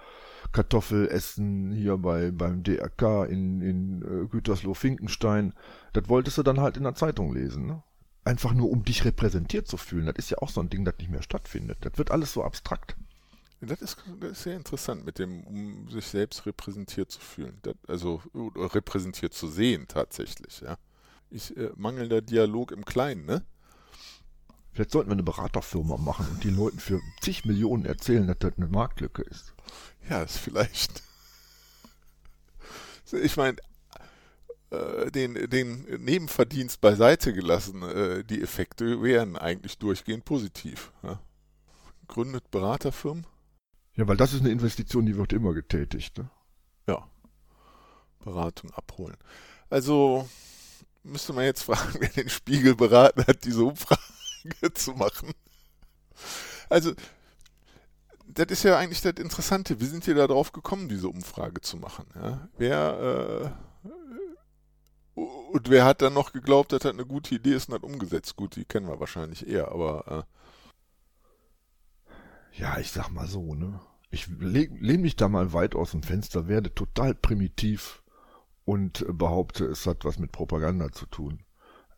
Kartoffelessen 0.52 1.72
hier 1.72 1.96
bei 1.98 2.30
beim 2.30 2.62
DRK 2.62 3.24
in, 3.24 3.60
in 3.60 4.02
äh, 4.02 4.26
Gütersloh-Finkenstein. 4.28 5.54
Das 5.92 6.08
wolltest 6.08 6.38
du 6.38 6.42
dann 6.42 6.60
halt 6.60 6.76
in 6.76 6.82
der 6.82 6.94
Zeitung 6.94 7.32
lesen, 7.34 7.66
ne? 7.66 7.82
Einfach 8.24 8.54
nur, 8.54 8.70
um 8.70 8.84
dich 8.84 9.04
repräsentiert 9.04 9.68
zu 9.68 9.76
fühlen. 9.76 10.06
Das 10.06 10.16
ist 10.16 10.30
ja 10.30 10.38
auch 10.38 10.48
so 10.48 10.60
ein 10.60 10.70
Ding, 10.70 10.84
das 10.84 10.96
nicht 10.98 11.10
mehr 11.10 11.22
stattfindet. 11.22 11.78
Das 11.82 11.98
wird 11.98 12.10
alles 12.10 12.32
so 12.32 12.42
abstrakt. 12.42 12.96
Das 13.60 13.80
ist, 13.80 13.96
das 14.20 14.32
ist 14.32 14.42
sehr 14.42 14.56
interessant, 14.56 15.04
mit 15.04 15.18
dem, 15.18 15.44
um 15.44 15.88
sich 15.88 16.06
selbst 16.06 16.46
repräsentiert 16.46 17.10
zu 17.10 17.20
fühlen. 17.20 17.58
Das, 17.62 17.74
also 17.86 18.22
repräsentiert 18.34 19.34
zu 19.34 19.48
sehen 19.48 19.86
tatsächlich, 19.88 20.60
ja. 20.60 20.78
Ich, 21.30 21.56
äh, 21.56 21.70
mangelnder 21.76 22.22
Dialog 22.22 22.72
im 22.72 22.84
Kleinen, 22.84 23.26
ne? 23.26 23.42
Vielleicht 24.74 24.90
sollten 24.90 25.08
wir 25.08 25.14
eine 25.14 25.22
Beraterfirma 25.22 25.96
machen 25.96 26.26
und 26.32 26.42
den 26.42 26.56
Leuten 26.56 26.80
für 26.80 27.00
zig 27.20 27.44
Millionen 27.44 27.84
erzählen, 27.84 28.26
dass 28.26 28.38
das 28.40 28.54
eine 28.56 28.66
Marktlücke 28.66 29.22
ist. 29.22 29.54
Ja, 30.10 30.22
ist 30.22 30.38
vielleicht. 30.38 31.04
Ich 33.12 33.36
meine, 33.36 33.56
äh, 34.70 35.12
den, 35.12 35.34
den 35.48 35.82
Nebenverdienst 36.02 36.80
beiseite 36.80 37.32
gelassen, 37.32 37.82
äh, 37.82 38.24
die 38.24 38.42
Effekte 38.42 39.00
wären 39.00 39.36
eigentlich 39.36 39.78
durchgehend 39.78 40.24
positiv. 40.24 40.90
Ja. 41.04 41.20
Gründet 42.08 42.50
Beraterfirmen? 42.50 43.28
Ja, 43.94 44.08
weil 44.08 44.16
das 44.16 44.32
ist 44.32 44.40
eine 44.40 44.50
Investition, 44.50 45.06
die 45.06 45.16
wird 45.16 45.32
immer 45.32 45.54
getätigt. 45.54 46.18
Ne? 46.18 46.28
Ja. 46.88 47.08
Beratung 48.24 48.72
abholen. 48.72 49.16
Also 49.70 50.28
müsste 51.04 51.32
man 51.32 51.44
jetzt 51.44 51.62
fragen, 51.64 51.94
wer 52.00 52.08
den 52.08 52.28
Spiegel 52.28 52.74
beraten 52.74 53.24
hat, 53.24 53.44
diese 53.44 53.62
Umfrage 53.62 54.02
zu 54.74 54.92
machen. 54.92 55.32
Also, 56.68 56.92
das 58.26 58.46
ist 58.46 58.62
ja 58.64 58.78
eigentlich 58.78 59.02
das 59.02 59.14
Interessante. 59.14 59.80
Wie 59.80 59.86
sind 59.86 60.06
ihr 60.06 60.14
da 60.14 60.26
drauf 60.26 60.52
gekommen, 60.52 60.88
diese 60.88 61.08
Umfrage 61.08 61.60
zu 61.60 61.76
machen? 61.76 62.06
Ja? 62.14 62.48
Wer, 62.56 63.54
äh, 65.16 65.20
und 65.52 65.70
wer 65.70 65.84
hat 65.84 66.02
dann 66.02 66.14
noch 66.14 66.32
geglaubt, 66.32 66.72
dass 66.72 66.80
das 66.80 66.92
eine 66.92 67.06
gute 67.06 67.34
Idee 67.34 67.54
ist 67.54 67.68
und 67.68 67.74
hat 67.74 67.84
umgesetzt? 67.84 68.36
Gut, 68.36 68.56
die 68.56 68.64
kennen 68.64 68.88
wir 68.88 68.98
wahrscheinlich 69.00 69.46
eher, 69.46 69.68
aber 69.68 70.26
Ja, 72.56 72.78
ich 72.78 72.92
sag 72.92 73.10
mal 73.10 73.26
so, 73.26 73.54
ne? 73.54 73.80
Ich 74.10 74.28
lehne 74.28 74.98
mich 74.98 75.16
da 75.16 75.28
mal 75.28 75.52
weit 75.52 75.74
aus 75.74 75.90
dem 75.90 76.04
Fenster, 76.04 76.46
werde 76.46 76.72
total 76.72 77.14
primitiv 77.14 78.02
und 78.64 79.02
äh, 79.02 79.12
behaupte, 79.12 79.64
es 79.66 79.86
hat 79.86 80.04
was 80.04 80.18
mit 80.18 80.30
Propaganda 80.30 80.92
zu 80.92 81.06
tun. 81.06 81.42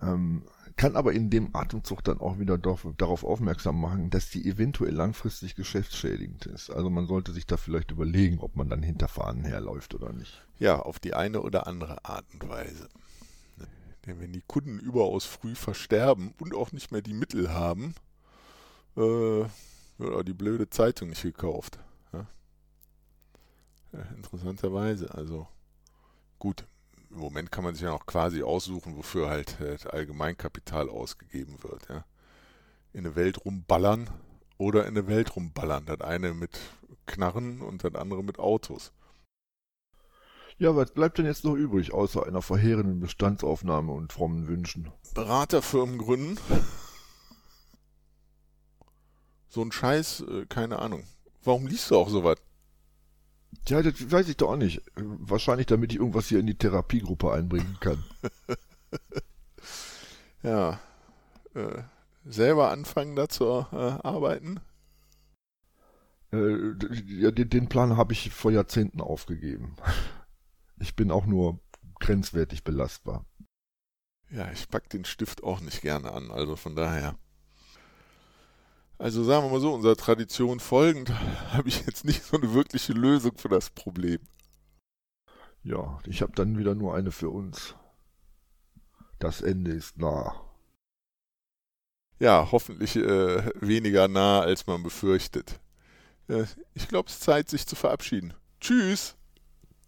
Ähm, 0.00 0.46
kann 0.76 0.94
aber 0.94 1.12
in 1.12 1.30
dem 1.30 1.56
Atemzug 1.56 2.04
dann 2.04 2.20
auch 2.20 2.38
wieder 2.38 2.58
darauf 2.58 3.24
aufmerksam 3.24 3.80
machen, 3.80 4.10
dass 4.10 4.28
die 4.28 4.46
eventuell 4.46 4.92
langfristig 4.92 5.54
geschäftsschädigend 5.54 6.44
ist. 6.46 6.70
Also 6.70 6.90
man 6.90 7.06
sollte 7.06 7.32
sich 7.32 7.46
da 7.46 7.56
vielleicht 7.56 7.90
überlegen, 7.90 8.40
ob 8.40 8.56
man 8.56 8.68
dann 8.68 8.82
hinter 8.82 9.08
Fahnen 9.08 9.44
herläuft 9.44 9.94
oder 9.94 10.12
nicht. 10.12 10.46
Ja, 10.58 10.78
auf 10.78 10.98
die 10.98 11.14
eine 11.14 11.40
oder 11.40 11.66
andere 11.66 12.04
Art 12.04 12.26
und 12.32 12.46
Weise. 12.48 12.88
Denn 14.04 14.20
wenn 14.20 14.32
die 14.32 14.42
Kunden 14.42 14.78
überaus 14.78 15.24
früh 15.24 15.54
versterben 15.54 16.34
und 16.38 16.54
auch 16.54 16.72
nicht 16.72 16.92
mehr 16.92 17.02
die 17.02 17.14
Mittel 17.14 17.52
haben, 17.52 17.94
äh, 18.96 19.00
wird 19.00 20.14
auch 20.14 20.22
die 20.22 20.34
blöde 20.34 20.68
Zeitung 20.68 21.08
nicht 21.08 21.22
gekauft. 21.22 21.78
Ja? 22.12 22.26
Ja, 23.92 24.02
interessanterweise, 24.14 25.12
also 25.14 25.48
gut, 26.38 26.66
im 27.16 27.22
Moment 27.22 27.50
kann 27.50 27.64
man 27.64 27.74
sich 27.74 27.82
ja 27.82 27.90
noch 27.90 28.06
quasi 28.06 28.42
aussuchen, 28.42 28.96
wofür 28.96 29.28
halt 29.28 29.58
äh, 29.60 29.78
Allgemeinkapital 29.88 30.88
ausgegeben 30.88 31.62
wird. 31.62 31.88
Ja? 31.88 32.04
In 32.92 33.00
eine 33.00 33.16
Welt 33.16 33.44
rumballern 33.44 34.10
oder 34.58 34.82
in 34.82 34.96
eine 34.96 35.06
Welt 35.06 35.34
rumballern. 35.34 35.86
Das 35.86 36.00
eine 36.02 36.34
mit 36.34 36.60
Knarren 37.06 37.62
und 37.62 37.84
das 37.84 37.94
andere 37.94 38.22
mit 38.22 38.38
Autos. 38.38 38.92
Ja, 40.58 40.74
was 40.76 40.92
bleibt 40.92 41.18
denn 41.18 41.26
jetzt 41.26 41.44
noch 41.44 41.54
übrig, 41.54 41.92
außer 41.92 42.26
einer 42.26 42.40
verheerenden 42.40 43.00
Bestandsaufnahme 43.00 43.92
und 43.92 44.12
frommen 44.12 44.46
Wünschen? 44.48 44.90
Beraterfirmen 45.14 45.98
gründen. 45.98 46.38
So 49.48 49.62
ein 49.62 49.72
Scheiß, 49.72 50.20
äh, 50.20 50.46
keine 50.46 50.78
Ahnung. 50.78 51.04
Warum 51.42 51.66
liest 51.66 51.90
du 51.90 51.96
auch 51.96 52.08
sowas? 52.08 52.36
Ja, 53.68 53.82
das 53.82 54.10
weiß 54.10 54.28
ich 54.28 54.36
doch 54.36 54.50
auch 54.50 54.56
nicht. 54.56 54.82
Wahrscheinlich, 54.94 55.66
damit 55.66 55.92
ich 55.92 55.98
irgendwas 55.98 56.28
hier 56.28 56.38
in 56.38 56.46
die 56.46 56.56
Therapiegruppe 56.56 57.32
einbringen 57.32 57.76
kann. 57.80 58.04
ja. 60.42 60.80
Äh, 61.54 61.82
selber 62.24 62.70
anfangen 62.70 63.16
da 63.16 63.28
zu 63.28 63.44
äh, 63.72 63.76
arbeiten? 63.76 64.60
Äh, 66.32 66.72
ja, 67.06 67.30
den, 67.30 67.50
den 67.50 67.68
Plan 67.68 67.96
habe 67.96 68.12
ich 68.12 68.30
vor 68.30 68.50
Jahrzehnten 68.50 69.00
aufgegeben. 69.00 69.76
Ich 70.78 70.94
bin 70.94 71.10
auch 71.10 71.24
nur 71.24 71.58
grenzwertig 72.00 72.62
belastbar. 72.62 73.24
Ja, 74.28 74.52
ich 74.52 74.68
pack 74.68 74.90
den 74.90 75.06
Stift 75.06 75.42
auch 75.42 75.62
nicht 75.62 75.80
gerne 75.80 76.12
an, 76.12 76.30
also 76.30 76.54
von 76.54 76.76
daher. 76.76 77.16
Also 78.98 79.22
sagen 79.24 79.44
wir 79.44 79.50
mal 79.50 79.60
so, 79.60 79.74
unserer 79.74 79.96
Tradition 79.96 80.60
folgend 80.60 81.10
habe 81.52 81.68
ich 81.68 81.84
jetzt 81.86 82.04
nicht 82.04 82.24
so 82.24 82.36
eine 82.36 82.54
wirkliche 82.54 82.92
Lösung 82.92 83.36
für 83.36 83.48
das 83.48 83.70
Problem. 83.70 84.20
Ja, 85.62 85.98
ich 86.06 86.22
habe 86.22 86.32
dann 86.34 86.58
wieder 86.58 86.74
nur 86.74 86.94
eine 86.94 87.10
für 87.10 87.30
uns. 87.30 87.74
Das 89.18 89.40
Ende 89.40 89.72
ist 89.72 89.98
nah. 89.98 90.34
Ja, 92.18 92.48
hoffentlich 92.50 92.96
äh, 92.96 93.50
weniger 93.60 94.08
nah, 94.08 94.40
als 94.40 94.66
man 94.66 94.82
befürchtet. 94.82 95.60
Äh, 96.28 96.44
ich 96.74 96.88
glaube, 96.88 97.08
es 97.08 97.16
ist 97.16 97.24
Zeit, 97.24 97.48
sich 97.48 97.66
zu 97.66 97.76
verabschieden. 97.76 98.32
Tschüss. 98.60 99.16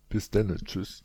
Bis 0.08 0.30
dann. 0.30 0.56
Tschüss. 0.64 1.00